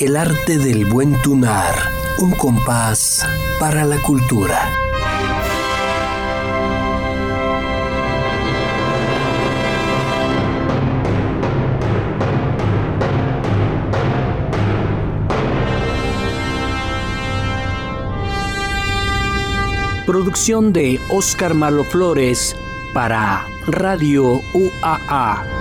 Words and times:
El 0.00 0.16
arte 0.16 0.56
del 0.56 0.86
buen 0.86 1.12
tunar, 1.20 1.74
un 2.20 2.30
compás 2.30 3.22
para 3.58 3.84
la 3.84 4.00
cultura. 4.00 4.66
Producción 20.06 20.72
de 20.72 20.98
Oscar 21.10 21.52
Malo 21.52 21.84
Flores 21.84 22.56
para 22.94 23.44
Radio 23.66 24.40
UAA. 24.54 25.59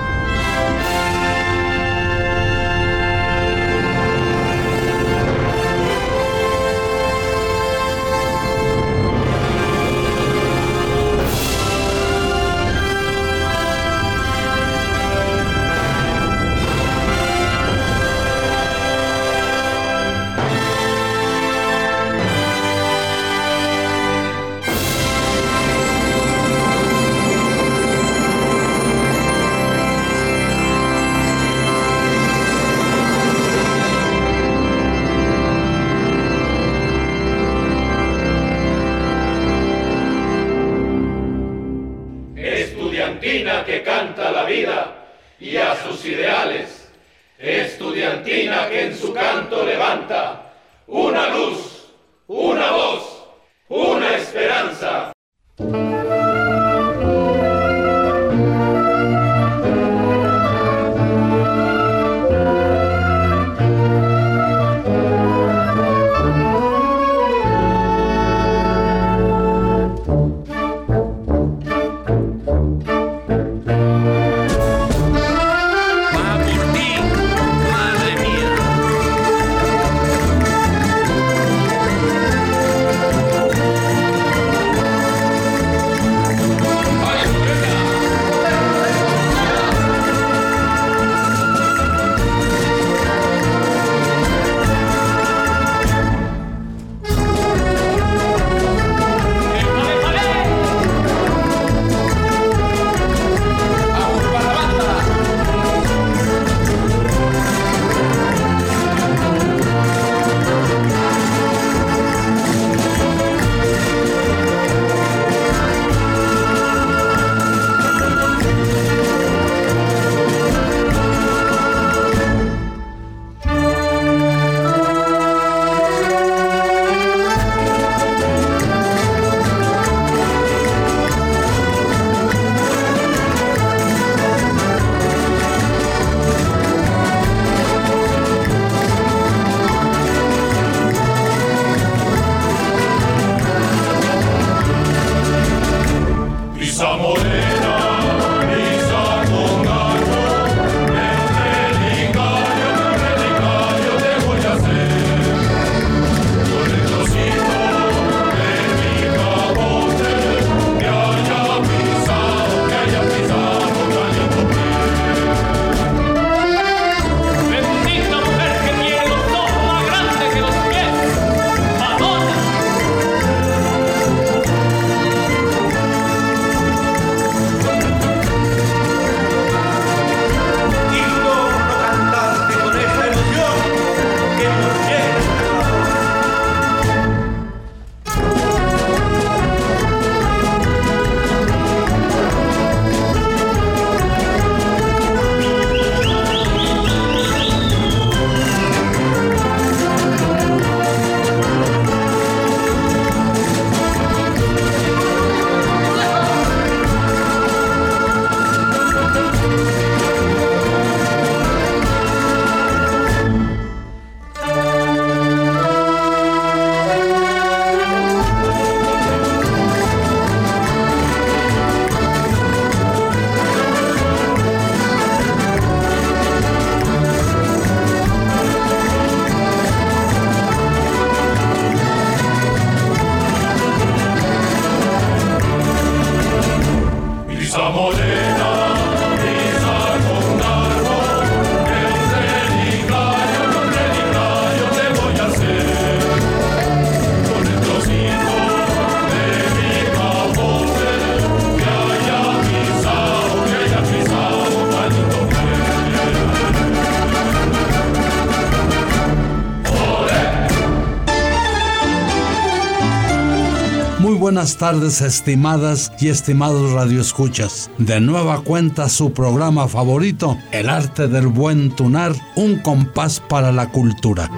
Buenas 264.40 264.58
tardes, 264.58 265.02
estimadas 265.02 265.92
y 266.00 266.08
estimados 266.08 266.72
radioescuchas. 266.72 267.70
De 267.78 268.00
nueva 268.00 268.42
cuenta 268.42 268.88
su 268.88 269.12
programa 269.12 269.68
favorito, 269.68 270.38
El 270.54 270.70
arte 270.70 271.10
del 271.10 271.28
buen 271.28 271.72
tunar, 271.72 272.16
un 272.38 272.60
compás 272.60 273.20
para 273.20 273.52
la 273.52 273.70
cultura. 273.70 274.32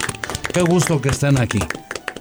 qué 0.54 0.62
gusto 0.62 1.00
que 1.00 1.08
estén 1.08 1.36
aquí. 1.36 1.58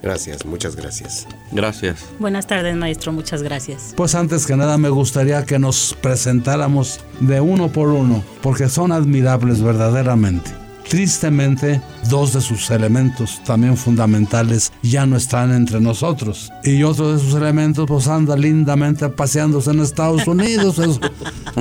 Gracias, 0.02 0.44
muchas 0.44 0.76
gracias. 0.76 1.28
Gracias. 1.52 2.04
Buenas 2.18 2.48
tardes, 2.48 2.76
maestro, 2.76 3.14
muchas 3.14 3.44
gracias. 3.44 3.94
Pues 3.96 4.16
antes 4.16 4.48
que 4.48 4.56
nada 4.56 4.80
me 4.80 4.90
gustaría 4.90 5.46
que 5.46 5.60
nos 5.60 5.96
presentáramos 6.02 7.00
de 7.20 7.42
uno 7.42 7.72
por 7.72 7.90
uno, 7.90 8.24
porque 8.42 8.70
son 8.70 8.92
admirables 8.92 9.62
verdaderamente. 9.62 10.50
Tristemente, 10.90 11.82
dos 12.10 12.34
de 12.34 12.42
sus 12.42 12.70
elementos 12.72 13.42
también 13.44 13.76
fundamentales 13.76 14.72
ya 14.82 15.06
no 15.06 15.18
están 15.18 15.54
entre 15.54 15.82
nosotros. 15.82 16.52
Y 16.64 16.84
otro 16.84 17.14
de 17.14 17.20
sus 17.20 17.34
elementos 17.34 17.86
pues 17.88 18.08
anda 18.08 18.38
lindamente 18.38 19.10
paseándose 19.10 19.72
en 19.72 19.82
Estados 19.82 20.26
Unidos. 20.28 20.80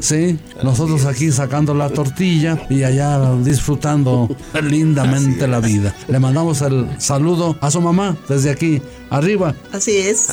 sí, 0.01 0.39
nosotros 0.63 1.05
aquí 1.07 1.33
sacando 1.33 1.75
la 1.75 1.89
tortilla 1.91 2.67
y 2.71 2.85
allá 2.85 3.35
disfrutando 3.43 4.29
lindamente 4.63 5.49
la 5.49 5.61
vida. 5.61 5.95
Le 6.07 6.21
mandamos 6.21 6.63
el 6.63 6.89
saludo 6.99 7.57
a 7.61 7.71
su 7.71 7.81
mamá 7.81 8.17
desde 8.29 8.51
aquí, 8.51 8.81
arriba. 9.11 9.55
Así 9.73 9.97
es, 9.97 10.29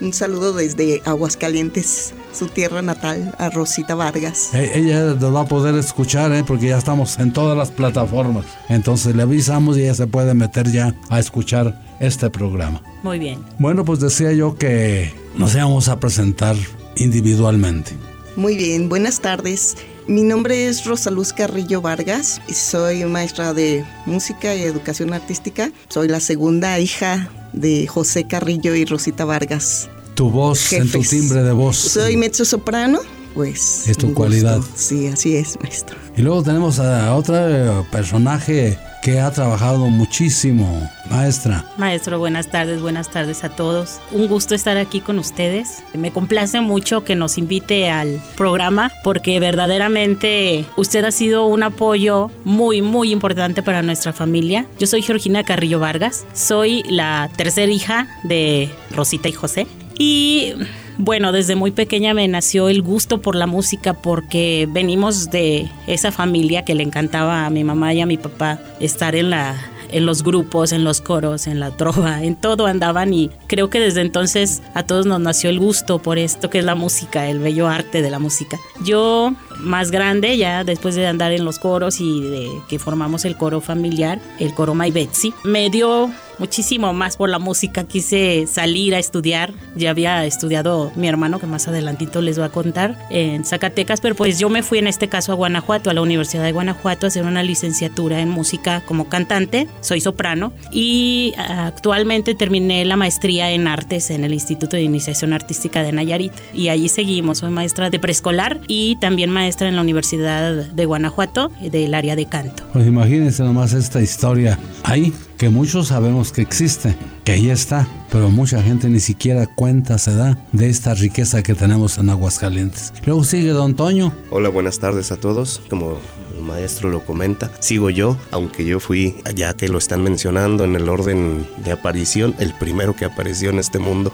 un 0.00 0.12
saludo 0.12 0.52
desde 0.52 1.02
Aguascalientes 1.04 2.14
su 2.36 2.48
tierra 2.48 2.82
natal, 2.82 3.34
a 3.38 3.48
Rosita 3.50 3.94
Vargas. 3.94 4.50
Eh, 4.52 4.72
ella 4.74 5.14
lo 5.14 5.32
va 5.32 5.42
a 5.42 5.46
poder 5.46 5.74
escuchar, 5.74 6.32
¿eh? 6.32 6.44
porque 6.46 6.68
ya 6.68 6.78
estamos 6.78 7.18
en 7.18 7.32
todas 7.32 7.56
las 7.56 7.70
plataformas. 7.70 8.44
Entonces 8.68 9.16
le 9.16 9.22
avisamos 9.22 9.78
y 9.78 9.82
ella 9.82 9.94
se 9.94 10.06
puede 10.06 10.34
meter 10.34 10.70
ya 10.70 10.94
a 11.08 11.18
escuchar 11.18 11.82
este 11.98 12.28
programa. 12.30 12.82
Muy 13.02 13.18
bien. 13.18 13.40
Bueno, 13.58 13.84
pues 13.84 14.00
decía 14.00 14.32
yo 14.32 14.56
que 14.56 15.12
nos 15.36 15.54
íbamos 15.54 15.88
a 15.88 15.98
presentar 15.98 16.56
individualmente. 16.96 17.92
Muy 18.36 18.56
bien, 18.56 18.88
buenas 18.88 19.20
tardes. 19.20 19.76
Mi 20.06 20.22
nombre 20.22 20.68
es 20.68 20.84
Rosaluz 20.84 21.32
Carrillo 21.32 21.80
Vargas 21.80 22.40
y 22.48 22.52
soy 22.52 23.04
maestra 23.06 23.54
de 23.54 23.84
música 24.04 24.54
y 24.54 24.62
educación 24.62 25.14
artística. 25.14 25.72
Soy 25.88 26.08
la 26.08 26.20
segunda 26.20 26.78
hija 26.78 27.30
de 27.54 27.86
José 27.86 28.28
Carrillo 28.28 28.74
y 28.74 28.84
Rosita 28.84 29.24
Vargas 29.24 29.88
tu 30.16 30.30
voz, 30.30 30.72
en 30.72 30.90
tu 30.90 31.00
timbre 31.00 31.42
de 31.42 31.52
voz. 31.52 31.76
Soy 31.76 32.16
mezzo 32.16 32.44
soprano, 32.44 33.00
pues. 33.34 33.86
Es 33.86 33.98
tu 33.98 34.14
cualidad. 34.14 34.60
Sí, 34.74 35.06
así 35.06 35.36
es, 35.36 35.58
maestro. 35.62 35.96
Y 36.16 36.22
luego 36.22 36.42
tenemos 36.42 36.80
a 36.80 37.14
otro 37.14 37.86
personaje 37.92 38.78
que 39.02 39.20
ha 39.20 39.30
trabajado 39.30 39.86
muchísimo, 39.90 40.90
maestra. 41.10 41.66
Maestro, 41.76 42.18
buenas 42.18 42.50
tardes, 42.50 42.80
buenas 42.80 43.10
tardes 43.10 43.44
a 43.44 43.50
todos. 43.50 44.00
Un 44.10 44.26
gusto 44.26 44.54
estar 44.54 44.78
aquí 44.78 45.00
con 45.00 45.18
ustedes. 45.18 45.82
Me 45.92 46.10
complace 46.10 46.62
mucho 46.62 47.04
que 47.04 47.14
nos 47.14 47.36
invite 47.36 47.90
al 47.90 48.18
programa 48.36 48.90
porque 49.04 49.38
verdaderamente 49.38 50.64
usted 50.76 51.04
ha 51.04 51.12
sido 51.12 51.46
un 51.46 51.62
apoyo 51.62 52.30
muy, 52.44 52.80
muy 52.80 53.12
importante 53.12 53.62
para 53.62 53.82
nuestra 53.82 54.14
familia. 54.14 54.66
Yo 54.78 54.86
soy 54.86 55.02
Georgina 55.02 55.44
Carrillo 55.44 55.78
Vargas, 55.78 56.24
soy 56.32 56.82
la 56.88 57.30
tercera 57.36 57.70
hija 57.70 58.08
de 58.24 58.70
Rosita 58.90 59.28
y 59.28 59.32
José. 59.32 59.66
Y 59.98 60.54
bueno, 60.98 61.32
desde 61.32 61.56
muy 61.56 61.70
pequeña 61.70 62.14
me 62.14 62.26
nació 62.28 62.68
el 62.68 62.82
gusto 62.82 63.20
por 63.20 63.36
la 63.36 63.46
música 63.46 63.94
porque 63.94 64.68
venimos 64.70 65.30
de 65.30 65.70
esa 65.86 66.12
familia 66.12 66.64
que 66.64 66.74
le 66.74 66.82
encantaba 66.82 67.46
a 67.46 67.50
mi 67.50 67.64
mamá 67.64 67.92
y 67.94 68.00
a 68.00 68.06
mi 68.06 68.16
papá 68.16 68.60
estar 68.80 69.14
en 69.14 69.30
la 69.30 69.56
en 69.90 70.06
los 70.06 70.22
grupos, 70.22 70.72
en 70.72 70.84
los 70.84 71.00
coros, 71.00 71.46
en 71.46 71.60
la 71.60 71.70
trova, 71.70 72.22
en 72.22 72.36
todo 72.36 72.66
andaban 72.66 73.12
y 73.14 73.30
creo 73.46 73.70
que 73.70 73.80
desde 73.80 74.00
entonces 74.00 74.62
a 74.74 74.82
todos 74.82 75.06
nos 75.06 75.20
nació 75.20 75.50
el 75.50 75.58
gusto 75.58 76.00
por 76.00 76.18
esto 76.18 76.50
que 76.50 76.58
es 76.58 76.64
la 76.64 76.74
música, 76.74 77.28
el 77.28 77.38
bello 77.38 77.68
arte 77.68 78.02
de 78.02 78.10
la 78.10 78.18
música. 78.18 78.58
Yo 78.84 79.32
más 79.58 79.90
grande 79.90 80.36
ya 80.36 80.64
después 80.64 80.94
de 80.94 81.06
andar 81.06 81.32
en 81.32 81.44
los 81.44 81.58
coros 81.58 82.00
y 82.00 82.20
de 82.20 82.48
que 82.68 82.78
formamos 82.78 83.24
el 83.24 83.36
coro 83.36 83.60
familiar, 83.60 84.18
el 84.38 84.54
coro 84.54 84.74
My 84.74 84.90
Betsy, 84.90 85.32
me 85.44 85.70
dio 85.70 86.10
muchísimo 86.38 86.92
más 86.92 87.16
por 87.16 87.28
la 87.28 87.38
música. 87.38 87.84
Quise 87.84 88.46
salir 88.46 88.94
a 88.94 88.98
estudiar. 88.98 89.52
Ya 89.74 89.90
había 89.90 90.24
estudiado 90.24 90.92
mi 90.96 91.08
hermano, 91.08 91.38
que 91.38 91.46
más 91.46 91.68
adelantito 91.68 92.20
les 92.20 92.36
voy 92.36 92.46
a 92.46 92.50
contar, 92.50 92.98
en 93.10 93.44
Zacatecas, 93.44 94.00
pero 94.00 94.14
pues 94.14 94.38
yo 94.38 94.48
me 94.48 94.62
fui 94.62 94.78
en 94.78 94.86
este 94.86 95.08
caso 95.08 95.32
a 95.32 95.34
Guanajuato, 95.34 95.90
a 95.90 95.94
la 95.94 96.02
Universidad 96.02 96.44
de 96.44 96.52
Guanajuato, 96.52 97.06
a 97.06 97.08
hacer 97.08 97.24
una 97.24 97.42
licenciatura 97.42 98.20
en 98.20 98.28
música 98.28 98.82
como 98.86 99.08
cantante. 99.08 99.68
Soy 99.80 100.00
soprano 100.00 100.52
y 100.70 101.34
actualmente 101.38 102.34
terminé 102.34 102.84
la 102.84 102.96
maestría 102.96 103.50
en 103.50 103.68
artes 103.68 104.10
en 104.10 104.24
el 104.24 104.32
Instituto 104.32 104.76
de 104.76 104.82
Iniciación 104.82 105.32
Artística 105.32 105.82
de 105.82 105.92
Nayarit. 105.92 106.32
Y 106.54 106.68
allí 106.68 106.88
seguimos. 106.88 107.38
Soy 107.38 107.50
maestra 107.50 107.90
de 107.90 107.98
preescolar 107.98 108.60
y 108.66 108.96
también 108.96 109.30
maestra 109.30 109.68
en 109.68 109.76
la 109.76 109.82
Universidad 109.82 110.54
de 110.54 110.84
Guanajuato 110.86 111.50
del 111.60 111.94
área 111.94 112.16
de 112.16 112.26
canto. 112.26 112.64
Pues 112.72 112.86
imagínense 112.86 113.42
nomás 113.42 113.72
esta 113.72 114.00
historia 114.00 114.58
ahí 114.82 115.12
que 115.36 115.48
muchos 115.48 115.88
sabemos 115.88 116.32
que 116.32 116.42
existe, 116.42 116.96
que 117.26 117.32
ahí 117.32 117.50
está, 117.50 117.88
pero 118.12 118.30
mucha 118.30 118.62
gente 118.62 118.88
ni 118.88 119.00
siquiera 119.00 119.48
cuenta 119.48 119.98
se 119.98 120.14
da 120.14 120.38
de 120.52 120.70
esta 120.70 120.94
riqueza 120.94 121.42
que 121.42 121.54
tenemos 121.54 121.98
en 121.98 122.08
Aguascalientes. 122.08 122.92
Luego 123.04 123.24
sigue 123.24 123.50
don 123.50 123.74
Toño. 123.74 124.14
Hola, 124.30 124.48
buenas 124.48 124.78
tardes 124.78 125.10
a 125.10 125.16
todos. 125.16 125.60
Como 125.68 125.98
maestro 126.46 126.90
lo 126.90 127.04
comenta. 127.04 127.50
Sigo 127.58 127.90
yo, 127.90 128.16
aunque 128.30 128.64
yo 128.64 128.80
fui, 128.80 129.16
ya 129.34 129.54
que 129.54 129.68
lo 129.68 129.78
están 129.78 130.02
mencionando 130.02 130.64
en 130.64 130.76
el 130.76 130.88
orden 130.88 131.46
de 131.64 131.72
aparición, 131.72 132.34
el 132.38 132.54
primero 132.54 132.94
que 132.94 133.04
apareció 133.04 133.50
en 133.50 133.58
este 133.58 133.78
mundo. 133.78 134.12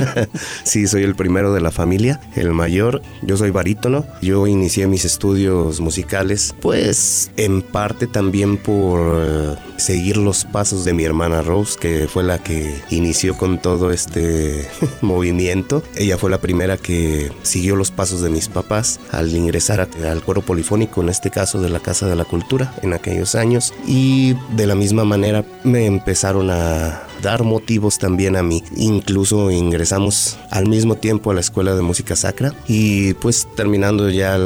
sí, 0.64 0.86
soy 0.86 1.04
el 1.04 1.14
primero 1.14 1.52
de 1.52 1.60
la 1.60 1.70
familia, 1.70 2.20
el 2.34 2.52
mayor. 2.52 3.02
Yo 3.22 3.36
soy 3.36 3.50
barítono. 3.50 4.04
Yo 4.20 4.46
inicié 4.46 4.86
mis 4.86 5.04
estudios 5.04 5.80
musicales, 5.80 6.54
pues 6.60 7.30
en 7.36 7.62
parte 7.62 8.06
también 8.06 8.56
por 8.56 9.00
eh, 9.00 9.56
seguir 9.76 10.16
los 10.16 10.44
pasos 10.44 10.84
de 10.84 10.92
mi 10.92 11.04
hermana 11.04 11.42
Rose, 11.42 11.78
que 11.78 12.08
fue 12.08 12.22
la 12.22 12.38
que 12.42 12.82
inició 12.90 13.36
con 13.36 13.58
todo 13.60 13.90
este 13.90 14.68
movimiento. 15.00 15.82
Ella 15.96 16.18
fue 16.18 16.30
la 16.30 16.40
primera 16.40 16.76
que 16.76 17.32
siguió 17.42 17.76
los 17.76 17.90
pasos 17.90 18.20
de 18.22 18.30
mis 18.30 18.48
papás 18.48 19.00
al 19.10 19.34
ingresar 19.34 19.80
al 19.80 20.22
coro 20.22 20.42
polifónico, 20.42 21.02
en 21.02 21.08
este 21.08 21.30
caso 21.30 21.60
de 21.60 21.68
la 21.68 21.80
Casa 21.80 22.06
de 22.06 22.16
la 22.16 22.24
Cultura 22.24 22.74
en 22.82 22.92
aquellos 22.92 23.34
años 23.34 23.72
y 23.86 24.34
de 24.56 24.66
la 24.66 24.74
misma 24.74 25.04
manera 25.04 25.44
me 25.64 25.86
empezaron 25.86 26.50
a 26.50 27.02
dar 27.22 27.44
motivos 27.44 27.98
también 27.98 28.36
a 28.36 28.42
mí. 28.42 28.62
Incluso 28.76 29.50
ingresamos 29.50 30.38
al 30.50 30.66
mismo 30.66 30.96
tiempo 30.96 31.30
a 31.30 31.34
la 31.34 31.40
Escuela 31.40 31.74
de 31.74 31.82
Música 31.82 32.16
Sacra 32.16 32.54
y 32.66 33.14
pues 33.14 33.48
terminando 33.56 34.08
ya 34.10 34.38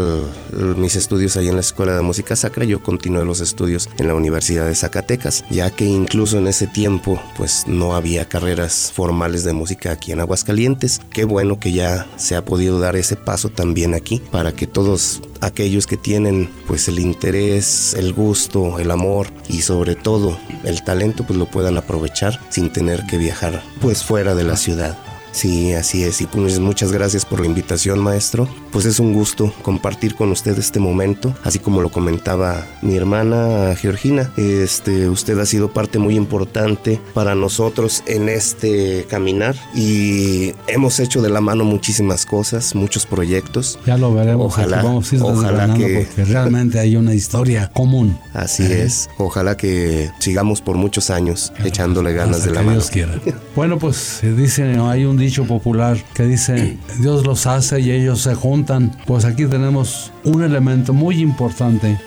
mis 0.76 0.96
estudios 0.96 1.36
ahí 1.36 1.48
en 1.48 1.54
la 1.54 1.60
Escuela 1.60 1.94
de 1.94 2.02
Música 2.02 2.36
Sacra, 2.36 2.64
yo 2.64 2.82
continué 2.82 3.24
los 3.24 3.40
estudios 3.40 3.88
en 3.98 4.08
la 4.08 4.14
Universidad 4.14 4.66
de 4.66 4.74
Zacatecas, 4.74 5.44
ya 5.50 5.70
que 5.70 5.84
incluso 5.84 6.38
en 6.38 6.46
ese 6.46 6.66
tiempo 6.66 7.20
pues 7.36 7.64
no 7.66 7.94
había 7.94 8.28
carreras 8.28 8.92
formales 8.94 9.44
de 9.44 9.52
música 9.52 9.92
aquí 9.92 10.12
en 10.12 10.20
Aguascalientes. 10.20 11.00
Qué 11.10 11.24
bueno 11.24 11.58
que 11.58 11.72
ya 11.72 12.06
se 12.16 12.36
ha 12.36 12.44
podido 12.44 12.78
dar 12.78 12.96
ese 12.96 13.16
paso 13.16 13.48
también 13.48 13.94
aquí 13.94 14.22
para 14.30 14.52
que 14.52 14.66
todos 14.66 15.22
aquellos 15.40 15.86
que 15.86 15.96
tienen 15.96 16.50
pues 16.66 16.88
el 16.88 16.98
interés, 16.98 17.94
el 17.94 18.12
gusto, 18.12 18.78
el 18.78 18.90
amor 18.90 19.28
y 19.48 19.62
sobre 19.62 19.94
todo 19.94 20.38
el 20.64 20.82
talento 20.82 21.24
pues 21.26 21.38
lo 21.38 21.46
puedan 21.46 21.76
aprovechar 21.76 22.40
sin 22.50 22.63
tener 22.70 23.04
que 23.06 23.18
viajar 23.18 23.62
pues 23.80 24.04
fuera 24.04 24.34
de 24.34 24.44
la 24.44 24.56
ciudad. 24.56 24.96
Sí, 25.32 25.72
así 25.72 26.04
es. 26.04 26.20
Y 26.20 26.26
pues 26.26 26.60
muchas 26.60 26.92
gracias 26.92 27.26
por 27.26 27.40
la 27.40 27.46
invitación, 27.46 27.98
maestro. 27.98 28.48
Pues 28.74 28.86
es 28.86 28.98
un 28.98 29.12
gusto 29.12 29.54
compartir 29.62 30.16
con 30.16 30.32
usted 30.32 30.58
este 30.58 30.80
momento, 30.80 31.32
así 31.44 31.60
como 31.60 31.80
lo 31.80 31.90
comentaba 31.90 32.66
mi 32.82 32.96
hermana 32.96 33.76
Georgina. 33.76 34.32
Este, 34.36 35.08
usted 35.08 35.38
ha 35.38 35.46
sido 35.46 35.72
parte 35.72 36.00
muy 36.00 36.16
importante 36.16 37.00
para 37.14 37.36
nosotros 37.36 38.02
en 38.08 38.28
este 38.28 39.06
caminar 39.08 39.54
y 39.76 40.54
hemos 40.66 40.98
hecho 40.98 41.22
de 41.22 41.30
la 41.30 41.40
mano 41.40 41.64
muchísimas 41.64 42.26
cosas, 42.26 42.74
muchos 42.74 43.06
proyectos. 43.06 43.78
Ya 43.86 43.96
lo 43.96 44.12
veremos. 44.12 44.46
Ojalá, 44.46 44.82
vamos 44.82 45.12
a 45.12 45.14
ir 45.14 45.22
ojalá 45.22 45.74
que 45.74 46.08
porque 46.08 46.24
realmente 46.24 46.80
hay 46.80 46.96
una 46.96 47.14
historia 47.14 47.70
común. 47.72 48.18
Así 48.32 48.64
es. 48.64 49.08
Ojalá 49.18 49.56
que 49.56 50.10
sigamos 50.18 50.60
por 50.60 50.74
muchos 50.74 51.10
años 51.10 51.52
echándole 51.64 52.12
ganas 52.12 52.42
de 52.44 52.50
la 52.50 52.58
que 52.58 52.66
mano. 52.66 52.78
Dios 52.78 52.90
quiera. 52.90 53.20
Bueno, 53.54 53.78
pues 53.78 53.98
se 53.98 54.32
dice, 54.32 54.64
hay 54.80 55.04
un 55.04 55.16
dicho 55.16 55.44
popular 55.44 55.96
que 56.12 56.24
dice, 56.24 56.76
Dios 56.98 57.24
los 57.24 57.46
hace 57.46 57.78
y 57.78 57.92
ellos 57.92 58.20
se 58.22 58.34
juntan. 58.34 58.63
Pues 59.06 59.24
aquí 59.24 59.46
tenemos 59.46 60.12
un 60.24 60.42
elemento 60.42 60.92
muy 60.92 61.20
importante 61.20 61.98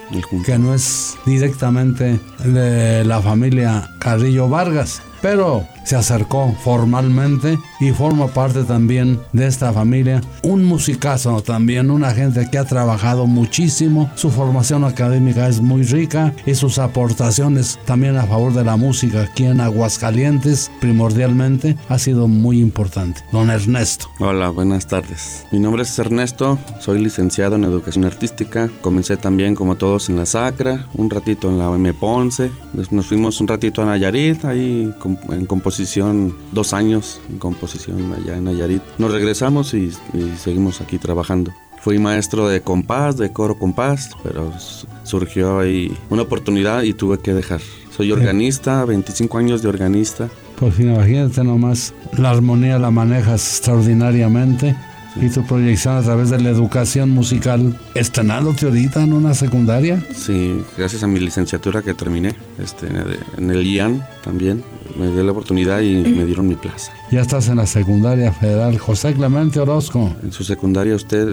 que 0.45 0.57
no 0.57 0.73
es 0.73 1.15
directamente 1.25 2.19
de 2.43 3.03
la 3.03 3.21
familia 3.21 3.89
Carrillo 3.99 4.49
Vargas, 4.49 5.01
pero 5.21 5.65
se 5.87 5.95
acercó 5.95 6.53
formalmente 6.65 7.57
y 7.79 7.91
forma 7.91 8.27
parte 8.27 8.65
también 8.65 9.21
de 9.31 9.47
esta 9.47 9.71
familia. 9.71 10.19
Un 10.43 10.65
musicazo 10.65 11.41
también, 11.41 11.89
una 11.91 12.11
gente 12.11 12.49
que 12.51 12.57
ha 12.57 12.65
trabajado 12.65 13.25
muchísimo. 13.25 14.11
Su 14.15 14.29
formación 14.29 14.83
académica 14.83 15.47
es 15.47 15.61
muy 15.61 15.83
rica 15.83 16.33
y 16.45 16.55
sus 16.55 16.77
aportaciones 16.77 17.79
también 17.85 18.17
a 18.17 18.23
favor 18.23 18.53
de 18.53 18.65
la 18.65 18.75
música 18.75 19.21
aquí 19.21 19.45
en 19.45 19.61
Aguascalientes, 19.61 20.69
primordialmente, 20.81 21.77
ha 21.87 21.97
sido 21.97 22.27
muy 22.27 22.59
importante. 22.59 23.21
Don 23.31 23.49
Ernesto. 23.49 24.07
Hola, 24.19 24.49
buenas 24.49 24.87
tardes. 24.87 25.45
Mi 25.53 25.59
nombre 25.59 25.83
es 25.83 25.97
Ernesto, 25.97 26.59
soy 26.81 26.99
licenciado 26.99 27.55
en 27.55 27.63
Educación 27.63 28.03
Artística. 28.03 28.69
Comencé 28.81 29.15
también, 29.15 29.55
como 29.55 29.75
todos, 29.75 30.09
en 30.09 30.17
la 30.17 30.25
Sacra, 30.25 30.85
un 30.95 31.09
ratito 31.09 31.49
en 31.49 31.59
la 31.59 31.69
OM 31.69 31.93
Ponce. 31.93 32.51
Nos 32.91 33.05
fuimos 33.05 33.39
un 33.39 33.47
ratito 33.47 33.81
a 33.81 33.85
Nayarit, 33.85 34.43
ahí 34.43 34.93
en 35.29 35.45
composición, 35.45 35.76
dos 36.51 36.73
años 36.73 37.19
en 37.29 37.37
composición 37.37 38.13
allá 38.13 38.37
en 38.37 38.45
Nayarit. 38.45 38.81
Nos 38.97 39.11
regresamos 39.11 39.73
y, 39.73 39.91
y 40.13 40.33
seguimos 40.37 40.81
aquí 40.81 40.97
trabajando. 40.97 41.53
Fui 41.81 41.99
maestro 41.99 42.47
de 42.47 42.61
compás, 42.61 43.17
de 43.17 43.31
coro 43.31 43.57
compás, 43.57 44.11
pero 44.23 44.51
surgió 45.03 45.59
ahí 45.59 45.95
una 46.09 46.23
oportunidad 46.23 46.83
y 46.83 46.93
tuve 46.93 47.19
que 47.19 47.33
dejar. 47.33 47.61
Soy 47.95 48.11
organista, 48.11 48.83
25 48.85 49.37
años 49.37 49.61
de 49.61 49.69
organista. 49.69 50.29
Pues 50.59 50.79
imagínate 50.79 51.43
nomás, 51.43 51.93
la 52.17 52.31
armonía 52.31 52.77
la 52.79 52.91
manejas 52.91 53.41
extraordinariamente 53.57 54.75
y 55.21 55.29
tu 55.29 55.45
proyección 55.45 55.97
a 55.97 56.01
través 56.01 56.29
de 56.29 56.39
la 56.39 56.49
educación 56.49 57.09
musical, 57.09 57.79
estrenándote 57.95 58.65
ahorita 58.65 59.03
en 59.03 59.13
una 59.13 59.33
secundaria. 59.33 60.03
Sí, 60.13 60.61
gracias 60.77 61.03
a 61.03 61.07
mi 61.07 61.19
licenciatura 61.19 61.81
que 61.81 61.93
terminé 61.93 62.35
este, 62.61 62.87
en 63.37 63.49
el 63.49 63.65
IAN 63.65 64.05
también, 64.23 64.63
me 64.95 65.11
dio 65.11 65.23
la 65.23 65.31
oportunidad 65.31 65.81
y 65.81 65.95
me 65.95 66.25
dieron 66.25 66.47
mi 66.47 66.55
plaza. 66.55 66.93
Ya 67.09 67.21
estás 67.21 67.47
en 67.47 67.55
la 67.55 67.65
secundaria 67.65 68.33
federal. 68.33 68.77
José 68.77 69.13
Clemente 69.13 69.59
Orozco. 69.59 70.11
En 70.21 70.31
su 70.33 70.43
secundaria 70.43 70.93
usted, 70.93 71.25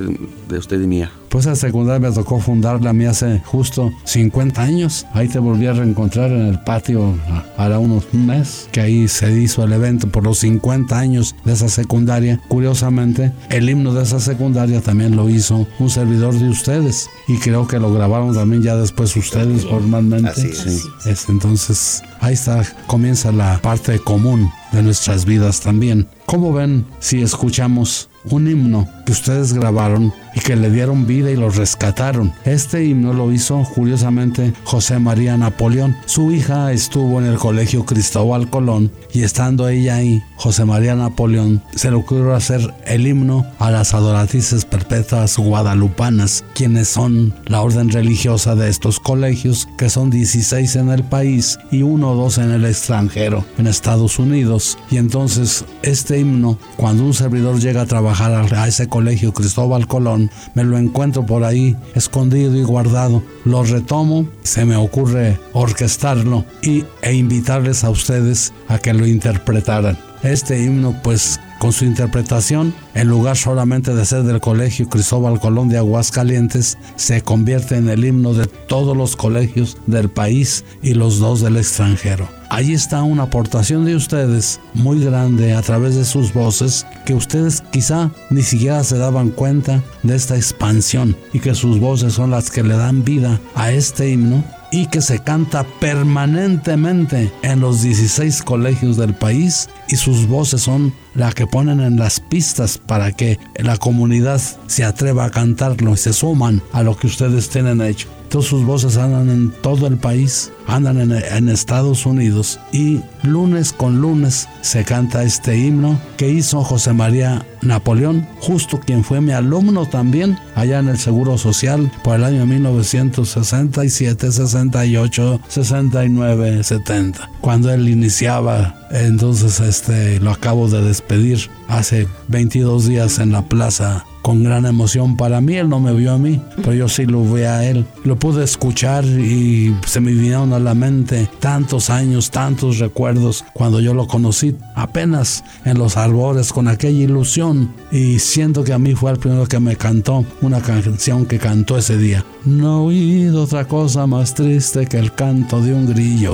de 0.49 0.59
usted 0.59 0.81
y 0.81 0.87
mía. 0.87 1.11
Pues 1.29 1.47
esa 1.47 1.57
secundaria 1.57 2.09
me 2.09 2.15
tocó 2.15 2.39
fundarla 2.39 2.91
a 2.91 2.93
mí 2.93 3.07
hace 3.07 3.41
justo 3.45 3.91
50 4.05 4.63
años. 4.63 5.05
Ahí 5.15 5.27
te 5.27 5.41
volví 5.41 5.67
a 5.67 5.73
reencontrar 5.73 6.31
en 6.31 6.47
el 6.47 6.61
patio 6.61 7.15
hará 7.57 7.81
unos 7.81 8.05
un 8.13 8.27
mes, 8.27 8.69
que 8.71 8.81
ahí 8.81 9.09
se 9.09 9.33
hizo 9.33 9.65
el 9.65 9.73
evento 9.73 10.07
por 10.09 10.23
los 10.23 10.39
50 10.39 10.97
años 10.97 11.35
de 11.45 11.55
esa 11.55 11.69
secundaria. 11.69 12.41
Curiosamente, 12.47 13.33
el 13.51 13.69
himno 13.69 13.93
de 13.95 14.05
esa 14.05 14.21
secundaria 14.21 14.81
también 14.81 15.17
lo 15.17 15.29
hizo 15.29 15.67
un 15.81 15.91
servidor 15.91 16.35
de 16.35 16.49
ustedes. 16.49 17.11
Y 17.27 17.39
creo 17.39 17.67
que 17.67 17.81
lo 17.81 17.93
grabaron 17.93 18.33
también 18.33 18.63
ya 18.63 18.77
después 18.77 19.17
ustedes 19.17 19.67
formalmente. 19.67 20.29
Así 20.29 20.47
es. 20.47 20.59
Sí. 20.59 21.11
Es, 21.11 21.29
entonces, 21.29 22.03
ahí 22.21 22.35
está, 22.35 22.63
comienza 22.87 23.33
la 23.33 23.59
parte 23.61 23.99
común 23.99 24.49
de 24.75 24.83
nuestras 24.83 25.25
vidas 25.25 25.61
también. 25.61 26.09
¿Cómo 26.27 26.53
ven 26.53 26.87
si 26.99 27.23
escuchamos 27.23 28.11
un 28.25 28.49
himno 28.49 28.89
que 29.07 29.13
ustedes 29.13 29.53
grabaron 29.53 30.13
y 30.35 30.41
que 30.41 30.57
le 30.57 30.71
dieron 30.71 31.07
vida 31.07 31.31
y 31.31 31.37
lo 31.37 31.51
rescataron? 31.51 32.33
Este 32.45 32.85
himno 32.85 33.13
lo 33.13 33.33
hizo 33.33 33.63
curiosamente 33.75 34.53
José 34.65 34.99
María 34.99 35.37
Napoleón. 35.37 35.97
Su 36.07 36.33
hija 36.33 36.73
estuvo 36.73 37.21
en 37.21 37.27
el 37.27 37.39
colegio 37.39 37.85
Cristóbal 37.85 38.51
Colón 38.51 38.91
y 39.13 39.23
estando 39.23 39.69
ella 39.69 39.97
ahí, 39.97 40.23
José 40.37 40.65
María 40.65 40.95
Napoleón 40.95 41.63
se 41.75 41.91
le 41.91 41.97
ocurrió 41.97 42.35
hacer 42.35 42.75
el 42.87 43.07
himno 43.07 43.47
a 43.59 43.71
las 43.71 43.95
adoratrices 43.95 44.65
perpetuas 44.65 45.39
guadalupanas, 45.39 46.45
quienes 46.55 46.89
son 46.89 47.35
la 47.47 47.63
orden 47.63 47.91
religiosa 47.91 48.55
de 48.55 48.69
estos 48.69 49.01
colegios, 49.01 49.69
que 49.79 49.91
son 49.91 50.11
16 50.11 50.77
en 50.77 50.91
el 50.91 51.05
país 51.05 51.59
y 51.71 51.83
uno 51.83 52.13
o 52.13 52.17
dos 52.17 52.39
en 52.39 52.51
el 52.51 52.65
extranjero, 52.65 53.45
en 53.59 53.67
Estados 53.67 54.19
Unidos. 54.19 54.79
Y 54.91 54.97
entonces 54.97 55.65
este 55.83 56.19
himno, 56.19 56.59
cuando 56.77 57.05
un 57.05 57.15
servidor 57.15 57.61
llega 57.61 57.83
a 57.83 57.87
trabajar 57.87 58.55
a 58.55 58.69
ese 58.69 58.89
colegio 58.89 59.33
Cristóbal 59.33 59.87
Colón, 59.87 60.24
me 60.55 60.65
lo 60.65 60.79
encuentro 60.79 61.27
por 61.27 61.45
ahí 61.45 61.77
escondido 61.95 62.57
y 62.57 62.63
guardado. 62.63 63.23
Lo 63.45 63.63
retomo, 63.63 64.29
se 64.43 64.65
me 64.65 64.77
ocurre 64.77 65.39
orquestarlo 65.53 66.45
y, 66.63 66.85
e 67.03 67.15
invitarles 67.15 67.85
a 67.85 67.91
ustedes 67.91 68.53
a 68.69 68.79
que 68.79 68.95
lo 68.95 69.07
interpretaran. 69.07 69.99
Este 70.23 70.63
himno 70.63 70.95
pues 71.03 71.39
con 71.59 71.73
su 71.73 71.85
interpretación, 71.85 72.75
en 72.95 73.09
lugar 73.09 73.37
solamente 73.37 73.95
de 73.95 74.05
ser 74.05 74.23
del 74.25 74.41
Colegio 74.41 74.89
Cristóbal 74.89 75.41
Colón 75.41 75.69
de 75.69 75.79
Aguascalientes, 75.79 76.79
se 76.97 77.23
convierte 77.23 77.77
en 77.77 77.89
el 77.89 78.05
himno 78.05 78.35
de 78.35 78.47
todos 78.47 78.97
los 78.97 79.17
colegios 79.17 79.79
del 79.87 80.11
país 80.11 80.65
y 80.83 80.95
los 80.95 81.19
dos 81.19 81.41
del 81.41 81.57
extranjero. 81.57 82.29
Ahí 82.55 82.73
está 82.73 83.03
una 83.03 83.25
aportación 83.25 83.85
de 83.85 83.97
ustedes 83.97 84.61
muy 84.75 85.05
grande 85.05 85.55
a 85.55 85.63
través 85.63 85.97
de 85.97 86.05
sus 86.05 86.33
voces 86.33 86.87
que 87.05 87.13
ustedes 87.13 87.65
quizá 87.73 88.13
ni 88.31 88.43
siquiera 88.43 88.85
se 88.85 88.97
daban 88.97 89.31
cuenta 89.31 89.83
de 90.05 90.15
esta 90.15 90.37
expansión 90.37 91.17
y 91.33 91.41
que 91.41 91.57
sus 91.57 91.81
voces 91.81 92.13
son 92.13 92.31
las 92.31 92.53
que 92.53 92.63
le 92.63 92.77
dan 92.77 93.03
vida 93.03 93.41
a 93.57 93.73
este 93.73 94.09
himno 94.09 94.45
y 94.71 94.87
que 94.87 95.01
se 95.01 95.19
canta 95.19 95.67
permanentemente 95.81 97.33
en 97.43 97.59
los 97.59 97.83
16 97.83 98.45
colegios 98.45 98.97
del 98.97 99.15
país 99.15 99.69
y 99.89 99.97
sus 99.97 100.29
voces 100.29 100.63
son 100.63 100.95
la 101.17 101.33
que 101.33 101.49
ponen 101.49 101.81
en 101.81 101.97
las 101.97 102.21
pistas 102.21 102.79
para 102.79 103.11
que 103.11 103.41
la 103.57 103.79
comunidad 103.79 104.41
se 104.69 104.85
atreva 104.85 105.25
a 105.25 105.31
cantarlo 105.31 105.95
y 105.95 105.97
se 105.97 106.13
suman 106.13 106.63
a 106.73 106.85
lo 106.85 106.97
que 106.97 107.09
ustedes 107.09 107.49
tienen 107.49 107.81
hecho. 107.81 108.14
Todas 108.29 108.47
sus 108.47 108.65
voces 108.65 108.97
andan 108.97 109.31
en 109.31 109.51
todo 109.51 109.87
el 109.87 109.97
país, 109.97 110.53
andan 110.67 111.01
en, 111.01 111.49
Estados 111.49 112.07
Unidos 112.07 112.59
y 112.73 113.01
lunes 113.23 113.73
con 113.73 114.01
lunes 114.01 114.49
se 114.61 114.85
canta 114.85 115.23
este 115.23 115.57
himno 115.57 116.01
que 116.17 116.31
hizo 116.31 116.65
José 116.65 116.93
María 116.93 117.45
Napoleón, 117.63 118.27
justo 118.41 118.81
quien 118.81 119.05
fue 119.05 119.21
mi 119.21 119.33
alumno 119.33 119.87
también 119.87 120.39
allá 120.55 120.81
en 120.81 120.89
el 120.89 120.99
Seguro 120.99 121.39
Social 121.39 121.93
por 122.03 122.17
el 122.17 122.25
año 122.25 122.45
1967, 122.47 124.33
68, 124.33 125.41
69, 125.49 126.65
70. 126.65 127.31
Cuando 127.41 127.73
él 127.73 127.89
iniciaba, 127.89 128.89
entonces 128.91 129.61
este 129.61 130.19
lo 130.21 130.33
acabo 130.33 130.69
de 130.69 130.83
despedir 130.83 131.51
hace 131.69 132.09
22 132.29 132.89
días 132.89 133.19
en 133.19 133.33
la 133.33 133.43
plaza 133.43 134.05
con 134.25 134.43
gran 134.43 134.65
emoción 134.65 135.19
para 135.19 135.43
mí. 135.43 135.57
Él 135.57 135.69
no 135.69 135.81
me 135.81 135.93
vio 135.93 136.15
a 136.15 136.19
mí, 136.19 136.41
pero 136.57 136.73
yo 136.73 136.89
sí 136.89 137.05
lo 137.05 137.23
vi 137.23 137.43
a 137.43 137.63
él. 137.69 137.85
Lo 138.05 138.19
pude 138.19 138.43
escuchar 138.43 139.05
y 139.05 139.77
se 139.87 140.01
me 140.01 140.13
vinieron 140.13 140.55
a 140.55 140.59
la 140.59 140.75
mente 140.75 141.29
tantos 141.41 141.91
años, 141.91 142.31
tantos 142.31 142.79
recuerdos 142.79 143.45
cuando 143.53 143.81
yo 143.81 143.93
lo 143.93 144.07
conocí 144.07 144.57
apenas 144.75 145.45
en 145.67 145.77
los 145.77 145.99
albores 145.99 146.55
con 146.55 146.69
aquella 146.69 147.05
ilusión. 147.05 147.75
Y 147.93 148.19
siento 148.19 148.65
que 148.65 148.73
a 148.73 148.79
mí 148.79 148.95
fue 148.95 149.11
el 149.11 149.19
primero 149.19 149.47
que 149.47 149.61
me 149.61 149.77
cantó 149.77 150.25
una 150.41 150.63
canción 150.63 151.27
que 151.27 151.39
cantó 151.39 151.77
ese 151.77 151.99
día. 151.99 152.25
No 152.47 152.79
he 152.79 152.95
oído 152.95 153.43
otra 153.43 153.67
cosa 153.67 154.07
más 154.07 154.33
triste 154.33 154.87
que 154.87 154.99
el 154.99 155.13
canto 155.13 155.61
de 155.61 155.75
un 155.75 155.87
grillo. 155.87 156.33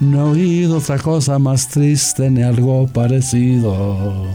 No 0.00 0.28
he 0.28 0.30
oído 0.30 0.78
otra 0.78 0.98
cosa 0.98 1.38
más 1.38 1.68
triste 1.68 2.30
ni 2.30 2.42
algo 2.42 2.86
parecido. 2.86 4.26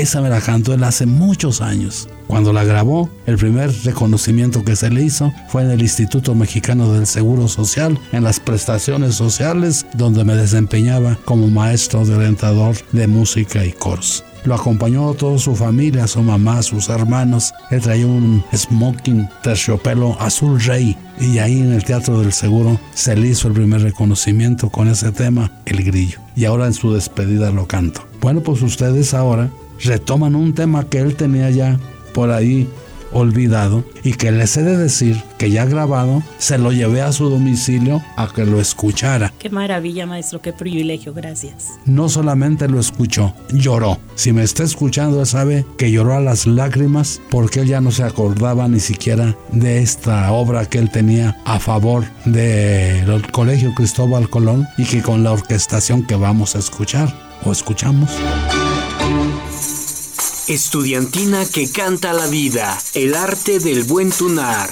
Esa 0.00 0.20
me 0.20 0.28
la 0.28 0.40
cantó 0.40 0.72
él 0.72 0.84
hace 0.84 1.06
muchos 1.06 1.60
años. 1.60 2.08
Cuando 2.28 2.52
la 2.52 2.64
grabó, 2.64 3.10
el 3.26 3.36
primer 3.36 3.72
reconocimiento 3.84 4.64
que 4.64 4.76
se 4.76 4.90
le 4.90 5.02
hizo 5.02 5.32
fue 5.48 5.62
en 5.62 5.70
el 5.70 5.80
Instituto 5.80 6.34
Mexicano 6.34 6.92
del 6.92 7.06
Seguro 7.06 7.48
Social, 7.48 7.98
en 8.12 8.22
las 8.22 8.38
prestaciones 8.38 9.14
sociales, 9.14 9.86
donde 9.94 10.24
me 10.24 10.36
desempeñaba 10.36 11.18
como 11.24 11.48
maestro 11.48 12.04
de 12.04 12.14
orientador 12.14 12.76
de 12.92 13.06
música 13.06 13.64
y 13.64 13.72
coros. 13.72 14.24
Lo 14.44 14.54
acompañó 14.54 15.12
toda 15.14 15.38
su 15.38 15.56
familia, 15.56 16.06
su 16.06 16.22
mamá, 16.22 16.62
sus 16.62 16.88
hermanos. 16.88 17.52
Él 17.70 17.80
traía 17.80 18.06
un 18.06 18.44
smoking 18.54 19.28
terciopelo 19.42 20.16
azul 20.20 20.60
rey. 20.60 20.96
Y 21.20 21.38
ahí 21.38 21.60
en 21.60 21.72
el 21.72 21.84
Teatro 21.84 22.20
del 22.20 22.32
Seguro 22.32 22.78
se 22.94 23.16
le 23.16 23.28
hizo 23.28 23.48
el 23.48 23.54
primer 23.54 23.82
reconocimiento 23.82 24.70
con 24.70 24.88
ese 24.88 25.10
tema, 25.10 25.50
El 25.66 25.82
Grillo. 25.82 26.20
Y 26.36 26.44
ahora 26.44 26.66
en 26.66 26.72
su 26.72 26.94
despedida 26.94 27.50
lo 27.50 27.66
canto. 27.66 28.06
Bueno, 28.20 28.40
pues 28.40 28.62
ustedes 28.62 29.12
ahora 29.12 29.50
retoman 29.82 30.34
un 30.34 30.54
tema 30.54 30.88
que 30.88 30.98
él 30.98 31.14
tenía 31.14 31.50
ya 31.50 31.78
por 32.12 32.30
ahí 32.30 32.68
olvidado 33.12 33.84
y 34.02 34.12
que 34.12 34.30
les 34.32 34.56
he 34.56 34.62
de 34.62 34.76
decir 34.76 35.22
que 35.38 35.50
ya 35.50 35.64
grabado, 35.64 36.22
se 36.38 36.58
lo 36.58 36.72
llevé 36.72 37.02
a 37.02 37.12
su 37.12 37.28
domicilio 37.28 38.02
a 38.16 38.28
que 38.28 38.44
lo 38.44 38.60
escuchara. 38.60 39.32
Qué 39.38 39.50
maravilla, 39.50 40.06
maestro, 40.06 40.40
qué 40.40 40.52
privilegio, 40.52 41.14
gracias. 41.14 41.68
No 41.84 42.08
solamente 42.08 42.68
lo 42.68 42.80
escuchó, 42.80 43.34
lloró. 43.52 43.98
Si 44.14 44.32
me 44.32 44.42
está 44.42 44.64
escuchando, 44.64 45.24
sabe 45.26 45.64
que 45.76 45.90
lloró 45.90 46.14
a 46.14 46.20
las 46.20 46.46
lágrimas 46.46 47.20
porque 47.30 47.60
él 47.60 47.68
ya 47.68 47.80
no 47.80 47.90
se 47.90 48.02
acordaba 48.02 48.68
ni 48.68 48.80
siquiera 48.80 49.36
de 49.52 49.78
esta 49.78 50.30
obra 50.32 50.66
que 50.66 50.78
él 50.78 50.90
tenía 50.90 51.36
a 51.44 51.60
favor 51.60 52.04
del 52.24 53.30
Colegio 53.30 53.74
Cristóbal 53.74 54.28
Colón 54.28 54.66
y 54.76 54.84
que 54.84 55.02
con 55.02 55.22
la 55.22 55.32
orquestación 55.32 56.04
que 56.04 56.16
vamos 56.16 56.56
a 56.56 56.58
escuchar 56.58 57.14
o 57.44 57.52
escuchamos. 57.52 58.10
Estudiantina 60.48 61.44
que 61.44 61.70
canta 61.70 62.14
la 62.14 62.26
vida, 62.26 62.80
el 62.94 63.14
arte 63.14 63.58
del 63.58 63.84
buen 63.84 64.10
tunar. 64.10 64.70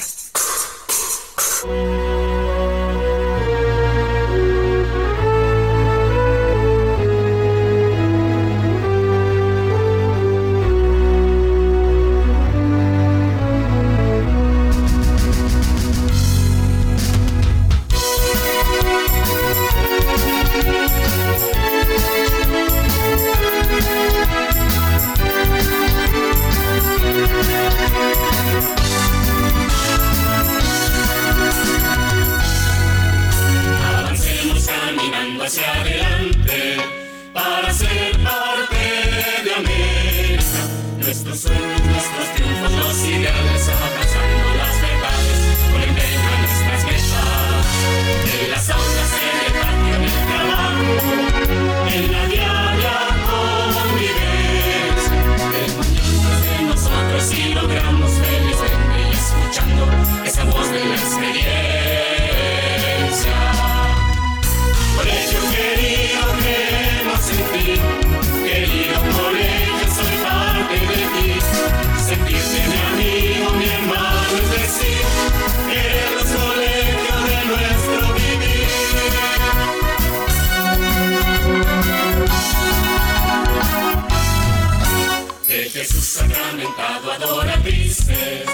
Jesús 85.87 86.05
sacramentado 86.05 87.13
adora 87.13 87.63
pistes, 87.63 88.51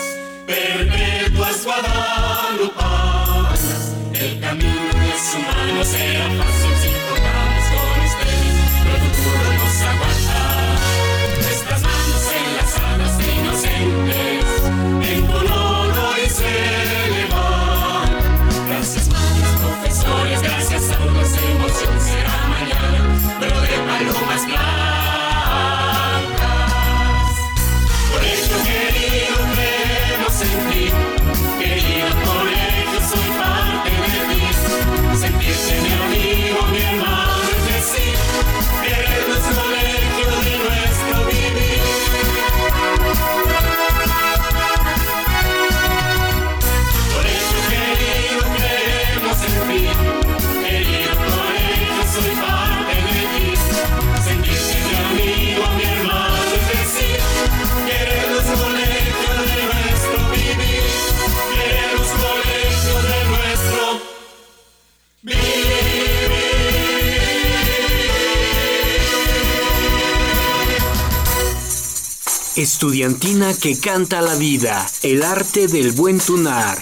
perpetuas 0.47 1.65
guadalupanas, 1.65 3.95
el 4.13 4.39
camino 4.39 4.69
de 4.69 5.19
su 5.19 5.39
mano 5.39 5.83
será 5.83 6.29
fácil. 6.45 7.02
Estudiantina 72.63 73.55
que 73.55 73.77
canta 73.77 74.23
la 74.23 74.37
vida, 74.37 74.87
el 75.03 75.25
arte 75.25 75.67
del 75.67 75.91
buen 75.91 76.21
tunar. 76.21 76.79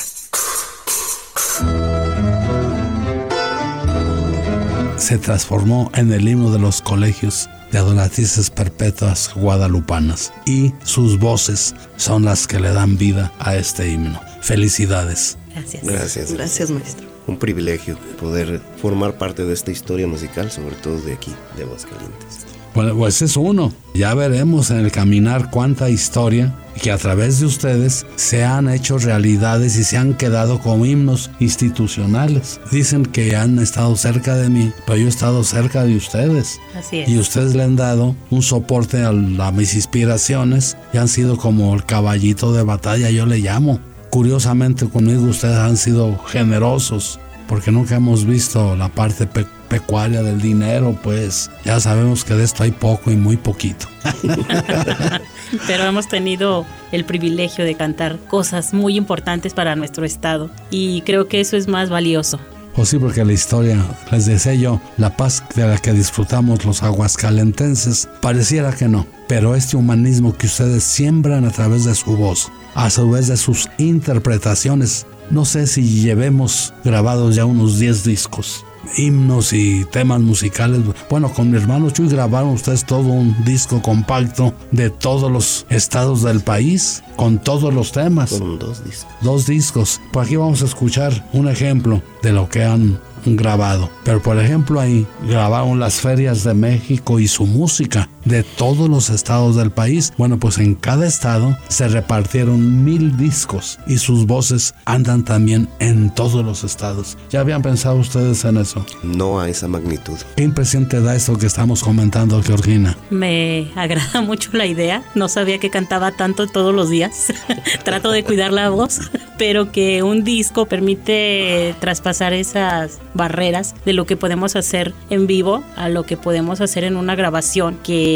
Se 4.99 5.17
transformó 5.17 5.91
en 5.95 6.13
el 6.13 6.29
himno 6.29 6.53
de 6.53 6.59
los 6.59 6.83
colegios 6.83 7.49
de 7.73 7.79
adolescentes 7.79 8.51
perpetuas 8.51 9.33
guadalupanas 9.35 10.35
y 10.45 10.75
sus 10.85 11.19
voces 11.19 11.75
son 11.97 12.27
las 12.27 12.47
que 12.47 12.61
le 12.61 12.75
dan 12.75 12.99
vida 12.99 13.33
a 13.39 13.57
este 13.57 13.91
himno. 13.91 14.21
Felicidades. 14.43 15.39
Gracias. 15.55 15.83
Gracias. 15.83 16.33
Gracias, 16.35 16.71
maestro. 16.71 17.07
Un 17.27 17.39
privilegio 17.39 17.99
poder 18.21 18.61
formar 18.83 19.17
parte 19.17 19.47
de 19.47 19.55
esta 19.55 19.71
historia 19.71 20.07
musical, 20.07 20.51
sobre 20.51 20.77
todo 20.77 21.01
de 21.01 21.15
aquí, 21.15 21.35
de 21.57 21.63
Aguascalientes. 21.63 22.50
Pues, 22.75 22.93
pues 22.93 23.23
es 23.23 23.37
uno. 23.37 23.73
Ya 23.95 24.15
veremos 24.15 24.71
en 24.71 24.79
el 24.79 24.93
caminar 24.93 25.51
cuánta 25.51 25.91
historia 25.91 26.55
que 26.81 26.91
a 26.91 26.99
través 26.99 27.41
de 27.41 27.47
ustedes 27.47 28.07
se 28.17 28.45
han 28.45 28.69
hecho 28.69 28.99
realidades 28.99 29.77
y 29.77 29.85
se 29.85 29.99
han 29.99 30.15
quedado 30.15 30.61
como 30.61 30.87
himnos 30.87 31.31
institucionales. 31.41 32.61
Dicen 32.71 33.05
que 33.05 33.37
han 33.37 33.59
estado 33.59 33.97
cerca 33.97 34.37
de 34.37 34.49
mí, 34.49 34.73
pero 34.87 34.99
yo 34.99 35.07
he 35.07 35.09
estado 35.09 35.45
cerca 35.45 35.85
de 35.85 35.97
ustedes. 35.97 36.61
Así 36.77 37.01
es. 37.01 37.09
Y 37.09 37.19
ustedes 37.19 37.55
le 37.55 37.65
han 37.65 37.77
dado 37.77 38.15
un 38.31 38.43
soporte 38.43 39.03
a, 39.03 39.09
a 39.09 39.53
mis 39.53 39.75
inspiraciones 39.75 40.77
y 40.93 40.99
han 40.99 41.09
sido 41.09 41.37
como 41.37 41.75
el 41.75 41.85
caballito 41.85 42.53
de 42.53 42.63
batalla, 42.63 43.11
yo 43.11 43.27
le 43.27 43.39
llamo. 43.39 43.81
Curiosamente 44.11 44.89
conmigo 44.89 45.23
ustedes 45.25 45.57
han 45.57 45.77
sido 45.77 46.19
generosos 46.27 47.21
porque 47.51 47.73
nunca 47.73 47.97
hemos 47.97 48.25
visto 48.25 48.77
la 48.77 48.89
parte 48.89 49.27
pe- 49.27 49.45
pecuaria 49.69 50.23
del 50.23 50.41
dinero, 50.41 50.97
pues 51.03 51.51
ya 51.65 51.81
sabemos 51.81 52.25
que 52.25 52.35
de 52.35 52.45
esto 52.45 52.63
hay 52.63 52.71
poco 52.71 53.11
y 53.11 53.17
muy 53.17 53.37
poquito. 53.37 53.87
Pero 55.67 55.85
hemos 55.85 56.07
tenido 56.07 56.65
el 56.93 57.05
privilegio 57.05 57.65
de 57.65 57.75
cantar 57.75 58.19
cosas 58.29 58.73
muy 58.73 58.97
importantes 58.97 59.53
para 59.53 59.75
nuestro 59.75 60.05
estado 60.05 60.49
y 60.71 61.03
creo 61.03 61.27
que 61.27 61.41
eso 61.41 61.57
es 61.57 61.67
más 61.67 61.91
valioso. 61.91 62.39
Pues 62.75 62.89
sí, 62.89 62.99
porque 63.01 63.25
la 63.25 63.33
historia, 63.33 63.85
les 64.13 64.27
decía 64.27 64.55
yo, 64.55 64.81
la 64.97 65.17
paz 65.17 65.43
de 65.57 65.67
la 65.67 65.77
que 65.79 65.93
disfrutamos 65.93 66.65
los 66.65 66.85
aguascalentenses, 66.85 68.09
pareciera 68.23 68.71
que 68.73 68.87
no. 68.87 69.07
Pero 69.27 69.57
este 69.57 69.77
humanismo 69.77 70.37
que 70.37 70.47
ustedes 70.47 70.85
siembran 70.85 71.45
a 71.45 71.51
través 71.51 71.85
de 71.85 71.97
su 71.97 72.17
voz, 72.17 72.49
a 72.77 72.89
través 72.89 73.27
de 73.27 73.37
sus 73.37 73.69
interpretaciones, 73.79 75.05
no 75.31 75.45
sé 75.45 75.67
si 75.67 76.03
llevemos 76.03 76.75
grabados 76.85 77.37
ya 77.37 77.45
unos 77.45 77.79
10 77.79 78.05
discos 78.05 78.65
himnos 78.97 79.53
y 79.53 79.85
temas 79.87 80.21
musicales. 80.21 80.81
Bueno, 81.09 81.33
con 81.33 81.51
mi 81.51 81.57
hermano 81.57 81.91
Chuy 81.91 82.09
grabaron 82.09 82.51
ustedes 82.51 82.85
todo 82.85 83.09
un 83.09 83.45
disco 83.45 83.81
compacto 83.83 84.55
de 84.71 84.91
todos 84.91 85.31
los 85.31 85.67
estados 85.69 86.23
del 86.23 86.41
país, 86.41 87.03
con 87.17 87.39
todos 87.39 87.73
los 87.73 87.93
temas. 87.93 88.33
Con 88.33 88.59
dos 88.59 88.85
discos. 88.85 89.11
Dos 89.21 89.47
discos. 89.47 90.01
Por 90.13 90.25
aquí 90.25 90.37
vamos 90.37 90.63
a 90.63 90.67
escuchar 90.67 91.29
un 91.33 91.49
ejemplo 91.49 92.03
de 92.23 92.33
lo 92.33 92.49
que 92.49 92.65
han 92.65 92.99
grabado. 93.27 93.91
Pero 94.05 94.23
por 94.23 94.39
ejemplo 94.39 94.81
ahí 94.81 95.07
grabaron 95.29 95.79
las 95.79 96.01
ferias 96.01 96.45
de 96.45 96.55
México 96.55 97.21
y 97.21 97.29
su 97.29 97.47
música 97.47 98.09
de 98.25 98.43
todos 98.43 98.89
los 98.89 99.11
estados 99.11 99.57
del 99.57 99.71
país. 99.71 100.13
Bueno, 100.17 100.39
pues 100.39 100.59
en 100.59 100.75
cada 100.75 101.07
estado 101.07 101.57
se 101.69 101.89
repartieron 101.89 102.85
mil 102.85 103.17
discos 103.17 103.79
y 103.87 103.99
sus 103.99 104.27
voces 104.27 104.75
andan 104.85 105.25
también 105.25 105.69
en 105.79 106.15
todos 106.15 106.45
los 106.45 106.65
estados. 106.65 107.17
¿Ya 107.31 107.41
habían 107.41 107.63
pensado 107.63 107.97
ustedes 107.97 108.45
en 108.45 108.57
eso? 108.57 108.85
No 109.03 109.41
a 109.41 109.49
esa 109.49 109.69
magnitud. 109.69 110.19
¿Qué 110.37 110.45
impresión 110.45 110.89
te 110.89 111.01
da 111.01 111.15
esto 111.15 111.39
que 111.39 111.47
estamos 111.47 111.83
comentando, 111.83 112.43
Georgina? 112.43 112.97
Me 113.11 113.71
agrada 113.75 114.21
mucho 114.23 114.51
la 114.53 114.67
idea. 114.67 115.03
No 115.15 115.29
sabía 115.29 115.59
que 115.59 115.71
cantaba 115.71 116.13
tanto 116.13 116.47
todos 116.47 116.75
los 116.75 116.91
días. 116.91 117.33
Trato 117.85 118.11
de 118.11 118.25
cuidar 118.25 118.53
la 118.53 118.71
voz, 118.71 119.01
pero 119.39 119.73
que 119.73 120.03
un 120.03 120.25
disco 120.25 120.67
permite 120.67 121.75
traspasar 121.81 122.33
esas 122.33 122.99
barreras 123.15 123.75
de 123.85 123.93
lo 123.93 124.07
que 124.07 124.17
podemos 124.17 124.57
hacer 124.57 124.95
en 125.11 125.27
vivo 125.27 125.63
a 125.77 125.89
lo 125.89 126.05
que 126.05 126.17
podemos 126.17 126.61
hacer 126.61 126.85
en 126.85 126.97
una 126.97 127.15
grabación 127.15 127.79
que 127.83 128.10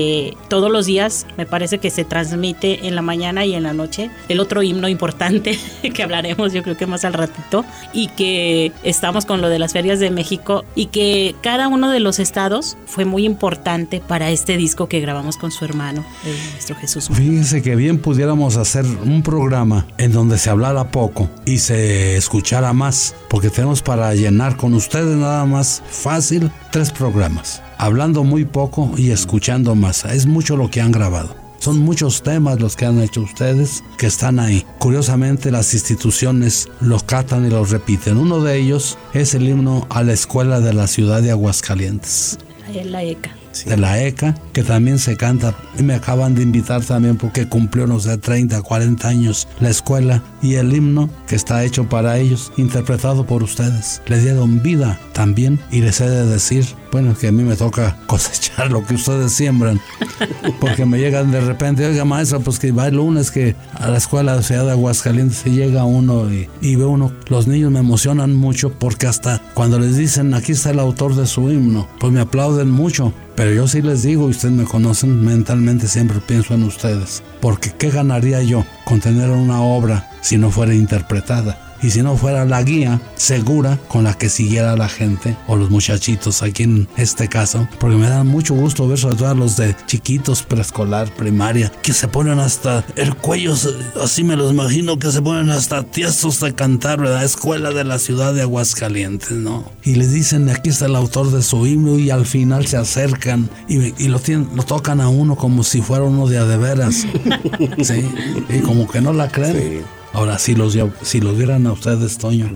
todos 0.49 0.71
los 0.71 0.87
días 0.87 1.27
me 1.37 1.47
parece 1.47 1.79
que 1.79 1.91
se 1.91 2.05
transmite 2.05 2.87
en 2.87 2.95
la 2.95 3.03
mañana 3.03 3.45
y 3.45 3.55
en 3.55 3.63
la 3.63 3.73
noche. 3.73 4.11
El 4.29 4.41
otro 4.41 4.63
himno 4.63 4.89
importante 4.89 5.59
que 5.95 6.03
hablaremos 6.03 6.53
yo 6.53 6.63
creo 6.63 6.77
que 6.77 6.87
más 6.87 7.05
al 7.05 7.13
ratito 7.13 7.65
y 7.93 8.09
que 8.09 8.73
estamos 8.83 9.27
con 9.27 9.41
lo 9.41 9.49
de 9.49 9.59
las 9.59 9.73
ferias 9.73 9.99
de 10.01 10.11
México 10.11 10.65
y 10.75 10.87
que 10.87 11.35
cada 11.43 11.69
uno 11.69 11.91
de 11.91 12.01
los 12.01 12.19
estados 12.19 12.77
fue 12.87 13.05
muy 13.05 13.25
importante 13.25 14.01
para 14.07 14.31
este 14.31 14.57
disco 14.57 14.89
que 14.89 15.01
grabamos 15.01 15.37
con 15.37 15.51
su 15.51 15.65
hermano, 15.65 16.05
el 16.25 16.37
maestro 16.53 16.77
Jesús. 16.77 17.09
Fíjense 17.13 17.63
que 17.63 17.77
bien 17.77 17.99
pudiéramos 17.99 18.57
hacer 18.57 18.85
un 18.85 19.23
programa 19.23 19.87
en 19.99 20.13
donde 20.13 20.39
se 20.39 20.51
hablara 20.51 20.91
poco 20.91 21.29
y 21.45 21.59
se 21.59 22.17
escuchara 22.17 22.73
más, 22.73 23.15
porque 23.29 23.51
tenemos 23.51 23.83
para 23.83 24.15
llenar 24.15 24.57
con 24.57 24.75
ustedes 24.75 25.17
nada 25.17 25.45
más 25.45 25.83
fácil 25.89 26.51
tres 26.71 26.91
programas, 26.91 27.63
hablando 27.79 28.25
muy 28.25 28.45
poco 28.45 28.93
y 28.97 29.11
escuchando 29.11 29.75
más. 29.75 30.05
Es 30.05 30.27
mucho 30.27 30.57
lo 30.57 30.71
que 30.71 30.81
han 30.81 30.93
grabado. 30.93 31.35
Son 31.59 31.79
muchos 31.79 32.23
temas 32.23 32.61
los 32.61 32.77
que 32.77 32.85
han 32.85 33.01
hecho 33.01 33.23
ustedes 33.23 33.83
que 33.97 34.07
están 34.07 34.39
ahí. 34.39 34.67
Curiosamente 34.79 35.51
las 35.51 35.73
instituciones 35.73 36.69
los 36.81 37.05
catan 37.05 37.47
y 37.47 37.51
los 37.51 37.71
repiten. 37.71 38.19
Uno 38.19 38.41
de 38.41 38.59
ellos 38.59 38.99
es 39.15 39.35
el 39.35 39.49
himno 39.49 39.87
a 39.89 40.03
la 40.03 40.13
escuela 40.13 40.61
de 40.61 40.75
la 40.75 40.87
ciudad 40.87 41.23
de 41.23 41.31
Aguascalientes. 41.31 42.39
La 42.85 43.03
ECA. 43.03 43.31
Sí. 43.55 43.71
de 43.71 43.77
la 43.77 44.03
ECA, 44.03 44.35
que 44.53 44.63
también 44.63 44.99
se 44.99 45.17
canta 45.17 45.55
y 45.79 45.83
me 45.83 45.95
acaban 45.95 46.35
de 46.35 46.43
invitar 46.43 46.85
también 46.85 47.17
porque 47.17 47.49
cumplió, 47.49 47.87
no 47.87 48.01
sé, 48.01 48.19
30, 48.19 48.61
40 48.63 49.09
años 49.09 49.49
la 49.61 49.71
escuela 49.71 50.23
y 50.43 50.57
el 50.57 50.75
himno 50.75 51.09
que 51.27 51.37
está 51.37 51.65
hecho 51.65 51.89
para 51.89 52.19
ellos, 52.19 52.53
interpretado 52.57 53.27
por 53.27 53.43
ustedes. 53.43 54.03
Le 54.07 54.21
dieron 54.21 54.63
vida 54.63 54.99
también 55.13 55.61
y 55.71 55.81
les 55.81 56.01
he 56.01 56.09
de 56.09 56.27
decir, 56.27 56.67
bueno, 56.91 57.17
que 57.17 57.29
a 57.29 57.33
mí 57.33 57.43
me 57.43 57.57
toca 57.57 57.97
cosechar 58.07 58.71
lo 58.71 58.85
que 58.85 58.95
ustedes 58.95 59.33
siembran, 59.33 59.81
porque 60.61 60.85
me 60.85 60.99
llegan 60.99 61.31
de 61.31 61.41
repente, 61.41 61.87
oiga 61.87 62.05
maestra, 62.05 62.41
pues 62.41 62.59
que 62.59 62.73
va 62.73 62.89
el 62.89 62.97
lunes 62.97 63.31
que 63.31 63.55
a 63.75 63.89
la 63.89 63.99
escuela 63.99 64.37
de 64.37 64.43
Ciudad 64.43 64.65
de 64.65 64.73
Aguascalientes 64.73 65.39
se 65.39 65.51
llega 65.51 65.85
uno 65.85 66.33
y, 66.33 66.49
y 66.61 66.77
ve 66.77 66.85
uno, 66.85 67.13
los 67.29 67.47
niños 67.47 67.71
me 67.71 67.81
emocionan 67.81 68.35
mucho 68.35 68.73
porque 68.73 69.07
hasta 69.07 69.41
cuando 69.55 69.79
les 69.79 69.97
dicen, 69.97 70.35
aquí 70.35 70.53
está 70.53 70.71
el 70.71 70.79
autor 70.79 71.15
de 71.15 71.27
su 71.27 71.51
himno, 71.51 71.89
pues 71.99 72.13
me 72.13 72.21
aplauden 72.21 72.71
mucho. 72.71 73.13
Pero 73.37 73.53
yo 73.53 73.67
sí 73.67 73.83
les 73.83 74.03
digo, 74.03 74.29
y 74.29 74.31
ustedes 74.31 74.55
me 74.55 74.65
conocen, 74.65 75.25
mentalmente 75.25 75.89
siempre 75.89 76.21
pienso 76.21 76.55
en 76.55 76.63
ustedes. 76.63 77.23
Porque 77.41 77.73
¿qué 77.77 77.91
ganaría 77.91 78.43
yo 78.43 78.65
con 78.85 79.01
tener 79.01 79.31
una 79.31 79.61
obra 79.61 80.11
si 80.21 80.39
no 80.39 80.51
fuera 80.51 80.75
interpretada? 80.75 81.74
Y 81.85 81.91
si 81.91 82.01
no 82.01 82.17
fuera 82.17 82.47
la 82.47 82.63
guía 82.63 82.99
segura 83.15 83.79
con 83.89 84.05
la 84.05 84.15
que 84.15 84.31
siguiera 84.31 84.75
la 84.75 84.89
gente 84.89 85.37
o 85.47 85.55
los 85.55 85.69
muchachitos 85.69 86.43
aquí 86.43 86.63
en 86.63 86.89
este 86.97 87.29
caso, 87.29 87.69
porque 87.79 87.99
me 87.99 88.09
da 88.09 88.25
mucho 88.25 88.55
gusto 88.55 88.89
ver 88.89 88.99
sobre 88.99 89.17
todo 89.17 89.29
a 89.29 89.35
los 89.35 89.59
de 89.59 89.77
chiquitos, 89.85 90.43
preescolar, 90.43 91.15
primaria, 91.15 91.71
que 91.83 91.93
se 91.93 92.09
ponen 92.09 92.39
hasta 92.39 92.87
el 92.97 93.15
cuello, 93.15 93.55
así 94.03 94.25
me 94.25 94.35
los 94.35 94.51
imagino, 94.51 94.99
que 94.99 95.13
se 95.13 95.21
ponen 95.21 95.51
hasta 95.51 95.83
tiesos 95.83 96.41
de 96.41 96.55
cantar, 96.55 97.03
¿verdad? 97.03 97.23
Escuela 97.23 97.71
de 97.71 97.85
la 97.85 97.99
ciudad 97.99 98.33
de 98.33 98.41
Aguascalientes, 98.41 99.33
¿no? 99.33 99.71
Y 99.83 99.97
les 99.97 100.11
dicen, 100.11 100.49
aquí 100.49 100.71
está 100.71 100.87
el 100.87 100.97
autor 100.97 101.33
de 101.33 101.43
su 101.43 101.67
himno 101.67 101.99
y 101.99 102.09
al 102.09 102.25
final 102.25 102.67
se 102.67 102.79
acercan 102.79 103.51
y, 103.69 103.93
y 104.03 104.09
lo, 104.09 104.21
tienen, 104.21 104.49
lo 104.55 104.63
tocan 104.63 105.03
a 105.03 105.11
uno 105.11 105.37
como 105.37 105.63
si 105.63 105.83
fuera 105.83 106.05
uno 106.05 106.29
de 106.29 106.39
a 106.39 106.47
de 106.47 106.57
veras. 106.57 107.07
sí, 107.83 108.09
y 108.49 108.61
como 108.61 108.89
que 108.89 109.03
no 109.03 109.13
la 109.13 109.29
creen. 109.29 109.83
Sí. 109.83 110.04
Ahora, 110.15 110.39
si 110.39 110.55
los, 110.55 110.79
si 111.03 111.21
los 111.21 111.37
vieran 111.37 111.67
a 111.67 111.73
ustedes, 111.73 112.19
Toño, 112.19 112.49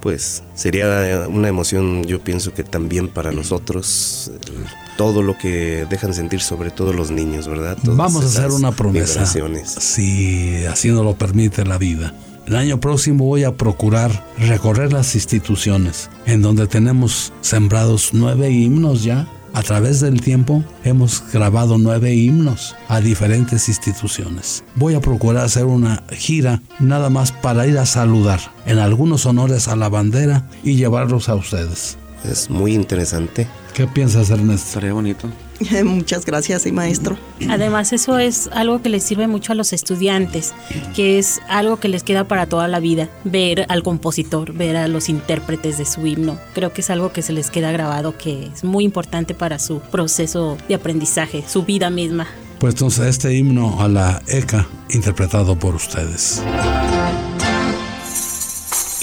Pues 0.00 0.42
sería 0.54 1.26
una 1.30 1.48
emoción, 1.48 2.04
yo 2.04 2.20
pienso 2.20 2.52
que 2.52 2.64
también 2.64 3.08
para 3.08 3.32
nosotros, 3.32 4.32
eh, 4.34 4.50
todo 4.98 5.22
lo 5.22 5.38
que 5.38 5.86
dejan 5.88 6.12
sentir, 6.12 6.40
sobre 6.40 6.70
todo 6.70 6.92
los 6.92 7.10
niños, 7.10 7.48
¿verdad? 7.48 7.78
Todas 7.82 7.96
vamos 7.96 8.24
a 8.24 8.26
hacer 8.26 8.50
una 8.50 8.72
promesa. 8.72 9.24
Si 9.64 10.64
así 10.66 10.88
nos 10.88 11.04
lo 11.04 11.14
permite 11.16 11.64
la 11.64 11.78
vida. 11.78 12.12
El 12.46 12.56
año 12.56 12.78
próximo 12.78 13.24
voy 13.24 13.44
a 13.44 13.56
procurar 13.56 14.26
recorrer 14.36 14.92
las 14.92 15.14
instituciones 15.14 16.10
en 16.26 16.42
donde 16.42 16.66
tenemos 16.66 17.32
sembrados 17.40 18.10
nueve 18.12 18.50
himnos 18.50 19.02
ya. 19.02 19.26
A 19.54 19.62
través 19.62 20.00
del 20.00 20.20
tiempo 20.20 20.64
hemos 20.82 21.22
grabado 21.32 21.78
nueve 21.78 22.12
himnos 22.12 22.74
a 22.88 23.00
diferentes 23.00 23.68
instituciones. 23.68 24.64
Voy 24.74 24.94
a 24.94 25.00
procurar 25.00 25.44
hacer 25.44 25.64
una 25.64 26.02
gira 26.10 26.60
nada 26.80 27.08
más 27.08 27.30
para 27.30 27.64
ir 27.68 27.78
a 27.78 27.86
saludar 27.86 28.40
en 28.66 28.80
algunos 28.80 29.26
honores 29.26 29.68
a 29.68 29.76
la 29.76 29.88
bandera 29.88 30.48
y 30.64 30.74
llevarlos 30.74 31.28
a 31.28 31.36
ustedes. 31.36 31.96
Es 32.24 32.50
muy 32.50 32.74
interesante. 32.74 33.46
¿Qué 33.74 33.86
piensas, 33.86 34.30
Ernesto? 34.30 34.66
Estaría 34.66 34.92
bonito. 34.92 35.28
Muchas 35.84 36.24
gracias, 36.24 36.62
sí, 36.62 36.72
maestro. 36.72 37.16
Además, 37.48 37.92
eso 37.92 38.18
es 38.18 38.48
algo 38.52 38.82
que 38.82 38.88
les 38.88 39.04
sirve 39.04 39.26
mucho 39.26 39.52
a 39.52 39.54
los 39.54 39.72
estudiantes, 39.72 40.54
que 40.94 41.18
es 41.18 41.40
algo 41.48 41.78
que 41.78 41.88
les 41.88 42.02
queda 42.02 42.24
para 42.24 42.46
toda 42.46 42.68
la 42.68 42.80
vida, 42.80 43.08
ver 43.24 43.66
al 43.68 43.82
compositor, 43.82 44.52
ver 44.52 44.76
a 44.76 44.88
los 44.88 45.08
intérpretes 45.08 45.78
de 45.78 45.84
su 45.84 46.06
himno. 46.06 46.38
Creo 46.54 46.72
que 46.72 46.80
es 46.80 46.90
algo 46.90 47.12
que 47.12 47.22
se 47.22 47.32
les 47.32 47.50
queda 47.50 47.72
grabado, 47.72 48.16
que 48.16 48.46
es 48.46 48.64
muy 48.64 48.84
importante 48.84 49.34
para 49.34 49.58
su 49.58 49.80
proceso 49.80 50.56
de 50.68 50.74
aprendizaje, 50.74 51.44
su 51.46 51.64
vida 51.64 51.90
misma. 51.90 52.26
Pues 52.58 52.74
entonces 52.74 53.06
este 53.06 53.34
himno 53.34 53.80
a 53.82 53.88
la 53.88 54.22
ECA 54.26 54.66
interpretado 54.90 55.58
por 55.58 55.74
ustedes. 55.74 56.42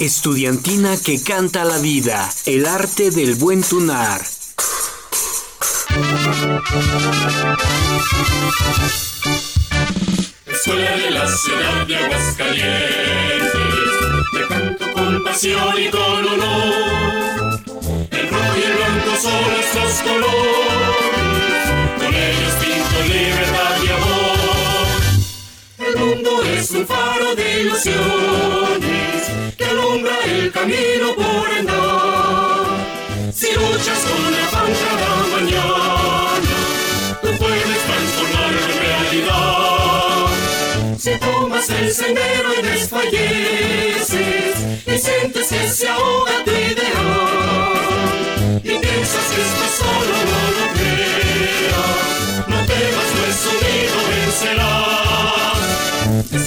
Estudiantina 0.00 0.96
que 0.96 1.22
canta 1.22 1.64
la 1.64 1.78
vida, 1.78 2.28
el 2.46 2.66
arte 2.66 3.10
del 3.12 3.36
buen 3.36 3.62
tunar. 3.62 4.20
Escuela 10.46 10.96
de 10.96 11.10
la 11.10 11.26
ciudad 11.28 11.86
de 11.86 11.96
Aguascalientes, 11.96 13.50
te 14.32 14.46
canto 14.48 14.92
con 14.92 15.22
pasión 15.22 15.74
y 15.78 15.90
con 15.90 16.28
honor. 16.28 17.60
El 18.10 18.28
rojo 18.30 18.56
y 18.56 18.62
el 18.62 18.72
blanco 18.72 19.16
son 19.20 19.52
nuestros 19.52 19.92
colores, 20.02 21.64
con 21.98 22.14
ellos 22.14 22.54
pinto 22.60 22.98
libertad 23.12 23.76
y 23.84 23.88
amor. 23.92 24.88
El 25.78 25.94
mundo 25.98 26.42
es 26.42 26.70
un 26.70 26.86
faro 26.86 27.34
de 27.34 27.60
ilusiones 27.60 29.20
que 29.58 29.64
alumbra 29.64 30.16
el 30.24 30.50
camino 30.52 31.14
por 31.16 31.50
andar. 31.58 32.61
Si 33.34 33.46
luchas 33.54 33.98
con 34.04 34.34
afán 34.34 34.72
cada 34.82 35.26
mañana, 35.34 36.40
tú 37.22 37.28
puedes 37.38 37.78
transformarlo 37.88 38.60
en 38.60 38.72
realidad. 38.78 40.26
Si 40.98 41.12
tomas 41.18 41.70
el 41.70 41.92
sendero 41.92 42.52
y 42.58 42.62
desfalleces 42.62 44.56
y 44.86 44.98
sientes 44.98 45.48
que 45.48 45.68
se 45.68 45.88
ahoga 45.88 46.44
tu 46.44 46.50
ideal 46.50 47.82
y 48.62 48.78
piensas 48.78 49.26
que 49.34 49.42
estás 49.42 49.72
solo, 49.78 50.16
no 50.30 50.40
lo 50.58 50.66
creas. 50.74 52.48
No 52.48 52.56
temas, 52.66 53.08
pues 53.16 53.38
unido 53.46 53.98
vencerás 54.10 55.01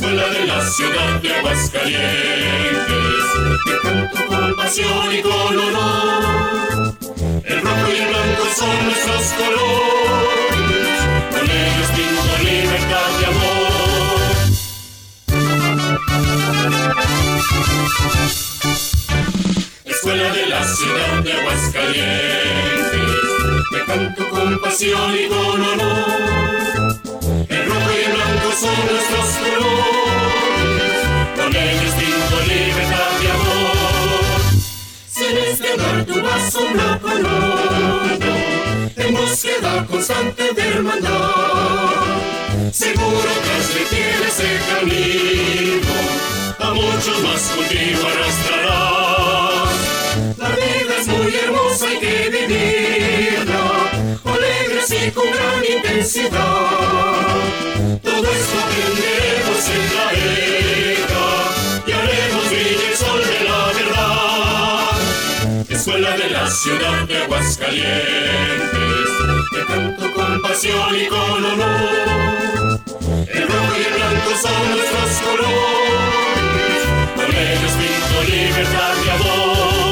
escuela 0.06 0.30
de 0.30 0.46
la 0.46 0.62
ciudad 0.70 1.20
de 1.20 1.34
Aguascalientes, 1.34 3.26
que 3.66 3.74
tanto 3.82 4.18
con 4.28 4.56
pasión 4.56 5.12
y 5.12 5.22
con 5.22 5.58
honor, 5.58 6.96
el 7.44 7.62
rojo 7.62 7.88
y 7.90 7.98
el 7.98 8.08
blanco 8.10 8.46
son 8.56 8.86
nuestros 8.86 9.24
colores, 9.34 11.00
con 11.32 11.50
ellos 11.50 11.90
pinta 11.96 12.38
libertad 12.44 13.12
y 13.20 13.24
amor. 13.26 13.66
Escuela 19.86 20.34
de 20.34 20.46
la 20.46 20.64
ciudad 20.64 21.24
de 21.24 21.34
Aguascalientes, 21.34 23.22
que 23.72 23.80
canto 23.88 24.30
con 24.30 24.60
pasión 24.60 25.16
y 25.16 25.28
con 25.28 25.62
honor, 25.64 26.96
el 27.50 27.66
rojo 27.66 27.92
y 27.92 28.04
el 28.06 28.12
blanco 28.14 28.35
son 28.60 28.76
nuestros 28.92 29.28
colores. 29.42 31.00
Con 31.36 31.56
el 31.56 31.80
distinto 31.80 32.36
libertad 32.48 33.12
y 33.22 33.28
amor. 33.28 34.40
Si 35.12 35.24
en 35.26 35.38
este 35.38 35.70
tu 36.06 36.22
vaso 36.22 36.60
blanco 36.74 37.08
color, 37.08 38.20
en 38.96 39.14
búsqueda 39.14 39.86
constante 39.86 40.54
de 40.54 40.68
hermandad. 40.70 42.06
Seguro 42.72 43.32
transmitir 43.46 44.16
ese 44.28 44.60
camino, 44.70 45.94
a 46.60 46.74
muchos 46.74 47.18
más 47.24 47.42
contigo 47.56 48.02
arrastrarás. 48.08 49.76
La 50.38 50.50
vida 50.50 50.94
es 51.02 51.08
muy 51.08 51.36
hermosa, 51.36 51.88
hay 51.88 52.00
que 52.00 52.30
vivirla, 52.30 53.85
alegres 54.46 54.92
y 54.92 55.12
con 55.12 55.26
gran 55.32 55.64
intensidad. 55.66 56.40
Todo 58.04 58.32
esto 58.32 58.56
aprenderemos 58.64 59.70
en 59.76 59.86
la 59.96 60.08
era 60.14 61.28
y 61.88 61.92
haremos 61.92 62.46
brillar 62.50 62.90
el 62.90 62.96
sol 62.98 63.22
de 63.26 63.40
la 63.50 63.62
verdad. 63.78 64.06
Escuela 65.70 66.12
de 66.18 66.30
la 66.30 66.50
ciudad 66.50 67.08
de 67.08 67.24
Aguascalientes, 67.24 69.10
te 69.52 69.66
canto 69.66 70.14
con 70.14 70.42
pasión 70.42 70.96
y 70.96 71.08
con 71.08 71.46
honor. 71.46 72.80
El 73.28 73.48
rojo 73.48 73.76
y 73.78 73.84
el 73.84 73.94
blanco 73.94 74.32
son 74.42 74.64
nuestros 74.72 75.12
colores, 75.26 76.82
con 77.16 77.30
ellos 77.36 77.74
pinto 77.80 78.24
libertad 78.30 78.96
y 79.06 79.10
amor. 79.10 79.85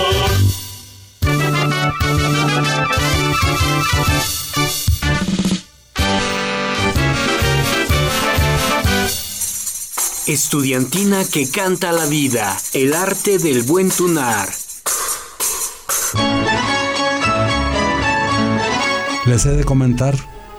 Estudiantina 10.25 11.23
que 11.25 11.49
canta 11.49 11.91
la 11.91 12.05
vida, 12.05 12.57
el 12.73 12.93
arte 12.93 13.37
del 13.37 13.63
buen 13.63 13.89
tunar. 13.89 14.47
Les 19.25 19.45
he 19.45 19.49
de 19.51 19.63
comentar, 19.63 20.15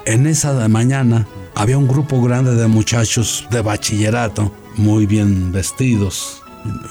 en 0.07 0.27
esa 0.27 0.69
mañana 0.69 1.27
había 1.55 1.79
un 1.79 1.89
grupo 1.89 2.21
grande 2.23 2.55
de 2.55 2.67
muchachos 2.67 3.47
de 3.51 3.63
bachillerato, 3.63 4.53
muy 4.77 5.07
bien 5.07 5.51
vestidos, 5.51 6.43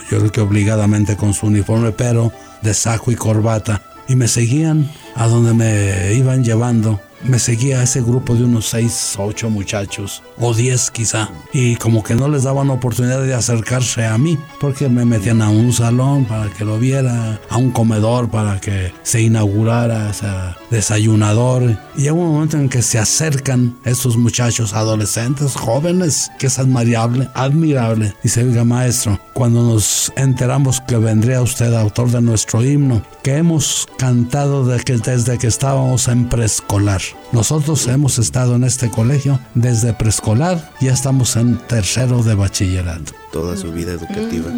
yo 0.10 0.19
creo 0.19 0.32
que 0.32 0.41
obligadamente 0.41 1.15
con 1.15 1.34
su 1.34 1.47
uniforme, 1.47 1.91
pero 1.91 2.32
de 2.62 2.73
saco 2.73 3.12
y 3.12 3.15
corbata, 3.15 3.82
y 4.07 4.15
me 4.15 4.27
seguían 4.27 4.89
a 5.15 5.27
donde 5.27 5.53
me 5.53 6.13
iban 6.13 6.43
llevando. 6.43 6.99
Me 7.23 7.39
seguía 7.39 7.81
ese 7.81 8.01
grupo 8.01 8.35
de 8.35 8.43
unos 8.43 8.65
seis, 8.65 9.15
ocho 9.17 9.49
muchachos, 9.49 10.21
o 10.37 10.53
diez 10.53 10.91
quizá, 10.91 11.29
y 11.53 11.77
como 11.77 12.03
que 12.03 12.15
no 12.15 12.27
les 12.27 12.43
daban 12.43 12.69
oportunidad 12.69 13.21
de 13.23 13.33
acercarse 13.33 14.05
a 14.05 14.17
mí, 14.17 14.37
porque 14.59 14.89
me 14.89 15.05
metían 15.05 15.41
a 15.41 15.49
un 15.49 15.71
salón 15.71 16.25
para 16.25 16.49
que 16.49 16.65
lo 16.65 16.79
viera, 16.79 17.39
a 17.49 17.57
un 17.57 17.71
comedor 17.71 18.29
para 18.29 18.59
que 18.59 18.91
se 19.03 19.21
inaugurara 19.21 20.09
ese 20.09 20.27
desayunador. 20.73 21.77
Y 21.95 22.01
llega 22.01 22.13
un 22.13 22.33
momento 22.33 22.57
en 22.57 22.67
que 22.67 22.81
se 22.81 22.99
acercan 22.99 23.77
estos 23.86 24.17
muchachos 24.17 24.73
adolescentes, 24.73 25.55
jóvenes, 25.55 26.29
que 26.39 26.47
es 26.47 26.59
admirable, 26.59 27.29
admirable. 27.33 28.13
Dice, 28.23 28.43
oiga 28.43 28.65
maestro, 28.65 29.19
cuando 29.33 29.63
nos 29.63 30.12
enteramos 30.17 30.81
que 30.81 30.97
vendría 30.97 31.41
usted 31.41 31.73
autor 31.73 32.12
de 32.12 32.21
nuestro 32.21 32.63
himno, 32.63 33.01
que 33.23 33.38
hemos 33.38 33.88
cantado 33.97 34.65
desde 34.65 35.38
que 35.38 35.47
estábamos 35.47 36.07
en 36.07 36.27
preescolar. 36.27 37.01
Nosotros 37.31 37.88
hemos 37.88 38.19
estado 38.19 38.55
en 38.55 38.63
este 38.63 38.89
colegio 38.89 39.39
desde 39.53 39.93
preescolar, 39.93 40.71
ya 40.81 40.91
estamos 40.91 41.36
en 41.36 41.57
tercero 41.57 42.23
de 42.23 42.36
bachillerato. 42.36 43.22
Toda 43.34 43.58
su 43.58 43.72
vida 43.72 43.93
educativa. 43.93 44.52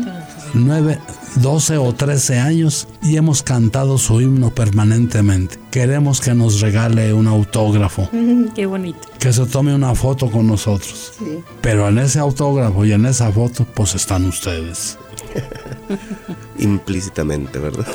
9, 0.54 1.00
12 1.38 1.78
o 1.78 1.94
13 1.94 2.40
años 2.40 2.90
y 3.02 3.16
hemos 3.16 3.42
cantado 3.42 3.98
su 3.98 4.20
himno 4.20 4.54
permanentemente. 4.54 5.58
Queremos 5.72 6.20
que 6.20 6.34
nos 6.34 6.60
regale 6.60 7.14
un 7.14 7.26
autógrafo, 7.28 8.10
Qué 8.56 8.66
bonito. 8.66 9.00
que 9.18 9.32
se 9.32 9.46
tome 9.46 9.74
una 9.74 9.96
foto 9.96 10.30
con 10.30 10.48
nosotros. 10.48 11.14
Sí. 11.18 11.40
Pero 11.62 11.88
en 11.88 12.00
ese 12.00 12.20
autógrafo 12.20 12.84
y 12.84 12.92
en 12.92 13.06
esa 13.06 13.32
foto, 13.32 13.66
pues 13.74 13.96
están 13.96 14.26
ustedes. 14.26 14.98
Implícitamente, 16.60 17.58
¿verdad? 17.60 17.88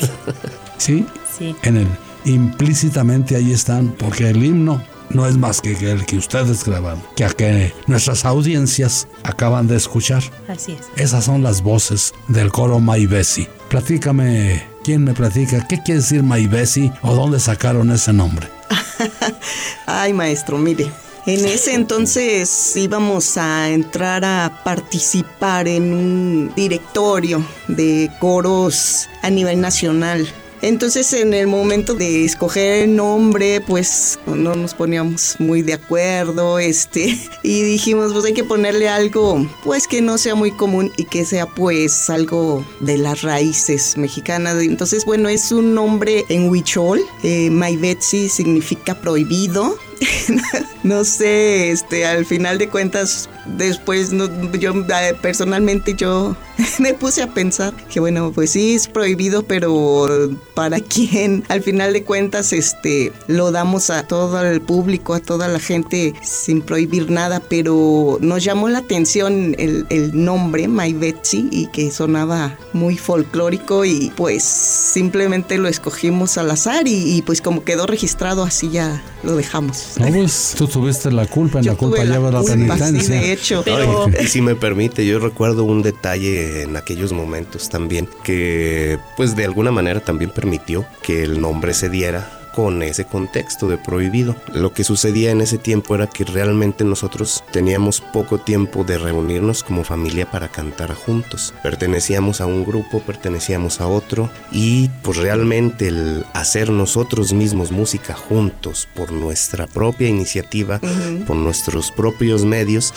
¿Sí? 0.79 1.05
Sí. 1.39 1.55
En 1.63 1.77
el 1.77 1.89
implícitamente 2.25 3.37
ahí 3.37 3.53
están, 3.53 3.89
porque 3.99 4.31
el 4.31 4.43
himno 4.43 4.83
no 5.11 5.27
es 5.27 5.37
más 5.37 5.61
que 5.61 5.73
el 5.73 6.07
que 6.07 6.17
ustedes 6.17 6.65
graban, 6.65 7.03
que 7.17 7.25
a 7.25 7.31
que 7.31 7.73
nuestras 7.87 8.25
audiencias 8.25 9.09
acaban 9.23 9.67
de 9.67 9.77
escuchar. 9.77 10.23
Así 10.49 10.73
es. 10.73 10.87
Esas 10.97 11.25
son 11.25 11.43
las 11.43 11.63
voces 11.63 12.15
del 12.29 12.51
coro 12.51 12.81
Maibesi. 12.81 13.47
Platícame, 13.69 14.65
¿quién 14.83 15.05
me 15.05 15.15
platica? 15.15 15.67
¿Qué 15.69 15.83
quiere 15.83 16.01
decir 16.01 16.23
Maibesi 16.23 16.91
o 17.03 17.15
dónde 17.15 17.39
sacaron 17.41 17.91
ese 17.91 18.13
nombre? 18.13 18.49
Ay, 19.87 20.13
maestro, 20.13 20.59
mire. 20.59 20.91
En 21.27 21.45
ese 21.45 21.75
entonces 21.75 22.75
íbamos 22.77 23.37
a 23.37 23.69
entrar 23.69 24.25
a 24.25 24.63
participar 24.65 25.69
en 25.69 25.93
un 25.93 26.53
directorio 26.57 27.45
de 27.69 28.11
coros 28.19 29.07
a 29.23 29.29
nivel 29.29 29.61
nacional. 29.61 30.27
Entonces 30.63 31.13
en 31.13 31.33
el 31.33 31.47
momento 31.47 31.95
de 31.95 32.25
escoger 32.25 32.85
el 32.85 32.97
nombre, 32.97 33.61
pues 33.61 34.19
no 34.27 34.55
nos 34.55 34.75
poníamos 34.75 35.37
muy 35.39 35.63
de 35.63 35.75
acuerdo, 35.75 36.59
este, 36.59 37.19
y 37.43 37.63
dijimos, 37.63 38.13
pues 38.13 38.25
hay 38.25 38.35
que 38.35 38.45
ponerle 38.45 38.89
algo, 38.89 39.47
pues 39.65 39.87
que 39.87 40.03
no 40.03 40.19
sea 40.19 40.35
muy 40.35 40.53
común 40.53 40.93
y 40.97 41.05
que 41.05 41.25
sea 41.25 41.47
pues 41.47 42.11
algo 42.11 42.65
de 42.81 42.99
las 42.99 43.23
raíces 43.23 43.97
mexicanas. 43.97 44.61
Entonces, 44.63 45.05
bueno, 45.05 45.29
es 45.29 45.51
un 45.53 45.75
nombre 45.75 46.25
en 46.29 46.51
huichol, 46.51 47.01
eh, 47.23 47.51
Maibetsi 47.51 48.29
significa 48.29 48.95
prohibido, 48.95 49.79
no 50.83 51.05
sé, 51.05 51.71
este, 51.71 52.07
al 52.07 52.27
final 52.27 52.59
de 52.59 52.69
cuentas, 52.69 53.29
después 53.47 54.11
yo 54.59 54.75
eh, 54.75 55.17
personalmente 55.21 55.95
yo 55.95 56.37
me 56.79 56.95
puse 56.95 57.23
a 57.23 57.33
pensar 57.35 57.75
que 57.89 58.01
bueno, 58.01 58.33
pues 58.35 58.51
sí 58.51 58.75
es 58.75 58.89
prohibido, 58.89 59.43
pero 59.45 60.09
para 60.55 60.81
quién, 60.81 61.45
al 61.49 61.63
final 61.63 61.93
de 61.93 62.03
cuentas, 62.05 62.53
este, 62.53 63.13
lo 63.27 63.51
damos 63.51 63.91
a 63.91 64.05
todo 64.07 64.41
el 64.43 64.61
público, 64.61 65.15
a 65.15 65.21
toda 65.21 65.49
la 65.49 65.59
gente 65.59 66.15
sin 66.23 66.63
prohibir 66.63 67.11
nada, 67.11 67.41
pero 67.41 68.19
nos 68.21 68.43
llamó 68.45 68.69
la 68.69 68.79
atención 68.79 69.55
el, 69.59 69.87
el 69.91 70.25
nombre, 70.25 70.69
My 70.69 70.93
Betsy, 70.93 71.49
y 71.51 71.67
que 71.69 71.91
sonaba 71.91 72.57
muy 72.73 72.97
folclórico 72.97 73.85
y 73.85 74.13
pues 74.17 74.43
simplemente 74.45 75.59
lo 75.59 75.69
escogimos 75.69 76.39
al 76.39 76.51
azar 76.51 76.87
y, 76.87 77.17
y, 77.17 77.23
pues 77.23 77.41
como 77.41 77.65
quedó 77.65 77.87
registrado 77.87 78.43
así 78.45 78.71
ya 78.71 79.03
lo 79.23 79.37
dejamos. 79.37 79.95
No, 79.99 80.07
pues 80.09 80.55
tú 80.57 80.67
tuviste 80.67 81.11
la 81.11 81.27
culpa, 81.27 81.59
en 81.59 81.65
Yo 81.65 81.73
la 81.73 81.79
culpa 81.79 82.05
la 82.05 82.05
lleva 82.05 82.31
la 82.31 82.41
culpa, 82.41 82.55
penitencia. 82.77 83.01
sí, 83.03 83.13
de 83.27 83.33
hecho. 83.33 83.63
Pero- 83.65 84.07
Ay, 84.07 84.25
y 84.25 84.27
si 84.29 84.41
me 84.41 84.55
permite, 84.55 85.05
yo 85.07 85.19
recuerdo 85.19 85.65
un 85.65 85.83
detalle 85.83 86.50
en 86.51 86.77
aquellos 86.77 87.13
momentos 87.13 87.69
también 87.69 88.09
que 88.25 88.99
pues 89.17 89.37
de 89.37 89.45
alguna 89.45 89.71
manera 89.71 90.01
también 90.01 90.31
permitió 90.31 90.87
que 91.03 91.23
el 91.23 91.41
nombre 91.41 91.75
se 91.75 91.89
diera 91.89 92.41
con 92.55 92.83
ese 92.83 93.05
contexto 93.05 93.69
de 93.69 93.79
prohibido. 93.79 94.37
Lo 94.53 94.73
que 94.73 94.85
sucedía 94.85 95.31
en 95.31 95.41
ese 95.41 95.59
tiempo 95.59 95.95
era 95.95 96.07
que 96.09 96.25
realmente 96.25 96.85
nosotros 96.85 97.45
teníamos 97.53 98.01
poco 98.01 98.39
tiempo 98.39 98.85
de 98.85 98.99
reunirnos 98.99 99.63
como 99.63 99.85
familia 99.85 100.31
para 100.31 100.49
cantar 100.49 100.95
juntos. 100.95 101.55
Pertenecíamos 101.63 102.41
a 102.41 102.47
un 102.47 102.65
grupo, 102.65 103.01
pertenecíamos 103.01 103.81
a 103.81 103.87
otro 103.87 104.31
y 104.53 104.89
pues 105.03 105.17
realmente 105.19 105.89
el 105.89 106.25
hacer 106.33 106.71
nosotros 106.71 107.33
mismos 107.33 107.71
música 107.71 108.15
juntos 108.15 108.89
por 108.95 109.13
nuestra 109.13 109.67
propia 109.67 110.09
iniciativa, 110.09 110.81
por 111.27 111.37
nuestros 111.37 111.91
propios 111.91 112.45
medios, 112.45 112.93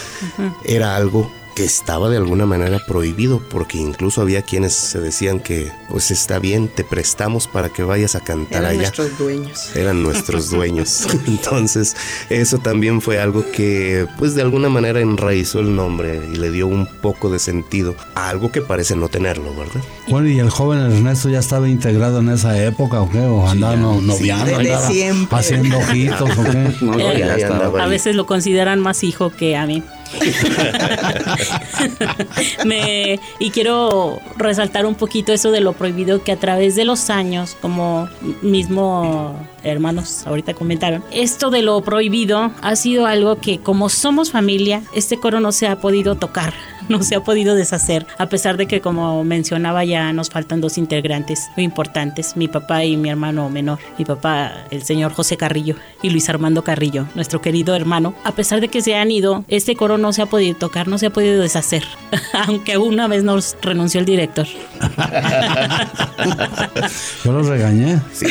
era 0.66 0.96
algo 0.96 1.32
que 1.56 1.64
estaba 1.64 2.10
de 2.10 2.18
alguna 2.18 2.46
manera 2.46 2.80
prohibido 2.88 3.40
porque 3.50 3.78
incluso 3.78 4.22
había 4.22 4.42
quienes 4.42 4.74
se 4.74 5.00
decían 5.00 5.40
que 5.40 5.72
pues 5.90 6.10
está 6.12 6.40
bien, 6.40 6.68
te 6.68 6.84
prestamos 6.84 7.48
para 7.48 7.70
que 7.70 7.84
vayas 7.84 8.16
a 8.16 8.20
cantar 8.22 8.62
Eran 8.64 8.72
allá 8.72 8.80
nuestros 8.82 9.18
dueños. 9.20 9.76
eran 9.76 10.02
nuestros 10.04 10.50
dueños. 10.52 11.08
Entonces, 11.28 11.96
eso 12.30 12.58
también 12.58 13.02
fue 13.02 13.20
algo 13.20 13.46
que, 13.52 14.08
pues 14.18 14.34
de 14.36 14.42
alguna 14.42 14.70
manera 14.70 15.00
enraizó 15.02 15.60
el 15.60 15.76
nombre 15.76 16.22
y 16.34 16.36
le 16.38 16.50
dio 16.52 16.68
un 16.68 16.88
poco 17.02 17.30
de 17.30 17.38
sentido 17.40 17.96
a 18.16 18.30
algo 18.30 18.52
que 18.52 18.62
parece 18.62 18.96
no 18.96 19.10
tenerlo, 19.10 19.54
¿verdad? 19.56 19.82
Bueno, 20.08 20.28
y 20.30 20.40
el 20.40 20.50
joven 20.50 20.80
Ernesto 20.80 21.30
ya 21.30 21.40
estaba 21.40 21.70
integrado 21.70 22.20
en 22.20 22.30
esa 22.30 22.62
época, 22.64 23.02
¿o 23.02 23.10
qué? 23.10 23.20
¿O 23.20 23.48
andaba 23.48 23.76
no- 23.76 24.02
noviando? 24.02 24.56
andaba 24.58 24.88
haciendo 25.32 25.78
ojitos, 25.78 26.22
¿o 26.38 26.44
qué? 26.44 26.74
No, 26.82 27.00
Eh, 27.00 27.38
ya 27.40 27.48
andaba 27.48 27.84
A 27.84 27.88
veces 27.88 28.16
lo 28.16 28.26
consideran 28.26 28.80
más 28.80 29.04
hijo 29.04 29.30
que 29.30 29.56
a 29.56 29.66
mí. 29.68 29.84
Me, 32.66 33.20
y 33.40 33.52
quiero 33.52 34.20
resaltar 34.38 34.86
un 34.86 34.96
poquito 34.96 35.34
eso 35.34 35.52
de 35.52 35.62
lo 35.62 35.74
prohibido 35.74 36.24
que 36.24 36.32
a 36.32 36.38
través 36.38 36.76
de 36.76 36.86
los 36.86 37.10
años, 37.10 37.58
como 37.62 38.10
mismo 38.42 39.36
hermanos 39.64 40.26
ahorita 40.26 40.54
comentaron, 40.54 41.04
esto 41.12 41.50
de 41.50 41.62
lo 41.62 41.82
prohibido 41.82 42.52
ha 42.62 42.76
sido 42.76 43.06
algo 43.06 43.38
que 43.38 43.60
como 43.60 43.90
somos 43.90 44.32
familia, 44.32 44.82
este 44.94 45.18
coro 45.18 45.40
no 45.40 45.52
se 45.52 45.68
ha 45.68 45.80
podido 45.80 46.16
tocar 46.16 46.54
no 46.90 47.04
se 47.04 47.16
ha 47.16 47.24
podido 47.24 47.56
deshacer, 47.56 48.06
a 48.18 48.28
pesar 48.28 48.58
de 48.58 48.68
que, 48.68 48.82
como 48.82 49.24
mencionaba, 49.24 49.86
ya 49.86 50.12
nos 50.14 50.30
faltan 50.30 50.62
dos 50.62 50.78
integrantes 50.78 51.50
muy 51.56 51.66
importantes, 51.66 52.36
mi 52.36 52.48
papá 52.48 52.84
y 52.84 52.98
mi 52.98 53.10
hermano 53.10 53.50
menor. 53.50 53.80
Mi 53.98 54.06
papá, 54.06 54.66
el 54.72 54.84
señor 54.84 55.14
José 55.14 55.38
Carrillo, 55.38 55.76
y 56.02 56.10
Luis 56.10 56.30
Armando 56.30 56.64
Carrillo, 56.64 57.06
nuestro 57.16 57.42
querido 57.42 57.76
hermano. 57.76 58.14
A 58.24 58.34
pesar 58.34 58.62
de 58.62 58.68
que 58.68 58.82
se 58.82 58.96
han 58.96 59.12
ido, 59.12 59.46
este 59.48 59.76
coro 59.76 59.98
no 59.98 60.14
se 60.14 60.22
ha 60.22 60.26
podido 60.26 60.58
tocar, 60.58 60.88
no 60.88 60.98
se 60.98 61.08
ha 61.08 61.10
podido 61.10 61.42
deshacer, 61.42 61.84
aunque 62.48 62.78
una 62.78 63.08
vez 63.08 63.24
nos 63.24 63.58
renunció 63.62 64.00
el 64.00 64.06
director. 64.06 64.48
Yo 67.24 67.32
lo 67.32 67.44
regañé. 67.44 68.02
Sí, 68.12 68.28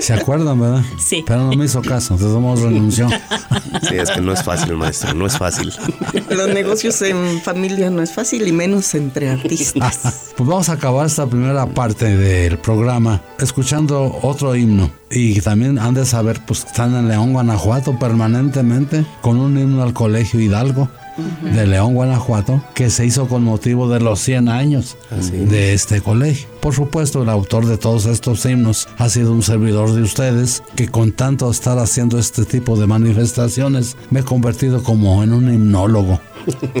¿Se 0.00 0.14
acuerdan, 0.14 0.41
verdad? 0.44 0.82
Sí. 0.98 1.24
Pero 1.26 1.50
no 1.50 1.52
me 1.52 1.64
hizo 1.64 1.82
caso, 1.82 2.16
de 2.16 2.24
todos 2.24 2.40
modos 2.40 2.60
renunció. 2.60 3.08
sí, 3.88 3.96
es 3.96 4.10
que 4.10 4.20
no 4.20 4.32
es 4.32 4.42
fácil, 4.42 4.76
maestro, 4.76 5.14
no 5.14 5.26
es 5.26 5.36
fácil. 5.36 5.72
Los 6.30 6.48
negocios 6.48 7.00
en 7.02 7.40
familia 7.40 7.90
no 7.90 8.02
es 8.02 8.12
fácil 8.12 8.46
y 8.46 8.52
menos 8.52 8.94
entre 8.94 9.30
artistas. 9.30 10.28
Pues 10.32 10.48
vamos 10.48 10.70
a 10.70 10.72
acabar 10.72 11.06
esta 11.06 11.26
primera 11.26 11.66
parte 11.66 12.16
del 12.16 12.58
programa 12.58 13.20
escuchando 13.38 14.18
otro 14.22 14.56
himno. 14.56 14.90
Y 15.10 15.40
también 15.42 15.78
han 15.78 15.92
de 15.92 16.06
saber, 16.06 16.40
pues 16.46 16.64
están 16.64 16.94
en 16.96 17.06
León, 17.06 17.34
Guanajuato 17.34 17.98
permanentemente 17.98 19.04
con 19.20 19.38
un 19.38 19.58
himno 19.58 19.82
al 19.82 19.92
Colegio 19.92 20.40
Hidalgo 20.40 20.88
de 21.42 21.66
León, 21.66 21.94
Guanajuato, 21.94 22.62
que 22.74 22.90
se 22.90 23.06
hizo 23.06 23.28
con 23.28 23.44
motivo 23.44 23.88
de 23.88 24.00
los 24.00 24.20
100 24.20 24.48
años 24.48 24.96
de 25.30 25.74
este 25.74 26.00
colegio. 26.00 26.48
Por 26.60 26.74
supuesto, 26.74 27.22
el 27.22 27.28
autor 27.28 27.66
de 27.66 27.78
todos 27.78 28.06
estos 28.06 28.44
himnos 28.46 28.88
ha 28.98 29.08
sido 29.08 29.32
un 29.32 29.42
servidor 29.42 29.92
de 29.92 30.02
ustedes, 30.02 30.62
que 30.76 30.88
con 30.88 31.12
tanto 31.12 31.50
estar 31.50 31.78
haciendo 31.78 32.18
este 32.18 32.44
tipo 32.44 32.78
de 32.78 32.86
manifestaciones, 32.86 33.96
me 34.10 34.20
he 34.20 34.24
convertido 34.24 34.82
como 34.82 35.22
en 35.22 35.32
un 35.32 35.52
himnólogo. 35.52 36.20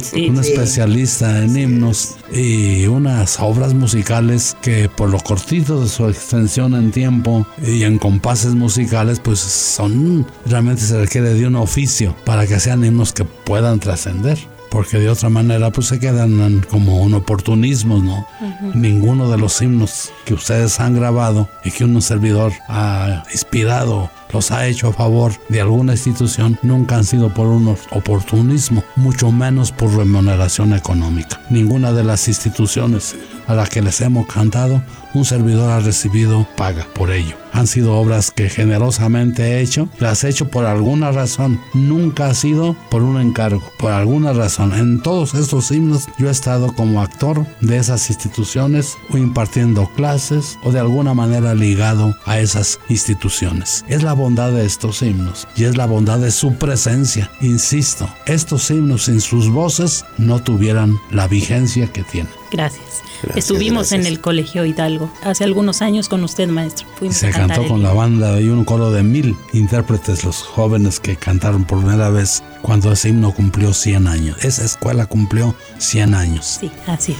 Sí, 0.02 0.28
un 0.28 0.42
sí. 0.42 0.50
especialista 0.52 1.42
en 1.42 1.56
himnos 1.56 2.16
y 2.32 2.86
unas 2.86 3.38
obras 3.40 3.74
musicales 3.74 4.56
que 4.60 4.88
por 4.88 5.10
lo 5.10 5.18
cortito 5.18 5.82
de 5.82 5.88
su 5.88 6.08
extensión 6.08 6.74
en 6.74 6.90
tiempo 6.90 7.46
y 7.64 7.84
en 7.84 7.98
compases 7.98 8.54
musicales 8.54 9.20
pues 9.20 9.38
son 9.40 10.26
realmente 10.46 10.82
se 10.82 10.98
requiere 10.98 11.34
de 11.34 11.46
un 11.46 11.56
oficio 11.56 12.14
para 12.24 12.46
que 12.46 12.58
sean 12.60 12.84
himnos 12.84 13.12
que 13.12 13.24
puedan 13.24 13.80
trascender 13.80 14.38
porque 14.72 14.98
de 14.98 15.10
otra 15.10 15.28
manera 15.28 15.70
pues 15.70 15.88
se 15.88 16.00
quedan 16.00 16.64
como 16.70 17.02
un 17.02 17.12
oportunismo, 17.12 17.98
¿no? 17.98 18.26
Ninguno 18.74 19.30
de 19.30 19.36
los 19.36 19.60
himnos 19.60 20.10
que 20.24 20.32
ustedes 20.32 20.80
han 20.80 20.94
grabado 20.94 21.46
y 21.62 21.70
que 21.70 21.84
un 21.84 22.00
servidor 22.00 22.52
ha 22.68 23.22
inspirado 23.30 24.10
los 24.32 24.50
ha 24.50 24.66
hecho 24.66 24.88
a 24.88 24.92
favor 24.92 25.32
de 25.50 25.60
alguna 25.60 25.92
institución 25.92 26.58
nunca 26.62 26.96
han 26.96 27.04
sido 27.04 27.28
por 27.34 27.48
un 27.48 27.76
oportunismo, 27.90 28.82
mucho 28.96 29.30
menos 29.30 29.72
por 29.72 29.94
remuneración 29.94 30.72
económica. 30.72 31.40
Ninguna 31.50 31.92
de 31.92 32.02
las 32.02 32.28
instituciones 32.28 33.14
a 33.46 33.54
las 33.54 33.68
que 33.68 33.82
les 33.82 34.00
hemos 34.00 34.26
cantado, 34.26 34.82
un 35.14 35.24
servidor 35.24 35.70
ha 35.70 35.80
recibido 35.80 36.46
paga 36.56 36.86
por 36.94 37.10
ello. 37.10 37.36
Han 37.52 37.66
sido 37.66 37.94
obras 37.98 38.30
que 38.30 38.48
generosamente 38.48 39.42
he 39.42 39.60
hecho, 39.60 39.88
las 39.98 40.24
he 40.24 40.30
hecho 40.30 40.48
por 40.48 40.64
alguna 40.64 41.12
razón, 41.12 41.60
nunca 41.74 42.28
ha 42.28 42.34
sido 42.34 42.74
por 42.90 43.02
un 43.02 43.20
encargo, 43.20 43.62
por 43.78 43.92
alguna 43.92 44.32
razón. 44.32 44.72
En 44.72 45.02
todos 45.02 45.34
estos 45.34 45.70
himnos 45.70 46.08
yo 46.18 46.28
he 46.28 46.30
estado 46.30 46.74
como 46.74 47.02
actor 47.02 47.46
de 47.60 47.76
esas 47.76 48.08
instituciones 48.08 48.96
o 49.10 49.18
impartiendo 49.18 49.88
clases 49.96 50.58
o 50.62 50.72
de 50.72 50.80
alguna 50.80 51.12
manera 51.12 51.54
ligado 51.54 52.14
a 52.24 52.38
esas 52.38 52.80
instituciones. 52.88 53.84
Es 53.88 54.02
la 54.02 54.14
bondad 54.14 54.52
de 54.52 54.64
estos 54.64 55.02
himnos 55.02 55.46
y 55.54 55.64
es 55.64 55.76
la 55.76 55.86
bondad 55.86 56.20
de 56.20 56.30
su 56.30 56.54
presencia. 56.54 57.30
Insisto, 57.42 58.08
estos 58.26 58.70
himnos 58.70 59.04
sin 59.04 59.20
sus 59.20 59.50
voces 59.50 60.06
no 60.16 60.42
tuvieran 60.42 60.96
la 61.10 61.28
vigencia 61.28 61.92
que 61.92 62.02
tienen. 62.02 62.41
Gracias. 62.52 63.02
Gracias, 63.22 63.36
Estuvimos 63.36 63.92
en 63.92 64.04
el 64.04 64.20
Colegio 64.20 64.64
Hidalgo 64.66 65.10
hace 65.22 65.44
algunos 65.44 65.80
años 65.80 66.08
con 66.08 66.22
usted, 66.22 66.48
maestro. 66.48 66.86
Fuimos 66.98 67.16
Se 67.16 67.28
a 67.28 67.32
cantó 67.32 67.66
con 67.66 67.82
la 67.82 67.92
banda 67.92 68.40
y 68.40 68.48
un 68.48 68.64
coro 68.64 68.90
de 68.90 69.02
mil 69.02 69.36
intérpretes, 69.52 70.24
los 70.24 70.42
jóvenes 70.42 71.00
que 71.00 71.16
cantaron 71.16 71.64
por 71.64 71.78
primera 71.78 72.10
vez 72.10 72.42
cuando 72.60 72.92
ese 72.92 73.08
himno 73.08 73.32
cumplió 73.32 73.72
100 73.72 74.06
años. 74.06 74.44
Esa 74.44 74.64
escuela 74.64 75.06
cumplió 75.06 75.54
100 75.78 76.14
años. 76.14 76.58
Sí, 76.60 76.70
así 76.86 77.12
es. 77.12 77.18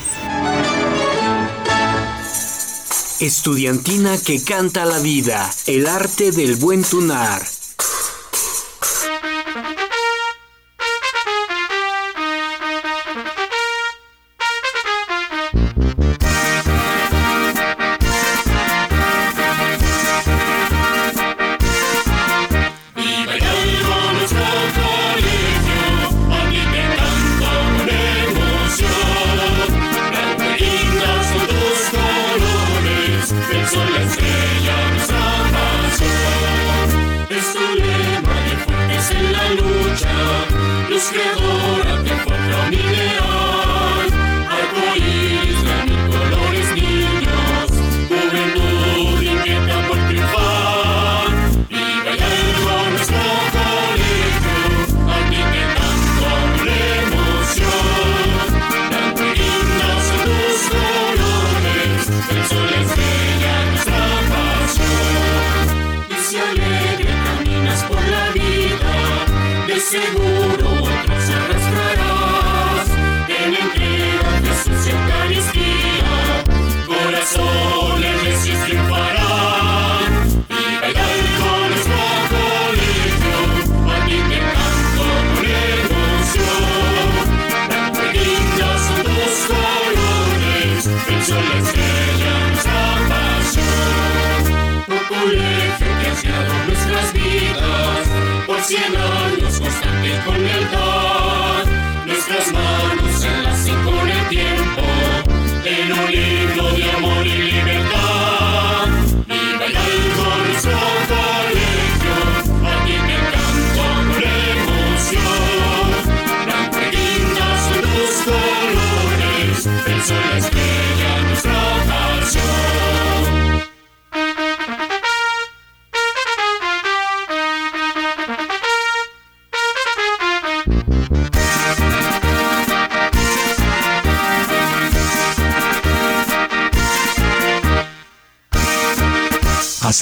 Estudiantina 3.23 4.19
que 4.19 4.43
canta 4.43 4.85
la 4.85 4.99
vida, 4.99 5.49
el 5.67 5.87
arte 5.87 6.33
del 6.33 6.57
buen 6.57 6.83
tunar. 6.83 7.41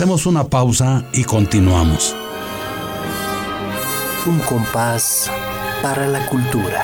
Hacemos 0.01 0.25
una 0.25 0.45
pausa 0.45 1.05
y 1.13 1.25
continuamos. 1.25 2.17
Un 4.25 4.39
compás 4.39 5.31
para 5.83 6.07
la 6.07 6.25
cultura. 6.25 6.83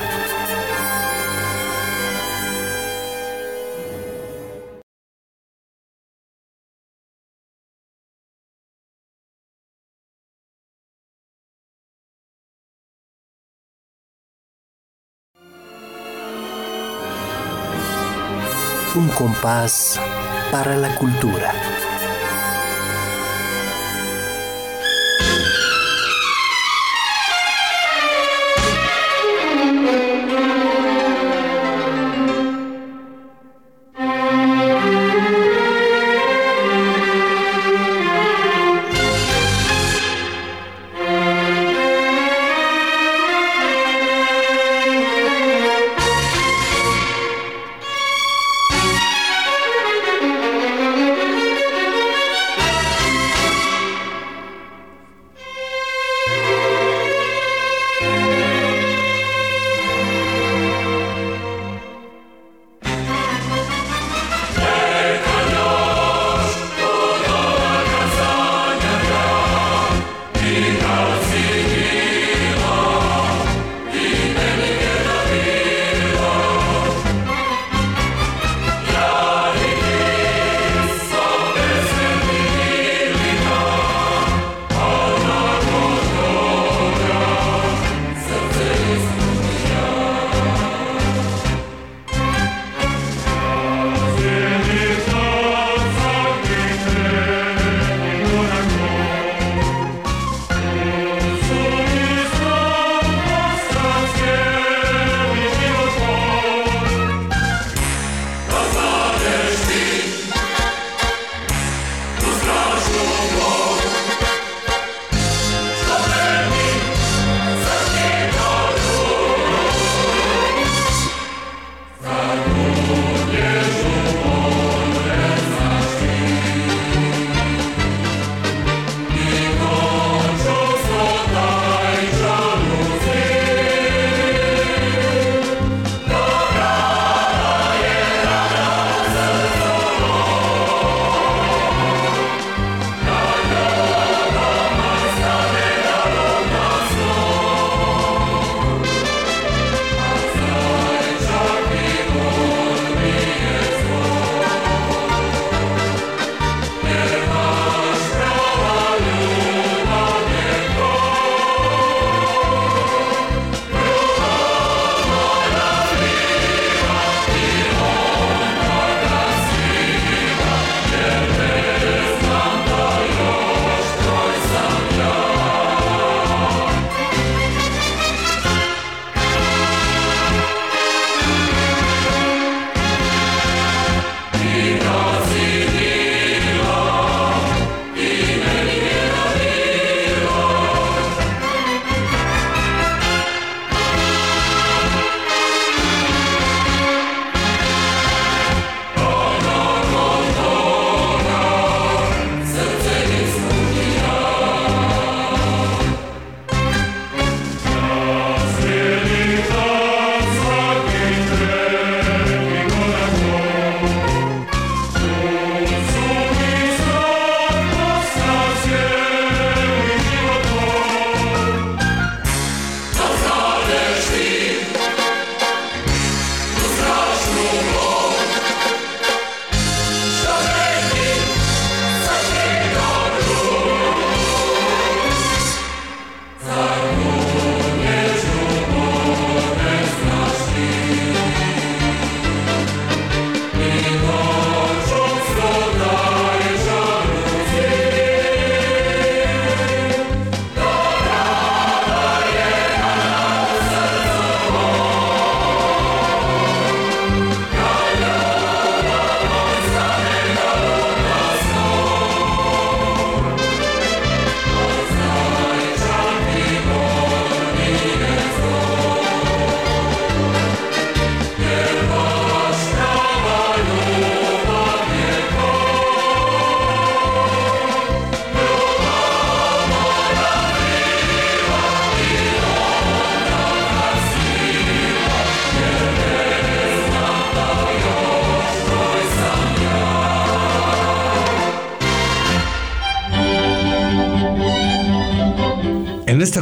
Un 18.93 19.07
compás 19.09 19.99
para 20.51 20.77
la 20.77 20.95
cultura. 20.97 21.51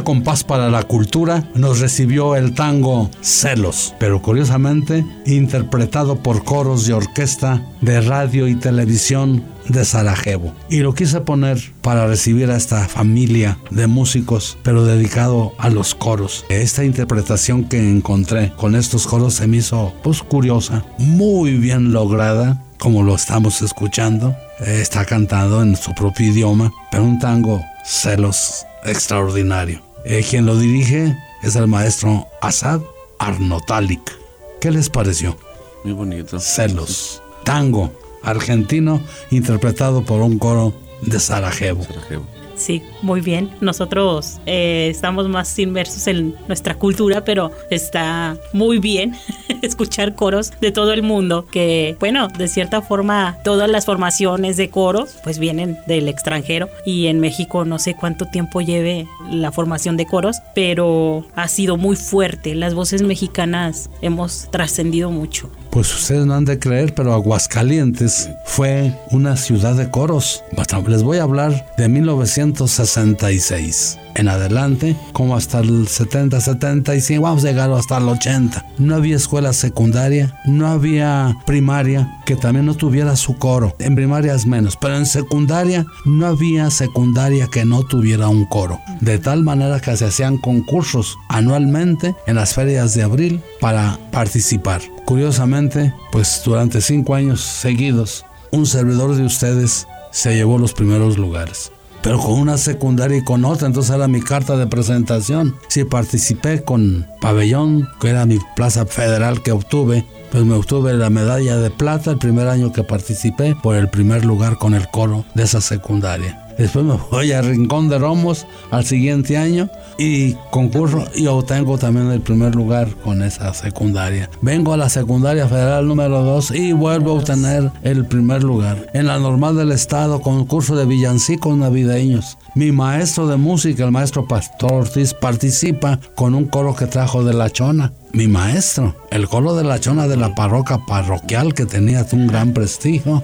Compás 0.06 0.44
para 0.44 0.70
la 0.70 0.84
cultura 0.84 1.42
nos 1.56 1.80
recibió 1.80 2.36
el 2.36 2.54
tango 2.54 3.10
Celos, 3.22 3.92
pero 3.98 4.22
curiosamente 4.22 5.04
interpretado 5.26 6.22
por 6.22 6.44
coros 6.44 6.86
de 6.86 6.92
orquesta 6.92 7.66
de 7.80 8.00
radio 8.00 8.46
y 8.46 8.54
televisión 8.54 9.42
de 9.68 9.84
Sarajevo. 9.84 10.54
Y 10.70 10.78
lo 10.78 10.94
quise 10.94 11.22
poner 11.22 11.60
para 11.82 12.06
recibir 12.06 12.52
a 12.52 12.56
esta 12.56 12.86
familia 12.86 13.58
de 13.72 13.88
músicos, 13.88 14.56
pero 14.62 14.84
dedicado 14.84 15.54
a 15.58 15.70
los 15.70 15.96
coros. 15.96 16.46
Esta 16.50 16.84
interpretación 16.84 17.64
que 17.64 17.78
encontré 17.78 18.52
con 18.56 18.76
estos 18.76 19.08
coros 19.08 19.34
se 19.34 19.48
me 19.48 19.56
hizo 19.56 19.92
pues 20.04 20.22
curiosa, 20.22 20.84
muy 20.98 21.58
bien 21.58 21.92
lograda, 21.92 22.62
como 22.78 23.02
lo 23.02 23.16
estamos 23.16 23.60
escuchando. 23.60 24.36
Está 24.64 25.04
cantado 25.04 25.62
en 25.62 25.74
su 25.74 25.92
propio 25.96 26.28
idioma, 26.28 26.70
pero 26.92 27.02
un 27.02 27.18
tango 27.18 27.60
celos 27.84 28.64
extraordinario. 28.84 29.85
Eh, 30.08 30.24
quien 30.28 30.46
lo 30.46 30.56
dirige 30.56 31.16
es 31.42 31.56
el 31.56 31.66
maestro 31.66 32.28
Asad 32.40 32.80
Arnotalik. 33.18 34.16
¿Qué 34.60 34.70
les 34.70 34.88
pareció? 34.88 35.36
Muy 35.82 35.94
bonito. 35.94 36.38
Celos. 36.38 37.20
Tango 37.42 37.90
argentino 38.22 39.00
interpretado 39.32 40.04
por 40.04 40.22
un 40.22 40.38
coro 40.38 40.72
de 41.02 41.18
Sarajevo. 41.18 41.82
Sarajevo. 41.82 42.24
Sí, 42.56 42.82
muy 43.02 43.20
bien. 43.20 43.50
Nosotros 43.60 44.40
eh, 44.46 44.88
estamos 44.90 45.28
más 45.28 45.58
inmersos 45.58 46.06
en 46.06 46.34
nuestra 46.48 46.74
cultura, 46.74 47.22
pero 47.24 47.52
está 47.70 48.36
muy 48.52 48.78
bien 48.78 49.14
escuchar 49.62 50.14
coros 50.14 50.52
de 50.60 50.72
todo 50.72 50.92
el 50.92 51.02
mundo, 51.02 51.46
que 51.46 51.96
bueno, 52.00 52.28
de 52.28 52.48
cierta 52.48 52.80
forma 52.80 53.36
todas 53.44 53.70
las 53.70 53.84
formaciones 53.84 54.56
de 54.56 54.70
coros 54.70 55.16
pues 55.22 55.38
vienen 55.38 55.78
del 55.86 56.08
extranjero 56.08 56.68
y 56.86 57.06
en 57.06 57.20
México 57.20 57.64
no 57.64 57.78
sé 57.78 57.94
cuánto 57.94 58.26
tiempo 58.26 58.60
lleve 58.60 59.06
la 59.30 59.52
formación 59.52 59.96
de 59.96 60.06
coros, 60.06 60.38
pero 60.54 61.26
ha 61.34 61.48
sido 61.48 61.76
muy 61.76 61.96
fuerte. 61.96 62.54
Las 62.54 62.74
voces 62.74 63.02
mexicanas 63.02 63.90
hemos 64.00 64.50
trascendido 64.50 65.10
mucho. 65.10 65.50
Pues 65.76 65.94
ustedes 65.94 66.24
no 66.24 66.32
han 66.32 66.46
de 66.46 66.58
creer, 66.58 66.94
pero 66.94 67.12
Aguascalientes 67.12 68.30
fue 68.44 68.98
una 69.10 69.36
ciudad 69.36 69.74
de 69.74 69.90
coros. 69.90 70.42
Les 70.86 71.02
voy 71.02 71.18
a 71.18 71.24
hablar 71.24 71.66
de 71.76 71.90
1966 71.90 73.98
en 74.16 74.28
adelante, 74.28 74.96
como 75.12 75.36
hasta 75.36 75.60
el 75.60 75.86
70, 75.86 76.40
75, 76.40 77.22
vamos 77.22 77.44
a 77.44 77.48
llegar 77.48 77.70
hasta 77.70 77.98
el 77.98 78.08
80. 78.08 78.64
No 78.78 78.94
había 78.94 79.16
escuela 79.16 79.52
secundaria, 79.52 80.34
no 80.46 80.68
había 80.68 81.36
primaria 81.44 82.10
que 82.24 82.36
también 82.36 82.64
no 82.64 82.74
tuviera 82.74 83.14
su 83.14 83.36
coro. 83.36 83.76
En 83.78 83.94
primaria 83.94 84.34
es 84.34 84.46
menos, 84.46 84.76
pero 84.76 84.96
en 84.96 85.06
secundaria 85.06 85.84
no 86.06 86.26
había 86.26 86.70
secundaria 86.70 87.48
que 87.48 87.66
no 87.66 87.82
tuviera 87.82 88.28
un 88.28 88.46
coro. 88.46 88.80
De 89.00 89.18
tal 89.18 89.42
manera 89.42 89.80
que 89.80 89.96
se 89.96 90.06
hacían 90.06 90.38
concursos 90.38 91.18
anualmente 91.28 92.14
en 92.26 92.36
las 92.36 92.54
ferias 92.54 92.94
de 92.94 93.02
abril 93.02 93.42
para 93.60 93.98
participar. 94.10 94.80
Curiosamente, 95.04 95.65
pues 96.12 96.42
durante 96.44 96.80
cinco 96.80 97.14
años 97.14 97.40
seguidos, 97.40 98.24
un 98.50 98.66
servidor 98.66 99.14
de 99.14 99.24
ustedes 99.24 99.86
se 100.10 100.34
llevó 100.34 100.58
los 100.58 100.72
primeros 100.72 101.18
lugares. 101.18 101.72
Pero 102.02 102.20
con 102.20 102.38
una 102.38 102.56
secundaria 102.56 103.18
y 103.18 103.24
con 103.24 103.44
otra, 103.44 103.66
entonces 103.66 103.94
era 103.94 104.06
mi 104.06 104.20
carta 104.20 104.56
de 104.56 104.66
presentación. 104.68 105.56
Si 105.68 105.84
participé 105.84 106.62
con 106.62 107.06
Pabellón, 107.20 107.88
que 108.00 108.10
era 108.10 108.26
mi 108.26 108.38
plaza 108.54 108.86
federal 108.86 109.42
que 109.42 109.50
obtuve, 109.50 110.06
pues 110.30 110.44
me 110.44 110.54
obtuve 110.54 110.94
la 110.94 111.10
medalla 111.10 111.56
de 111.56 111.70
plata 111.70 112.12
el 112.12 112.18
primer 112.18 112.48
año 112.48 112.72
que 112.72 112.84
participé 112.84 113.56
por 113.60 113.74
el 113.74 113.88
primer 113.88 114.24
lugar 114.24 114.56
con 114.56 114.74
el 114.74 114.88
coro 114.88 115.24
de 115.34 115.42
esa 115.42 115.60
secundaria. 115.60 116.45
Después 116.58 116.84
me 116.84 116.98
voy 117.10 117.32
a 117.32 117.42
Rincón 117.42 117.88
de 117.88 117.98
Romos 117.98 118.46
al 118.70 118.84
siguiente 118.84 119.36
año 119.36 119.68
y 119.98 120.34
concurso 120.50 121.04
y 121.14 121.26
obtengo 121.26 121.78
también 121.78 122.10
el 122.10 122.20
primer 122.20 122.54
lugar 122.54 122.88
con 123.04 123.22
esa 123.22 123.52
secundaria. 123.52 124.30
Vengo 124.40 124.72
a 124.72 124.76
la 124.76 124.88
secundaria 124.88 125.48
federal 125.48 125.86
número 125.86 126.22
2 126.22 126.52
y 126.52 126.72
vuelvo 126.72 127.10
a 127.10 127.14
obtener 127.14 127.70
el 127.82 128.06
primer 128.06 128.42
lugar. 128.42 128.86
En 128.94 129.06
la 129.06 129.18
normal 129.18 129.56
del 129.56 129.72
estado, 129.72 130.20
concurso 130.20 130.76
de 130.76 130.86
villancicos 130.86 131.56
navideños. 131.56 132.38
Mi 132.54 132.72
maestro 132.72 133.26
de 133.26 133.36
música, 133.36 133.84
el 133.84 133.92
maestro 133.92 134.26
Pastor 134.26 134.72
Ortiz, 134.72 135.12
participa 135.12 136.00
con 136.14 136.34
un 136.34 136.46
coro 136.46 136.74
que 136.74 136.86
trajo 136.86 137.22
de 137.22 137.34
La 137.34 137.50
Chona. 137.50 137.92
Mi 138.12 138.28
maestro, 138.28 138.96
el 139.10 139.28
coro 139.28 139.54
de 139.54 139.64
La 139.64 139.78
Chona 139.78 140.08
de 140.08 140.16
la 140.16 140.34
parroquia 140.34 140.78
parroquial 140.86 141.52
que 141.52 141.66
tenía 141.66 142.06
un 142.12 142.26
gran 142.26 142.54
prestigio, 142.54 143.22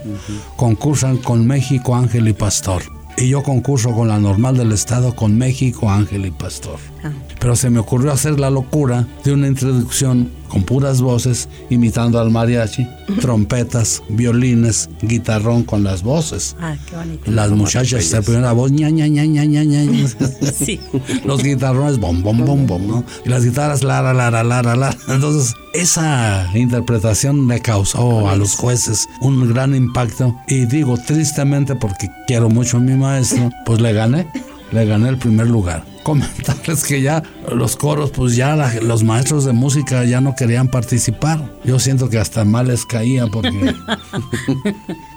concursan 0.55 1.17
con 1.17 1.47
México 1.47 1.95
Ángel 1.95 2.27
y 2.27 2.33
Pastor. 2.33 2.83
Y 3.17 3.29
yo 3.29 3.43
concurso 3.43 3.91
con 3.91 4.07
la 4.07 4.19
normal 4.19 4.57
del 4.57 4.71
estado 4.71 5.15
con 5.15 5.37
México, 5.37 5.89
Ángel 5.89 6.25
y 6.25 6.31
Pastor. 6.31 6.92
Pero 7.39 7.55
se 7.55 7.69
me 7.69 7.79
ocurrió 7.79 8.11
hacer 8.11 8.39
la 8.39 8.49
locura 8.49 9.07
de 9.23 9.33
una 9.33 9.47
introducción 9.47 10.29
con 10.53 10.61
puras 10.61 11.01
voces, 11.01 11.49
imitando 11.71 12.19
al 12.19 12.29
mariachi, 12.29 12.87
trompetas, 13.19 14.03
violines, 14.07 14.87
guitarrón 15.01 15.63
con 15.63 15.83
las 15.83 16.03
voces. 16.03 16.55
Ah, 16.61 16.75
qué 16.87 16.95
bonito. 16.95 17.31
Las 17.31 17.49
muchachas 17.49 18.11
de 18.11 18.21
primera 18.21 18.51
voz, 18.51 18.71
ña, 18.71 18.91
ña, 18.91 19.07
ña, 19.07 19.25
ña, 19.25 19.45
ña, 19.45 19.63
ña. 19.63 19.83
Sí. 20.53 20.79
Los 21.25 21.41
guitarrones, 21.41 21.97
bom, 21.99 22.21
bom, 22.21 22.45
bom, 22.45 22.67
bom, 22.67 22.87
¿no? 22.87 23.03
Y 23.25 23.29
las 23.29 23.43
guitarras, 23.43 23.83
lara, 23.83 24.13
lara, 24.13 24.43
lara, 24.43 24.75
lara. 24.75 24.95
Entonces, 25.07 25.55
esa 25.73 26.47
interpretación 26.53 27.47
le 27.47 27.59
causó 27.59 28.29
a 28.29 28.35
los 28.35 28.55
jueces 28.55 29.07
un 29.21 29.51
gran 29.51 29.73
impacto. 29.73 30.35
Y 30.47 30.67
digo, 30.67 30.97
tristemente, 30.97 31.75
porque 31.75 32.09
quiero 32.27 32.49
mucho 32.49 32.77
a 32.77 32.79
mi 32.79 32.93
maestro, 32.93 33.49
pues 33.65 33.81
le 33.81 33.91
gané. 33.93 34.27
Le 34.73 34.85
gané 34.85 35.09
el 35.09 35.17
primer 35.17 35.47
lugar. 35.47 35.85
Comentarles 36.03 36.83
que 36.83 37.01
ya 37.01 37.23
los 37.49 37.75
coros, 37.77 38.11
pues 38.11 38.35
ya 38.35 38.55
la- 38.57 38.73
los 38.81 39.03
maestros 39.03 39.45
de 39.45 39.53
música 39.53 40.03
ya 40.03 40.19
no 40.19 40.35
querían 40.35 40.67
participar. 40.67 41.53
Yo 41.63 41.79
siento 41.79 42.09
que 42.09 42.17
hasta 42.19 42.43
mal 42.43 42.67
les 42.67 42.85
caía 42.85 43.27
porque... 43.27 43.73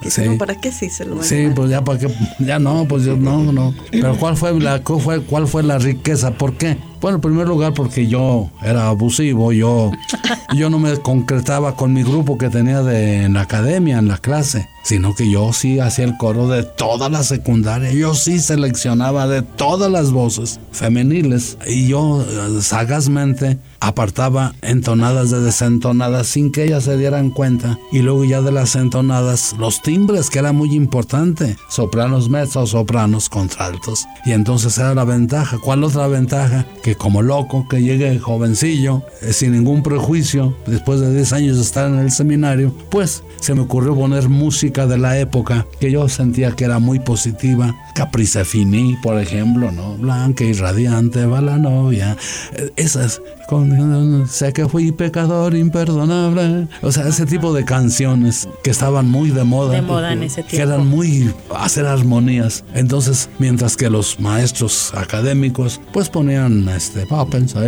Sí. 0.09 0.23
No, 0.25 0.39
¿Para 0.39 0.55
qué 0.61 0.71
sí 0.71 0.89
se 0.89 1.05
lo 1.05 1.21
Sí, 1.23 1.49
pues 1.55 1.69
ya 1.71 1.83
para 1.83 1.99
qué, 1.99 2.09
ya 2.39 2.59
no, 2.61 2.87
pues 2.89 3.05
yo 3.05 3.17
no, 3.17 3.51
no. 3.53 3.75
Pero 3.91 4.17
¿cuál 4.19 4.37
fue 4.37 4.59
la 4.61 4.81
cuál 4.83 5.01
fue, 5.01 5.23
cuál 5.23 5.49
fue 5.49 5.63
la 5.65 5.79
riqueza? 5.79 6.31
¿Por 6.33 6.55
qué? 6.55 6.77
Bueno, 7.01 7.17
en 7.17 7.21
primer 7.21 7.47
lugar 7.47 7.75
porque 7.75 8.07
yo 8.07 8.51
era 8.63 8.89
abusivo, 8.89 9.53
yo 9.53 9.93
yo 10.55 10.71
no 10.71 10.79
me 10.79 10.97
concretaba 10.99 11.77
con 11.77 11.93
mi 11.93 12.03
grupo 12.03 12.39
que 12.39 12.49
tenía 12.49 12.83
de 12.83 13.25
en 13.25 13.35
la 13.35 13.43
academia, 13.43 13.99
en 13.99 14.09
la 14.09 14.19
clase, 14.19 14.69
sino 14.83 15.15
que 15.15 15.31
yo 15.31 15.53
sí 15.53 15.79
hacía 15.79 16.05
el 16.05 16.17
coro 16.17 16.49
de 16.49 16.63
toda 16.63 17.09
la 17.09 17.23
secundaria, 17.23 17.93
yo 17.93 18.15
sí 18.15 18.39
seleccionaba 18.39 19.27
de 19.27 19.43
todas 19.43 19.91
las 19.91 20.13
voces 20.13 20.61
femeniles 20.73 21.59
y 21.67 21.89
yo 21.89 22.23
eh, 22.23 22.63
sagazmente 22.63 23.59
apartaba 23.87 24.53
entonadas 24.63 25.31
de 25.31 25.41
desentonadas 25.41 26.27
sin 26.27 26.51
que 26.51 26.65
ellas 26.65 26.85
se 26.85 26.97
dieran 26.97 27.31
cuenta 27.31 27.79
y 27.93 28.01
luego 28.01 28.25
ya 28.25 28.43
de 28.43 28.51
las 28.51 28.75
entonadas 28.75 29.55
los 29.59 29.81
timbres 29.81 30.29
que 30.29 30.41
era 30.41 30.53
muy 30.53 30.75
importante 30.75 31.57
sopranos 31.69 32.29
mezzo 32.29 32.67
sopranos 32.67 33.29
contraltos. 33.29 34.07
Y 34.25 34.33
entonces 34.33 34.77
era 34.79 34.95
la 34.95 35.05
ventaja. 35.05 35.59
¿cuál 35.59 35.85
otra 35.85 36.09
ventaja? 36.09 36.67
que 36.83 36.97
como 36.97 37.23
loco 37.23 37.67
que 37.69 37.81
llegué 37.83 38.19
jovencillo 38.19 39.03
eh, 39.23 39.33
sin 39.33 39.53
ningún 39.53 39.83
prejuicio 39.83 40.57
después 40.67 41.01
de 41.01 41.15
10 41.15 41.33
años 41.33 41.57
de 41.57 41.63
estar 41.63 41.89
en 41.89 41.99
el 41.99 42.11
seminario 42.11 42.75
pues 42.91 43.23
se 43.41 43.55
me 43.55 43.61
ocurrió 43.61 43.95
poner 43.95 44.29
música 44.29 44.87
de 44.87 44.99
la 44.99 45.19
época 45.19 45.67
que 45.79 45.93
yo 45.93 46.09
sentía 46.09 46.53
que 46.53 46.65
era 46.65 46.81
muy 46.81 46.99
positiva. 46.99 47.75
Caprice 47.95 48.45
Fini 48.45 48.97
por 48.97 49.21
ejemplo 49.21 49.71
no 49.71 49.97
blanca 49.97 50.43
y 50.43 50.53
radiante 50.55 51.25
va 51.27 51.41
la 51.41 51.59
novia. 51.59 52.17
Eh, 52.55 52.73
esas 52.77 53.23
con- 53.49 54.27
sé 54.29 54.53
que 54.53 54.69
fui 54.69 54.93
pecador 54.93 55.55
imperdonable. 55.55 56.69
O 56.83 56.93
sea, 56.93 57.07
ese 57.09 57.27
tipo 57.27 57.53
de 57.53 57.65
canciones 57.65 58.49
que 58.63 58.71
estaban 58.71 59.09
muy 59.09 59.31
de 59.31 59.45
moda. 59.45 59.73
De 59.75 59.83
moda 59.83 60.13
en 60.13 60.23
ese 60.23 60.43
Que 60.43 60.57
tiempo. 60.57 60.75
eran 60.75 60.87
muy 60.87 61.33
hacer 61.55 61.87
armonías. 61.87 62.65
Entonces, 62.75 63.29
mientras 63.39 63.77
que 63.77 63.89
los 63.91 64.19
maestros 64.21 64.93
académicos, 64.95 65.81
pues 65.93 66.09
ponían 66.09 66.69
este, 66.69 67.07
pa' 67.07 67.27
pensar. 67.27 67.65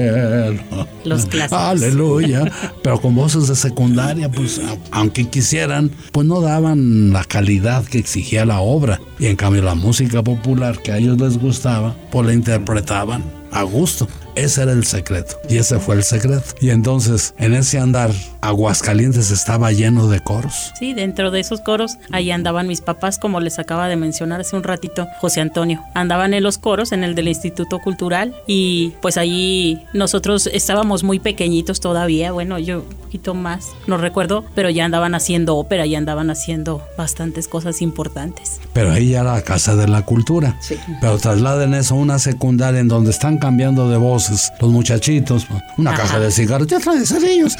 Los 1.04 1.26
clásicos. 1.26 1.58
Aleluya. 1.58 2.50
Pero 2.82 3.00
con 3.00 3.14
voces 3.14 3.48
de 3.48 3.56
secundaria, 3.56 4.30
pues, 4.30 4.58
a- 4.58 4.76
aunque 4.90 5.28
quisieran, 5.28 5.90
pues 6.12 6.26
no 6.26 6.40
daban 6.40 7.12
la 7.12 7.24
calidad 7.24 7.84
que 7.84 7.98
exigía 7.98 8.44
la 8.44 8.60
obra. 8.60 9.00
Y 9.18 9.26
en 9.26 9.36
cambio, 9.36 9.62
la 9.62 9.74
música 9.74 10.22
popular 10.22 10.80
que 10.82 10.92
a 10.92 10.98
ellos 10.98 11.18
les 11.20 11.38
gustaba, 11.38 11.94
pues 12.10 12.26
la 12.26 12.32
interpretaban 12.34 13.24
a 13.50 13.62
gusto. 13.62 14.06
Ese 14.38 14.62
era 14.62 14.72
el 14.72 14.84
secreto. 14.84 15.40
Y 15.48 15.56
ese 15.56 15.80
fue 15.80 15.96
el 15.96 16.04
secreto. 16.04 16.54
Y 16.60 16.70
entonces, 16.70 17.34
en 17.38 17.54
ese 17.54 17.78
andar, 17.78 18.12
Aguascalientes 18.40 19.32
estaba 19.32 19.72
lleno 19.72 20.08
de 20.08 20.20
coros. 20.20 20.72
Sí, 20.78 20.94
dentro 20.94 21.32
de 21.32 21.40
esos 21.40 21.60
coros, 21.60 21.98
ahí 22.12 22.30
andaban 22.30 22.68
mis 22.68 22.80
papás, 22.80 23.18
como 23.18 23.40
les 23.40 23.58
acaba 23.58 23.88
de 23.88 23.96
mencionar 23.96 24.40
hace 24.40 24.54
un 24.54 24.62
ratito 24.62 25.08
José 25.20 25.40
Antonio. 25.40 25.82
Andaban 25.94 26.34
en 26.34 26.44
los 26.44 26.58
coros, 26.58 26.92
en 26.92 27.02
el 27.02 27.16
del 27.16 27.26
Instituto 27.26 27.80
Cultural, 27.80 28.34
y 28.46 28.92
pues 29.02 29.16
allí 29.16 29.82
nosotros 29.92 30.48
estábamos 30.52 31.02
muy 31.02 31.18
pequeñitos 31.18 31.80
todavía, 31.80 32.30
bueno, 32.30 32.58
yo 32.58 32.82
un 32.82 32.96
poquito 32.96 33.34
más, 33.34 33.70
no 33.86 33.96
recuerdo, 33.96 34.44
pero 34.54 34.70
ya 34.70 34.84
andaban 34.84 35.14
haciendo 35.14 35.56
ópera, 35.56 35.84
ya 35.86 35.98
andaban 35.98 36.30
haciendo 36.30 36.80
bastantes 36.96 37.48
cosas 37.48 37.82
importantes. 37.82 38.60
Pero 38.72 38.92
ahí 38.92 39.10
ya 39.10 39.22
era 39.22 39.32
la 39.32 39.42
Casa 39.42 39.74
de 39.74 39.88
la 39.88 40.02
Cultura. 40.02 40.56
Sí. 40.60 40.76
Pero 41.00 41.18
trasladen 41.18 41.74
eso 41.74 41.94
a 41.94 41.98
una 41.98 42.18
secundaria 42.18 42.80
en 42.80 42.88
donde 42.88 43.10
están 43.10 43.38
cambiando 43.38 43.90
de 43.90 43.96
los 44.30 44.70
muchachitos. 44.70 45.46
Una 45.76 45.94
caja 45.94 46.18
de 46.18 46.30
cigarros, 46.30 46.66
ya 46.66 46.78
trae 46.80 47.04
cerillos. 47.04 47.54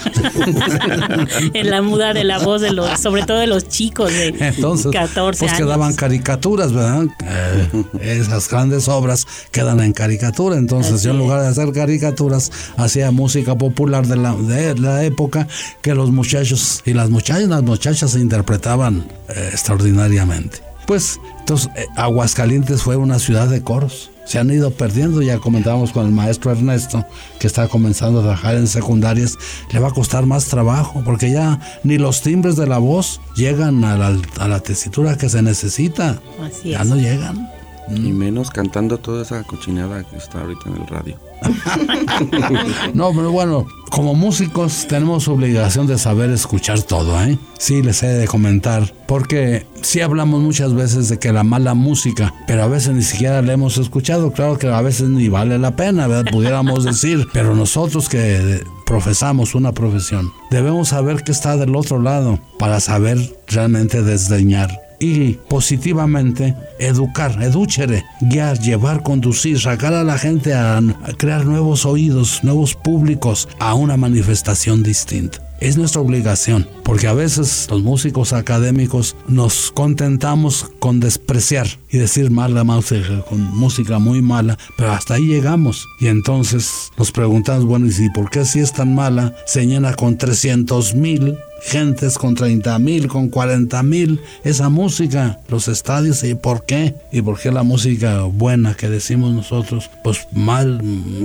en 1.55 1.71
la 1.71 1.83
muda 1.83 2.13
de 2.13 2.25
la 2.25 2.39
voz 2.39 2.61
de 2.61 2.73
los, 2.73 3.01
sobre 3.01 3.25
todo 3.25 3.39
de 3.39 3.47
los 3.47 3.69
chicos 3.69 4.13
de 4.13 4.35
Entonces, 4.39 4.93
14 4.93 5.39
pues 5.39 5.53
años. 5.53 5.67
quedaban 5.67 5.95
caricaturas, 5.95 6.73
¿verdad? 6.73 7.07
Eh, 7.25 7.85
esas 8.01 8.49
grandes 8.49 8.89
obras 8.89 9.27
quedan 9.51 9.81
en 9.81 9.93
caricatura. 9.93 10.57
Entonces, 10.57 10.95
Así 10.95 11.05
yo 11.05 11.13
en 11.13 11.19
lugar 11.19 11.43
de 11.43 11.49
hacer 11.49 11.73
caricaturas, 11.73 12.51
hacía 12.77 13.11
música 13.11 13.57
popular 13.57 14.07
de 14.07 14.17
la, 14.17 14.35
de 14.35 14.75
la 14.79 15.05
época 15.05 15.47
que 15.83 15.95
los 15.95 16.11
muchachos 16.11 16.83
y 16.85 16.93
las 16.95 17.11
muchachas, 17.11 17.49
las 17.49 17.63
muchachas 17.63 18.13
se 18.13 18.21
interpretaban 18.21 19.07
eh, 19.29 19.51
extraordinariamente. 19.53 20.59
Pues, 20.87 21.21
entonces, 21.41 21.69
eh, 21.77 21.87
Aguascalientes 21.97 22.83
fue 22.83 22.97
una 22.97 23.19
ciudad 23.19 23.49
de 23.49 23.63
coros. 23.63 24.11
Se 24.29 24.39
han 24.39 24.51
ido 24.51 24.71
perdiendo, 24.71 25.23
ya 25.23 25.39
comentábamos 25.39 25.91
con 25.91 26.05
el 26.05 26.13
maestro 26.13 26.53
Ernesto, 26.53 27.07
que 27.41 27.47
está 27.47 27.67
comenzando 27.67 28.21
a 28.21 28.23
trabajar 28.25 28.57
en 28.57 28.67
secundarias, 28.67 29.39
le 29.73 29.81
va 29.81 29.89
a 29.89 29.93
costar 29.93 30.27
más 30.27 30.45
trabajo, 30.45 31.01
porque 31.03 31.33
ya 31.33 31.59
ni 31.83 31.97
los 31.97 32.21
timbres 32.21 32.55
de 32.57 32.67
la 32.67 32.77
voz 32.77 33.23
llegan 33.37 33.83
a 33.85 33.97
la, 33.97 34.15
a 34.39 34.49
la 34.49 34.61
tesitura 34.61 35.17
que 35.17 35.31
se 35.31 35.41
necesita. 35.41 36.21
Así 36.45 36.73
ya 36.73 36.83
es. 36.83 36.87
no 36.87 36.97
llegan. 36.97 37.58
Y 37.95 38.13
menos 38.13 38.51
cantando 38.51 38.99
toda 38.99 39.23
esa 39.23 39.43
cochinada 39.45 40.05
que 40.05 40.17
está 40.17 40.41
ahorita 40.41 40.69
en 40.69 40.77
el 40.77 40.87
radio. 40.87 41.19
No, 42.95 43.13
pero 43.13 43.31
bueno, 43.31 43.67
como 43.91 44.15
músicos 44.15 44.87
tenemos 44.89 45.29
obligación 45.29 45.87
de 45.87 45.99
saber 45.99 46.31
escuchar 46.31 46.83
todo, 46.83 47.21
¿eh? 47.23 47.39
Sí, 47.59 47.83
les 47.83 48.03
he 48.03 48.09
de 48.09 48.27
comentar, 48.27 48.93
porque 49.07 49.67
sí 49.83 50.01
hablamos 50.01 50.43
muchas 50.43 50.75
veces 50.75 51.09
de 51.09 51.19
que 51.19 51.33
la 51.33 51.45
mala 51.45 51.75
música, 51.75 52.35
pero 52.47 52.65
a 52.65 52.69
veces 52.69 52.95
ni 52.95 53.03
siquiera 53.03 53.43
la 53.43 53.53
hemos 53.53 53.79
escuchado, 53.79 54.33
claro 54.33 54.59
que 54.59 54.69
a 54.69 54.83
veces 54.83 55.09
ni 55.09 55.29
vale 55.29 55.59
la 55.59 55.77
pena, 55.77 56.07
¿verdad? 56.07 56.31
Pudiéramos 56.31 56.85
decir, 56.85 57.29
pero 57.33 57.55
nosotros 57.55 58.09
que 58.09 58.63
profesamos 58.87 59.55
una 59.55 59.73
profesión, 59.73 60.33
debemos 60.51 60.89
saber 60.89 61.23
que 61.23 61.33
está 61.33 61.57
del 61.57 61.77
otro 61.77 62.01
lado 62.01 62.41
para 62.59 62.81
saber 62.81 63.19
realmente 63.47 64.03
desdeñar 64.03 64.88
y 65.01 65.35
positivamente 65.49 66.55
educar, 66.79 67.43
edúchere, 67.43 68.05
guiar, 68.21 68.59
llevar, 68.59 69.03
conducir, 69.03 69.61
sacar 69.61 69.95
a 69.95 70.05
la 70.05 70.19
gente 70.19 70.55
a, 70.55 70.79
a 70.79 71.13
crear 71.17 71.45
nuevos 71.45 71.87
oídos, 71.87 72.43
nuevos 72.43 72.75
públicos 72.75 73.49
a 73.59 73.75
una 73.75 73.97
manifestación 73.97 74.83
distinta. 74.83 75.49
Es 75.61 75.77
nuestra 75.77 76.01
obligación, 76.01 76.69
porque 76.85 77.09
a 77.09 77.15
veces 77.15 77.67
los 77.69 77.83
músicos 77.83 78.33
académicos 78.33 79.17
nos 79.27 79.73
contentamos 79.73 80.71
con 80.79 81.01
despreciar 81.01 81.67
y 81.91 81.99
decir 81.99 82.31
mala 82.31 82.63
música, 82.63 83.25
con 83.29 83.43
música 83.57 83.99
muy 83.99 84.23
mala, 84.23 84.57
pero 84.77 84.93
hasta 84.93 85.15
ahí 85.15 85.27
llegamos. 85.27 85.85
Y 86.01 86.07
entonces 86.07 86.93
nos 86.97 87.11
preguntamos, 87.11 87.65
bueno, 87.65 87.87
¿y 87.87 87.93
si 87.93 88.09
por 88.11 88.31
qué 88.31 88.45
si 88.45 88.61
es 88.61 88.73
tan 88.73 88.95
mala 88.95 89.35
se 89.47 89.67
llena 89.67 89.95
con 89.95 90.17
300 90.17 90.95
mil 90.95 91.37
gentes 91.63 92.17
con 92.19 92.35
30 92.35 92.79
mil, 92.79 93.09
con 93.09 93.29
40 93.29 93.83
mil, 93.83 94.21
esa 94.45 94.69
música, 94.69 95.39
los 95.49 95.69
estadios, 95.69 96.23
¿y 96.25 96.35
por 96.35 96.65
qué? 96.65 96.95
¿Y 97.13 97.23
por 97.23 97.39
qué 97.41 97.51
la 97.51 97.63
música 97.63 98.23
buena 98.23 98.75
que 98.75 98.89
decimos 98.89 99.35
nosotros, 99.35 99.91
pues 100.05 100.27
mal, 100.33 100.81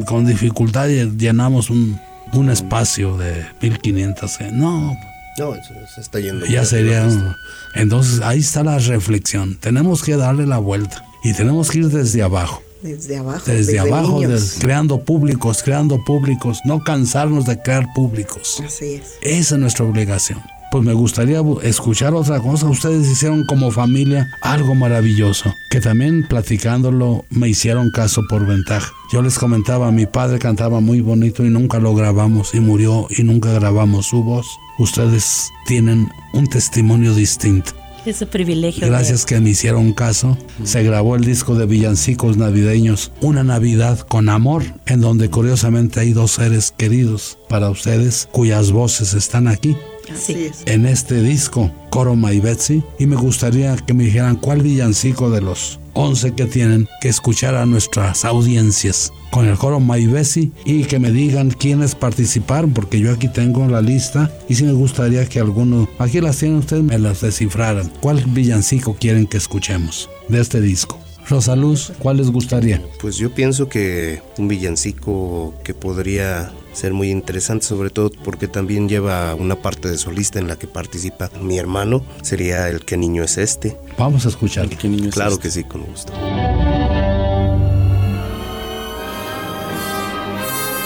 con 0.06 0.26
dificultad 0.26 0.88
llenamos 0.88 1.70
un, 1.70 2.00
un 2.34 2.50
espacio 2.50 3.18
de 3.18 3.46
1500? 3.62 4.42
eh? 4.42 4.50
No, 4.52 4.96
No, 5.38 5.54
se 5.94 6.02
está 6.02 6.20
yendo. 6.20 6.46
ya 6.46 6.66
sería... 6.66 7.04
un- 7.04 7.36
Entonces 7.76 8.22
ahí 8.22 8.40
está 8.40 8.64
la 8.64 8.78
reflexión, 8.80 9.56
tenemos 9.60 10.04
que 10.04 10.16
darle 10.18 10.46
la 10.46 10.58
vuelta 10.58 11.04
y 11.24 11.34
tenemos 11.34 11.72
que 11.72 11.80
ir 11.80 11.90
desde 11.90 12.22
abajo. 12.22 12.62
Desde 12.84 13.18
abajo. 13.18 13.44
Desde, 13.46 13.80
abajo, 13.80 14.22
creando 14.60 15.04
públicos, 15.04 15.64
creando 15.64 16.04
públicos, 16.04 16.60
no 16.66 16.84
cansarnos 16.84 17.46
de 17.46 17.62
crear 17.62 17.88
públicos. 17.94 18.62
Así 18.66 18.96
es. 18.96 19.14
Esa 19.22 19.56
es 19.56 19.62
nuestra 19.62 19.86
obligación. 19.86 20.42
Pues 20.70 20.84
me 20.84 20.94
gustaría 20.94 21.40
escuchar 21.62 22.14
otra 22.14 22.40
cosa. 22.40 22.68
Ustedes 22.68 23.08
hicieron 23.08 23.46
como 23.46 23.72
familia 23.72 24.28
algo 24.42 24.76
maravilloso, 24.76 25.54
que 25.70 25.80
también 25.80 26.28
platicándolo 26.28 27.26
me 27.30 27.48
hicieron 27.48 27.92
caso 27.92 28.24
por 28.28 28.46
ventaja. 28.46 28.92
Yo 29.12 29.22
les 29.22 29.38
comentaba, 29.38 29.92
mi 29.92 30.08
padre 30.08 30.40
cantaba 30.40 30.80
muy 30.80 31.00
bonito 31.00 31.46
y 31.46 31.50
nunca 31.50 31.80
lo 31.80 31.94
grabamos 31.94 32.56
y 32.56 32.60
murió 32.60 33.08
y 33.16 33.24
nunca 33.24 33.54
grabamos 33.54 34.08
su 34.08 34.24
voz. 34.24 34.48
Ustedes 34.80 35.52
tienen 35.68 36.10
un 36.34 36.48
testimonio 36.48 37.14
distinto. 37.14 37.83
Ese 38.06 38.26
privilegio. 38.26 38.82
de- 38.82 38.90
Gracias 38.90 39.26
que 39.26 39.40
me 39.40 39.52
hicieron 39.52 39.94
caso. 39.94 40.38
Se 40.64 40.84
grabó 40.84 41.16
el 41.16 41.24
disco 41.24 41.56
de 41.56 41.66
villancicos 41.66 42.38
navideños, 42.38 43.12
Una 43.22 43.44
Navidad 43.44 44.00
con 44.00 44.30
Amor, 44.30 44.64
en 44.86 45.02
donde 45.02 45.30
curiosamente 45.30 46.00
hay 46.02 46.14
dos 46.14 46.32
seres 46.32 46.74
queridos 46.76 47.38
para 47.50 47.70
ustedes 47.70 48.28
cuyas 48.32 48.72
voces 48.72 49.14
están 49.14 49.48
aquí 49.48 49.78
Así 50.12 50.34
Sí. 50.34 50.44
es. 50.46 50.64
en 50.66 50.86
este 50.86 51.22
disco, 51.22 51.72
Coroma 51.90 52.34
y 52.34 52.40
Betsy, 52.40 52.84
y 53.00 53.06
me 53.06 53.16
gustaría 53.16 53.76
que 53.76 53.94
me 53.94 54.06
dijeran 54.06 54.36
cuál 54.36 54.62
villancico 54.62 55.30
de 55.30 55.42
los 55.42 55.80
11 55.94 56.34
que 56.34 56.46
tienen 56.46 56.88
que 57.02 57.10
escuchar 57.10 57.54
a 57.56 57.66
nuestras 57.68 58.26
audiencias 58.26 59.12
con 59.32 59.46
el 59.48 59.58
coro 59.58 59.80
My 59.80 60.06
Betsy 60.08 60.52
y 60.66 60.84
que 60.86 60.98
me 61.00 61.12
digan 61.12 61.52
quiénes 61.52 61.94
participaron, 61.96 62.74
porque 62.74 63.00
yo 63.00 63.12
aquí 63.12 63.28
tengo 63.28 63.68
la 63.68 63.82
lista 63.82 64.32
y 64.50 64.56
sí 64.56 64.64
me 64.64 64.74
gustaría 64.74 65.28
que 65.30 65.40
alguno, 65.40 65.88
aquí 66.00 66.20
las 66.20 66.38
tienen 66.40 66.58
ustedes, 66.58 66.84
me 66.84 66.98
las 66.98 67.22
descifraran. 67.22 67.92
¿Cuál 68.02 68.24
villancico 68.28 68.96
quieren 69.00 69.28
que 69.28 69.38
escuchemos 69.38 70.10
de 70.30 70.42
este 70.42 70.62
disco? 70.62 71.00
Rosa 71.30 71.56
Luz, 71.56 71.94
¿cuál 72.00 72.18
les 72.18 72.30
gustaría? 72.32 72.82
Pues 73.00 73.16
yo 73.18 73.34
pienso 73.34 73.70
que 73.70 74.22
un 74.38 74.48
villancico 74.50 75.54
que 75.64 75.74
podría 75.74 76.52
ser 76.74 76.94
muy 76.94 77.10
interesante, 77.10 77.66
sobre 77.66 77.90
todo 77.90 78.12
porque 78.24 78.48
también 78.48 78.90
lleva 78.90 79.34
una 79.36 79.56
parte 79.56 79.88
de 79.90 79.98
solista 79.98 80.40
en 80.40 80.48
la 80.48 80.58
que 80.58 80.68
participa 80.68 81.30
mi 81.42 81.58
hermano, 81.58 82.04
sería 82.22 82.68
el 82.70 82.84
que 82.84 82.98
niño 82.98 83.24
es 83.24 83.38
este. 83.38 83.78
Vamos 83.98 84.26
a 84.26 84.30
escuchar. 84.30 84.68
¿Qué 84.70 84.88
niño 84.88 85.10
es 85.10 85.14
Claro 85.16 85.34
este? 85.34 85.44
que 85.44 85.52
sí, 85.52 85.64
con 85.64 85.84
gusto. 85.84 86.12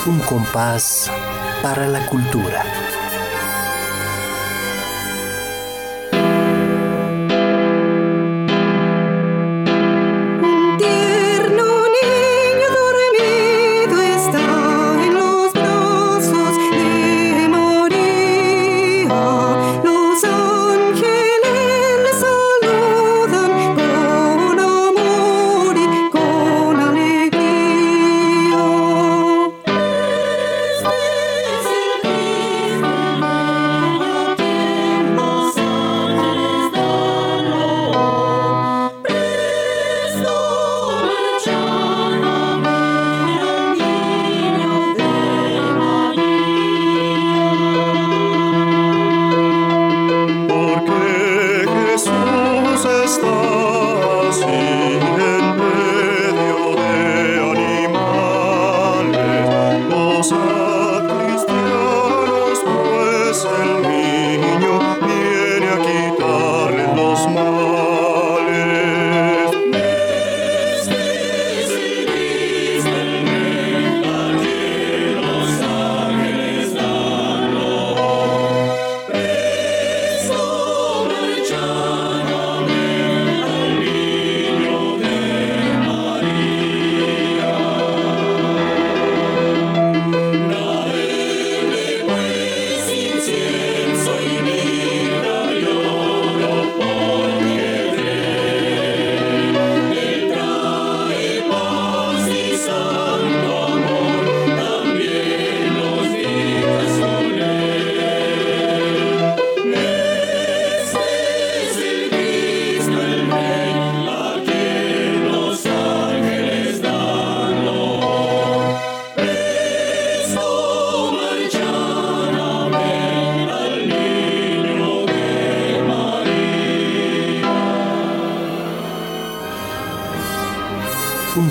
Un 0.05 0.19
compás 0.19 1.11
para 1.61 1.88
la 1.88 2.05
cultura. 2.07 2.63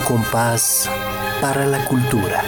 Compás 0.07 0.89
para 1.41 1.67
la 1.67 1.85
cultura. 1.87 2.43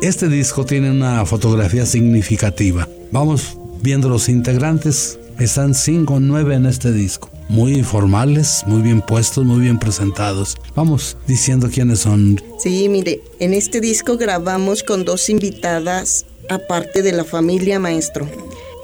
Este 0.00 0.28
disco 0.28 0.64
tiene 0.64 0.92
una 0.92 1.26
fotografía 1.26 1.84
significativa. 1.86 2.88
Vamos 3.10 3.58
viendo 3.82 4.08
los 4.08 4.28
integrantes. 4.28 5.18
Están 5.40 5.74
cinco 5.74 6.14
o 6.14 6.20
nueve 6.20 6.54
en 6.54 6.66
este 6.66 6.92
disco. 6.92 7.30
Muy 7.48 7.82
formales, 7.82 8.62
muy 8.66 8.82
bien 8.82 9.00
puestos, 9.00 9.44
muy 9.44 9.60
bien 9.60 9.80
presentados. 9.80 10.56
Vamos 10.76 11.16
diciendo 11.26 11.68
quiénes 11.68 12.00
son. 12.00 12.40
Sí, 12.60 12.88
mire, 12.88 13.20
en 13.40 13.54
este 13.54 13.80
disco 13.80 14.16
grabamos 14.16 14.84
con 14.84 15.04
dos 15.04 15.28
invitadas 15.30 16.26
aparte 16.48 17.02
de 17.02 17.10
la 17.10 17.24
familia 17.24 17.80
maestro. 17.80 18.28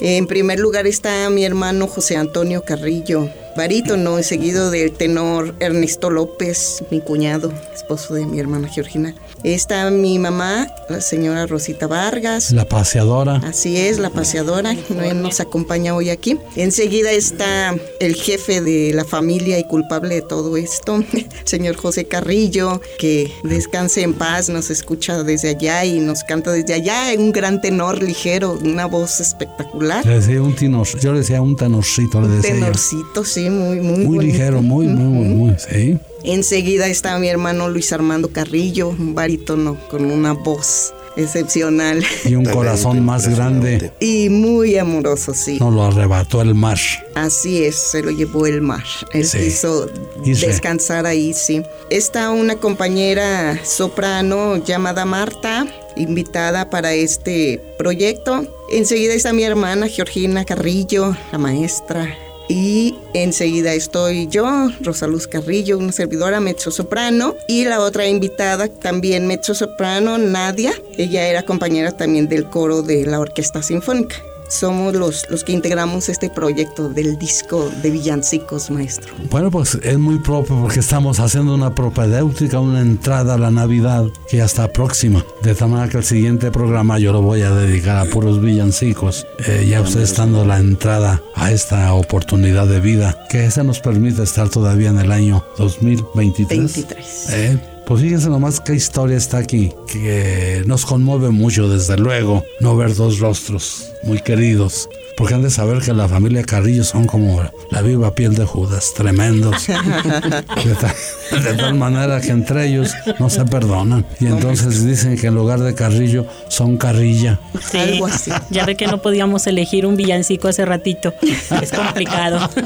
En 0.05 0.27
primer 0.27 0.59
lugar 0.59 0.89
está 0.89 1.31
mi 1.31 1.45
hermano 1.45 1.87
José 1.87 2.17
Antonio 2.17 2.65
Carrillo, 2.65 3.31
barítono, 3.57 4.19
y 4.19 4.23
seguido 4.23 4.71
del 4.71 4.93
tenor 4.93 5.55
Ernesto 5.61 6.11
López, 6.11 6.85
mi 6.91 7.01
cuñado, 7.01 7.53
esposo 7.75 8.15
de 8.15 8.27
mi 8.27 8.39
hermana 8.39 8.69
Georgina. 8.69 9.15
Está 9.45 9.91
mi 9.91 10.19
mamá, 10.19 10.69
la 10.89 11.01
señora 11.01 11.47
Rosita 11.47 11.87
Vargas. 11.87 12.53
La 12.53 12.65
paseadora. 12.65 13.37
Así 13.45 13.77
es, 13.77 13.99
la 13.99 14.11
paseadora, 14.11 14.75
no 14.89 15.15
nos 15.15 15.41
acompaña 15.41 15.95
hoy 15.95 16.11
aquí. 16.11 16.39
Enseguida 16.57 17.11
está 17.11 17.75
el 18.01 18.15
jefe 18.15 18.61
de 18.61 18.93
la 18.95 19.05
familia 19.05 19.59
y 19.59 19.65
culpable 19.65 20.17
de 20.17 20.23
todo 20.23 20.57
esto, 20.57 21.03
señor 21.45 21.77
José 21.77 22.07
Carrillo, 22.07 22.81
que 22.99 23.33
descanse 23.43 24.03
en 24.03 24.15
paz, 24.15 24.49
nos 24.49 24.71
escucha 24.71 25.23
desde 25.23 25.51
allá 25.51 25.85
y 25.85 25.99
nos 25.99 26.23
canta 26.25 26.53
desde 26.53 26.75
allá, 26.75 27.07
un 27.19 27.33
gran 27.33 27.61
tenor 27.61 28.03
ligero, 28.03 28.59
una 28.63 28.87
voz 28.87 29.21
espectacular. 29.21 30.05
Le 30.07 30.21
decía 30.21 30.41
un 30.41 30.55
tenor, 30.55 30.87
yo 31.01 31.13
le 31.13 31.19
decía 31.19 31.43
un 31.43 31.57
tenorcito, 31.57 32.21
le 32.21 32.29
decía. 32.29 32.55
Tenorcito, 32.55 33.25
sí, 33.25 33.42
muy, 33.51 33.81
muy 33.81 33.97
Muy 33.99 34.17
bonito. 34.17 34.23
ligero, 34.23 34.63
muy, 34.63 34.87
muy, 34.87 35.05
muy, 35.05 35.29
muy, 35.29 35.55
sí. 35.59 35.99
Enseguida 36.25 36.87
está 36.87 37.19
mi 37.19 37.29
hermano 37.29 37.69
Luis 37.69 37.93
Armando 37.93 38.29
Carrillo, 38.31 38.89
un 38.91 39.15
barítono 39.15 39.77
con 39.91 40.05
una 40.05 40.33
voz 40.33 40.95
excepcional 41.15 42.03
Y 42.25 42.37
un 42.37 42.45
corazón 42.47 43.05
más 43.05 43.29
grande 43.29 43.93
y 44.01 44.31
muy 44.31 44.79
amoroso, 44.79 45.35
sí. 45.35 45.59
nos 45.61 45.75
lo 45.75 45.83
arrebató 45.85 46.41
el 46.41 46.55
mar. 46.55 46.79
Así 47.15 47.65
es, 47.65 47.75
se 47.77 48.03
lo 48.03 48.11
llevó 48.13 48.47
el 48.47 48.63
mar. 48.63 48.85
Él 49.13 49.27
Sí. 49.27 49.39
quiso 49.39 49.91
descansar 50.25 51.05
ahí, 51.07 51.35
sí. 51.35 51.63
Está 51.91 52.31
una 52.31 52.57
compañera 52.57 53.59
soprano 53.65 54.57
llamada 54.65 55.05
Marta, 55.05 55.67
invitada 55.97 56.71
para 56.71 56.95
este 56.95 57.61
proyecto. 57.77 58.47
Enseguida 58.71 59.13
está 59.13 59.33
mi 59.35 59.43
hermana 59.43 59.89
Georgina 59.89 60.45
Carrillo, 60.47 61.15
la 61.33 61.37
maestra. 61.39 62.17
Y 62.49 62.97
enseguida 63.15 63.73
estoy 63.73 64.27
yo, 64.29 64.69
Rosaluz 64.81 65.27
Carrillo, 65.27 65.79
una 65.79 65.93
servidora 65.93 66.41
mezzo-soprano. 66.41 67.35
Y 67.49 67.65
la 67.65 67.81
otra 67.81 68.07
invitada, 68.07 68.69
también 68.69 69.27
mezzo-soprano, 69.27 70.19
Nadia. 70.19 70.73
Ella 70.97 71.29
era 71.29 71.45
compañera 71.45 71.93
también 71.93 72.29
del 72.29 72.45
coro 72.45 72.83
de 72.83 73.07
la 73.07 73.21
Orquesta 73.21 73.63
Sinfónica. 73.63 74.17
Somos 74.53 74.95
los, 74.95 75.31
los 75.31 75.45
que 75.45 75.53
integramos 75.53 76.11
este 76.11 76.29
proyecto 76.29 76.91
del 76.91 77.19
disco 77.19 77.71
de 77.83 77.91
villancicos, 77.91 78.71
maestro. 78.71 79.15
Bueno, 79.31 79.51
pues 79.51 79.79
es 79.83 79.99
muy 79.99 80.19
propio 80.19 80.61
porque 80.61 80.81
estamos 80.81 81.21
haciendo 81.21 81.55
una 81.55 81.75
propedéutica, 81.75 82.61
una 82.61 82.81
entrada 82.81 83.35
a 83.35 83.39
la 83.39 83.51
Navidad 83.51 84.05
que 84.29 84.37
ya 84.37 84.45
está 84.45 84.71
próxima. 84.71 85.25
De 85.43 85.55
tal 85.55 85.71
manera 85.71 85.89
que 85.89 85.97
el 85.97 86.05
siguiente 86.05 86.51
programa 86.51 86.99
yo 86.99 87.15
lo 87.15 87.23
voy 87.23 87.41
a 87.41 87.51
dedicar 87.51 87.97
a 87.97 88.05
puros 88.05 88.43
villancicos. 88.43 89.27
Eh, 89.47 89.67
ya 89.71 89.81
usted 89.81 90.03
estando 90.03 90.45
la 90.45 90.59
entrada 90.59 91.23
a 91.35 91.51
esta 91.51 91.95
oportunidad 91.95 92.67
de 92.67 92.81
vida 92.81 93.25
que 93.31 93.51
se 93.51 93.65
nos 93.65 93.81
permite 93.81 94.23
estar 94.23 94.51
todavía 94.51 94.91
en 94.91 94.99
el 94.99 95.13
año 95.13 95.43
2023. 95.57 96.59
23. 96.59 97.27
Eh, 97.31 97.72
pues 97.87 98.03
fíjense 98.03 98.29
nomás 98.29 98.61
qué 98.61 98.75
historia 98.75 99.17
está 99.17 99.39
aquí, 99.39 99.73
que 99.91 100.63
nos 100.67 100.87
conmueve 100.87 101.31
mucho, 101.31 101.69
desde 101.69 101.97
luego, 101.97 102.45
no 102.61 102.77
ver 102.77 102.95
dos 102.95 103.19
rostros 103.19 103.89
muy 104.05 104.21
queridos. 104.21 104.89
Porque 105.15 105.35
han 105.35 105.43
de 105.43 105.51
saber 105.51 105.83
que 105.83 105.93
la 105.93 106.09
familia 106.09 106.43
Carrillo 106.43 106.85
son 106.85 107.07
como 107.07 107.43
la 107.71 107.83
viva 107.83 108.15
piel 108.15 108.35
de 108.35 108.47
Judas, 108.47 108.93
tremendos. 108.97 109.67
De, 109.69 110.75
ta- 110.81 110.95
de 111.31 111.55
tal 111.55 111.75
manera 111.75 112.19
que 112.21 112.31
entre 112.31 112.67
ellos 112.67 112.91
no 113.21 113.29
se 113.29 113.45
perdonan. 113.45 114.07
Y 114.21 114.27
entonces 114.27 114.85
dicen 114.87 115.17
que 115.19 115.27
en 115.27 115.35
lugar 115.35 115.61
de 115.61 115.75
Carrillo 115.75 116.27
son 116.49 116.79
Carrilla. 116.79 117.39
Sí, 117.71 117.79
Algo 117.79 118.07
así. 118.07 118.31
Ya 118.51 118.65
ve 118.65 118.75
que 118.75 118.87
no 118.87 119.03
podíamos 119.03 119.47
elegir 119.47 119.85
un 119.87 119.97
villancico 119.97 120.49
hace 120.49 120.65
ratito. 120.65 121.13
Es 121.61 121.71
complicado. 121.73 122.49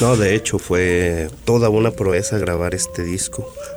No, 0.00 0.16
de 0.16 0.34
hecho 0.34 0.58
fue 0.58 1.28
toda 1.44 1.68
una 1.68 1.90
proeza 1.90 2.38
grabar 2.38 2.74
este 2.74 3.04
disco, 3.04 3.15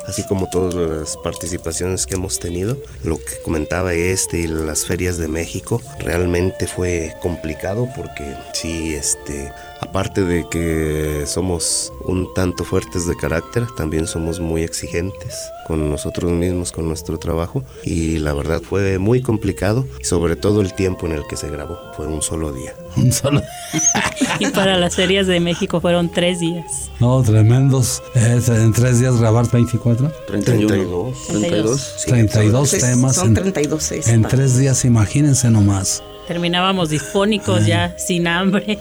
así 0.07 0.23
como 0.23 0.49
todas 0.49 0.73
las 0.75 1.17
participaciones 1.17 2.05
que 2.05 2.15
hemos 2.15 2.39
tenido. 2.39 2.77
Lo 3.03 3.17
que 3.17 3.41
comentaba 3.43 3.93
este 3.93 4.39
y 4.39 4.47
las 4.47 4.85
ferias 4.85 5.17
de 5.17 5.27
México 5.27 5.81
realmente 5.99 6.67
fue 6.67 7.15
complicado 7.21 7.87
porque 7.95 8.35
sí, 8.53 8.93
este, 8.93 9.51
aparte 9.81 10.23
de 10.23 10.47
que 10.49 11.23
somos 11.27 11.91
un 12.05 12.33
tanto 12.33 12.63
fuertes 12.63 13.07
de 13.07 13.15
carácter, 13.15 13.65
también 13.77 14.07
somos 14.07 14.39
muy 14.39 14.63
exigentes 14.63 15.35
con 15.67 15.89
nosotros 15.89 16.31
mismos, 16.31 16.71
con 16.71 16.87
nuestro 16.87 17.19
trabajo 17.19 17.63
y 17.83 18.17
la 18.17 18.33
verdad 18.33 18.61
fue 18.61 18.97
muy 18.97 19.21
complicado, 19.21 19.85
sobre 20.01 20.35
todo 20.35 20.61
el 20.61 20.73
tiempo 20.73 21.05
en 21.05 21.11
el 21.13 21.27
que 21.27 21.37
se 21.37 21.49
grabó, 21.49 21.77
fue 21.95 22.07
un 22.07 22.21
solo 22.21 22.51
día. 22.51 22.73
Un 22.97 23.11
solo- 23.11 23.41
Y 24.39 24.47
para 24.47 24.75
las 24.77 24.95
ferias 24.95 25.27
de 25.27 25.39
México 25.39 25.79
fueron 25.79 26.11
tres 26.11 26.39
días. 26.39 26.89
No, 26.99 27.21
tremendos. 27.21 28.01
Eh, 28.15 28.39
en 28.47 28.73
tres 28.73 28.99
días 28.99 29.17
grabar 29.19 29.49
24. 29.51 30.11
31. 30.27 30.67
32. 30.67 31.27
32. 31.27 31.81
Sí, 31.97 32.09
32 32.09 32.45
Entonces, 32.45 32.81
temas. 32.81 33.15
Son 33.15 33.27
en- 33.27 33.33
32 33.35 33.83
seis, 33.83 34.07
En 34.07 34.23
pa. 34.23 34.27
tres 34.29 34.57
días, 34.57 34.83
imagínense 34.85 35.49
nomás. 35.51 36.01
Terminábamos 36.29 36.89
disfónicos 36.91 37.65
ya, 37.65 37.95
sin 37.97 38.27
hambre. 38.27 38.77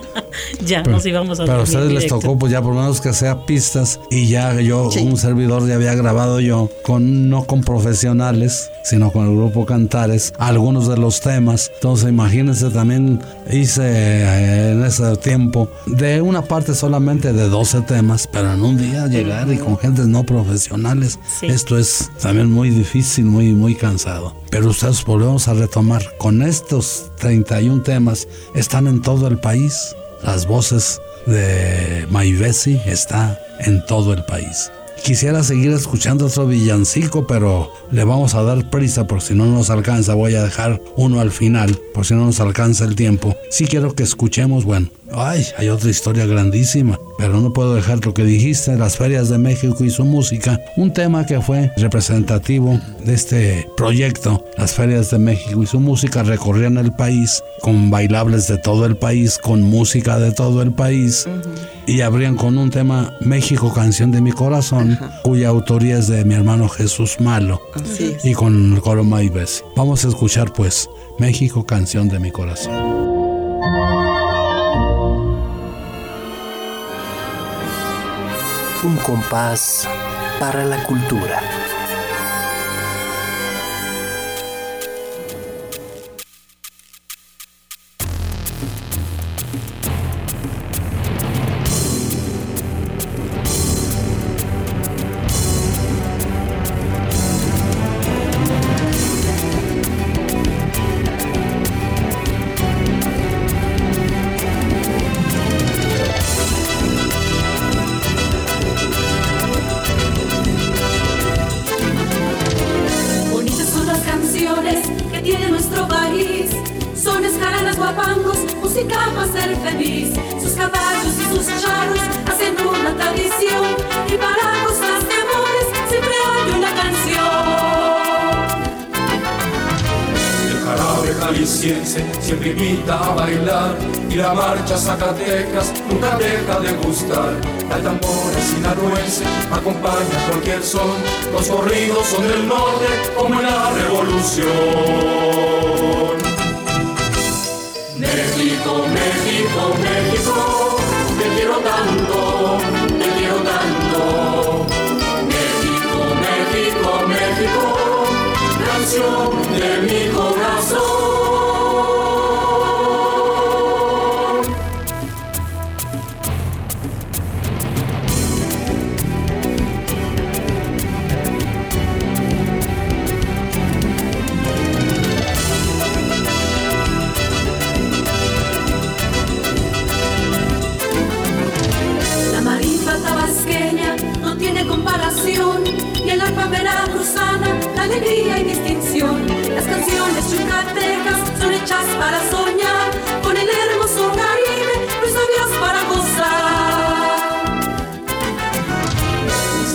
ya 0.66 0.82
nos 0.82 1.06
íbamos 1.06 1.38
a 1.38 1.44
Pero 1.44 1.60
a 1.60 1.62
ustedes 1.62 1.92
les 1.92 2.08
tocó, 2.08 2.36
pues 2.36 2.50
ya 2.50 2.60
por 2.60 2.74
lo 2.74 2.80
menos 2.80 3.00
que 3.00 3.12
sea 3.12 3.46
pistas. 3.46 4.00
Y 4.10 4.26
ya 4.26 4.60
yo, 4.60 4.90
Sí. 4.90 4.98
un 4.98 5.16
servidor, 5.16 5.68
ya 5.68 5.76
había 5.76 5.94
grabado 5.94 6.40
yo, 6.40 6.68
con 6.82 7.30
no 7.30 7.44
con 7.44 7.60
profesionales, 7.60 8.72
sino 8.82 9.12
con 9.12 9.28
el 9.28 9.36
grupo 9.36 9.66
Cantares, 9.66 10.32
algunos 10.36 10.88
de 10.88 10.96
los 10.96 11.20
temas. 11.20 11.70
Entonces, 11.76 12.08
imagínense, 12.08 12.70
también 12.70 13.20
hice 13.52 13.82
eh, 13.84 14.72
en 14.72 14.84
ese 14.84 15.16
tiempo 15.16 15.70
de 15.86 16.20
una 16.20 16.42
parte 16.42 16.74
solamente 16.74 17.32
de 17.32 17.48
12 17.48 17.82
temas, 17.82 18.28
pero 18.32 18.52
en 18.52 18.62
un 18.62 18.76
día 18.76 19.06
llegar 19.06 19.52
y 19.52 19.56
con 19.58 19.78
gentes 19.78 20.06
no 20.06 20.24
profesionales, 20.24 21.18
Sí. 21.38 21.46
esto 21.46 21.78
es 21.78 22.10
también 22.20 22.50
muy 22.50 22.70
difícil, 22.70 23.24
muy, 23.26 23.52
muy 23.52 23.74
cansado. 23.74 24.34
Pero 24.50 24.70
ustedes 24.70 25.04
volvemos 25.04 25.48
a 25.48 25.54
retomar, 25.54 26.02
con 26.18 26.42
estos 26.42 27.10
31 27.18 27.82
temas, 27.82 28.26
están 28.54 28.86
en 28.86 29.00
todo 29.02 29.26
el 29.28 29.38
país. 29.38 29.94
Las 30.22 30.46
voces 30.46 31.00
de 31.26 32.06
Maivesi 32.10 32.80
está 32.86 33.40
en 33.60 33.84
todo 33.86 34.12
el 34.12 34.24
país. 34.24 34.70
Quisiera 35.02 35.42
seguir 35.42 35.72
escuchando 35.72 36.26
otro 36.26 36.46
villancico, 36.46 37.26
pero 37.26 37.72
le 37.90 38.04
vamos 38.04 38.34
a 38.34 38.42
dar 38.42 38.70
prisa 38.70 39.06
por 39.06 39.22
si 39.22 39.34
no 39.34 39.46
nos 39.46 39.70
alcanza. 39.70 40.14
Voy 40.14 40.34
a 40.34 40.44
dejar 40.44 40.80
uno 40.96 41.20
al 41.20 41.30
final, 41.30 41.78
por 41.94 42.06
si 42.06 42.14
no 42.14 42.26
nos 42.26 42.38
alcanza 42.38 42.84
el 42.84 42.94
tiempo. 42.94 43.34
Sí 43.50 43.66
quiero 43.66 43.94
que 43.94 44.02
escuchemos, 44.02 44.64
bueno, 44.64 44.88
ay, 45.12 45.46
hay 45.56 45.68
otra 45.68 45.90
historia 45.90 46.26
grandísima, 46.26 46.98
pero 47.18 47.40
no 47.40 47.52
puedo 47.52 47.74
dejar 47.74 48.04
lo 48.04 48.14
que 48.14 48.24
dijiste, 48.24 48.76
las 48.76 48.96
ferias 48.96 49.28
de 49.28 49.38
México 49.38 49.84
y 49.84 49.90
su 49.90 50.04
música. 50.04 50.60
Un 50.76 50.92
tema 50.92 51.26
que 51.26 51.40
fue 51.40 51.70
representativo 51.76 52.80
de 53.04 53.14
este 53.14 53.68
proyecto. 53.76 54.44
Las 54.56 54.74
ferias 54.74 55.10
de 55.10 55.18
México 55.18 55.62
y 55.62 55.66
su 55.66 55.80
música 55.80 56.22
recorrían 56.22 56.78
el 56.78 56.92
país 56.92 57.42
con 57.60 57.90
bailables 57.90 58.48
de 58.48 58.58
todo 58.58 58.86
el 58.86 58.96
país, 58.96 59.38
con 59.38 59.62
música 59.62 60.18
de 60.18 60.32
todo 60.32 60.62
el 60.62 60.72
país 60.72 61.26
y 61.86 62.02
abrían 62.02 62.36
con 62.36 62.56
un 62.56 62.70
tema 62.70 63.16
México, 63.20 63.72
canción 63.72 64.12
de 64.12 64.20
mi 64.20 64.32
corazón, 64.32 64.98
cuya 65.22 65.48
autoría 65.48 65.98
es 65.98 66.06
de 66.06 66.24
mi 66.24 66.34
hermano 66.34 66.68
Jesús 66.68 67.16
Malo 67.20 67.60
Así 67.74 68.16
y 68.22 68.32
con 68.32 68.74
el 68.74 68.80
coro. 68.80 69.04
Vamos 69.76 70.04
a 70.04 70.08
escuchar 70.08 70.52
pues 70.52 70.88
México, 71.18 71.64
canción 71.64 72.08
de 72.08 72.18
mi 72.20 72.30
corazón. 72.30 73.99
Un 78.82 78.96
compás 78.96 79.86
para 80.38 80.64
la 80.64 80.82
cultura. 80.84 81.69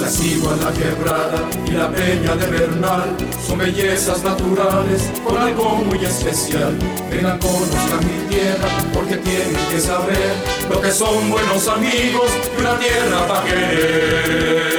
Isla 0.06 0.10
Sigua, 0.10 0.56
la 0.62 0.72
quebrada 0.72 1.50
y 1.66 1.72
la 1.72 1.90
peña 1.90 2.36
de 2.36 2.46
Bernal 2.48 3.16
son 3.46 3.58
bellezas 3.58 4.24
naturales 4.24 5.10
con 5.24 5.38
algo 5.38 5.78
muy 5.78 6.04
especial. 6.06 6.78
Vengan, 7.10 7.40
conozcan 7.40 8.00
mi 8.06 8.28
tierra 8.30 8.68
porque 8.94 9.18
tienen 9.18 9.56
que 9.72 9.80
saber 9.80 10.36
lo 10.70 10.80
que 10.82 10.92
son 10.92 11.30
buenos 11.30 11.68
amigos 11.68 12.30
y 12.56 12.62
una 12.62 12.78
tierra 12.78 13.28
para 13.28 13.44
querer. 13.46 14.76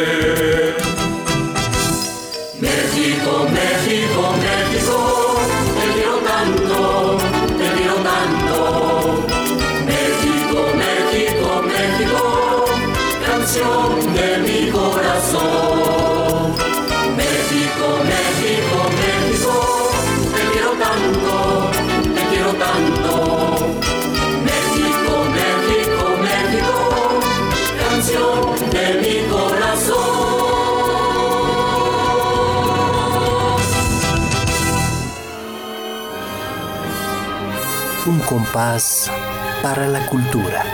México, 2.61 3.47
México, 3.51 4.33
México, 4.39 4.97
te 5.75 5.87
quiero 5.95 6.19
tanto, 6.19 7.19
te 7.59 7.67
quiero 7.77 7.97
tanto. 7.97 9.27
México, 9.87 10.59
México, 10.77 11.63
México, 11.63 12.65
canción 13.27 13.96
compás 38.27 39.11
para 39.63 39.87
la 39.87 40.05
cultura. 40.07 40.65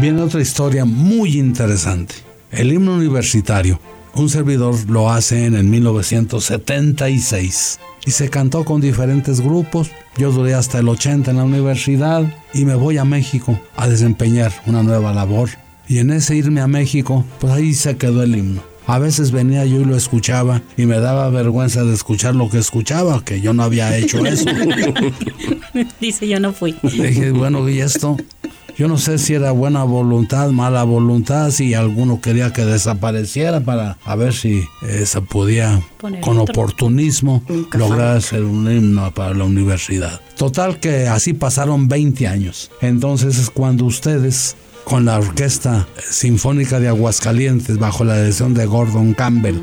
Viene 0.00 0.22
otra 0.22 0.40
historia 0.40 0.84
muy 0.84 1.36
interesante. 1.36 2.14
El 2.52 2.72
himno 2.72 2.94
universitario. 2.94 3.80
Un 4.14 4.28
servidor 4.28 4.76
lo 4.88 5.10
hace 5.10 5.46
en 5.46 5.54
el 5.54 5.64
1976 5.64 7.80
y 8.06 8.12
se 8.12 8.30
cantó 8.30 8.64
con 8.64 8.80
diferentes 8.80 9.40
grupos. 9.40 9.90
Yo 10.16 10.30
duré 10.30 10.54
hasta 10.54 10.78
el 10.78 10.88
80 10.88 11.32
en 11.32 11.38
la 11.38 11.44
universidad 11.44 12.22
y 12.54 12.64
me 12.64 12.76
voy 12.76 12.98
a 12.98 13.04
México 13.04 13.58
a 13.76 13.88
desempeñar 13.88 14.52
una 14.66 14.84
nueva 14.84 15.12
labor. 15.12 15.50
Y 15.88 15.98
en 15.98 16.10
ese 16.10 16.36
irme 16.36 16.60
a 16.60 16.68
México, 16.68 17.24
pues 17.40 17.52
ahí 17.52 17.74
se 17.74 17.96
quedó 17.96 18.22
el 18.22 18.36
himno. 18.36 18.77
A 18.88 18.98
veces 18.98 19.32
venía 19.32 19.66
yo 19.66 19.82
y 19.82 19.84
lo 19.84 19.96
escuchaba 19.96 20.62
y 20.78 20.86
me 20.86 20.98
daba 20.98 21.28
vergüenza 21.28 21.84
de 21.84 21.92
escuchar 21.92 22.34
lo 22.34 22.48
que 22.48 22.56
escuchaba, 22.56 23.22
que 23.22 23.42
yo 23.42 23.52
no 23.52 23.62
había 23.62 23.94
hecho 23.96 24.24
eso. 24.24 24.46
Dice, 26.00 26.26
yo 26.26 26.40
no 26.40 26.54
fui. 26.54 26.74
Dije, 26.82 27.30
bueno, 27.32 27.68
¿y 27.68 27.80
esto? 27.80 28.16
Yo 28.78 28.88
no 28.88 28.96
sé 28.96 29.18
si 29.18 29.34
era 29.34 29.50
buena 29.50 29.84
voluntad, 29.84 30.50
mala 30.50 30.84
voluntad, 30.84 31.50
si 31.50 31.74
alguno 31.74 32.20
quería 32.22 32.52
que 32.52 32.64
desapareciera 32.64 33.60
para 33.60 33.98
a 34.04 34.14
ver 34.14 34.32
si 34.32 34.62
eh, 34.82 35.04
se 35.04 35.20
podía, 35.20 35.82
Poner 35.98 36.20
con 36.20 36.38
otro. 36.38 36.52
oportunismo, 36.52 37.42
lograr 37.72 38.16
hacer 38.16 38.44
un 38.44 38.70
himno 38.70 39.12
para 39.12 39.34
la 39.34 39.44
universidad. 39.44 40.20
Total 40.36 40.78
que 40.80 41.08
así 41.08 41.34
pasaron 41.34 41.88
20 41.88 42.26
años. 42.28 42.70
Entonces 42.80 43.36
es 43.38 43.50
cuando 43.50 43.84
ustedes, 43.84 44.56
con 44.88 45.04
la 45.04 45.18
Orquesta 45.18 45.86
Sinfónica 46.10 46.80
de 46.80 46.88
Aguascalientes, 46.88 47.78
bajo 47.78 48.04
la 48.04 48.16
dirección 48.16 48.54
de 48.54 48.66
Gordon 48.66 49.12
Campbell, 49.14 49.60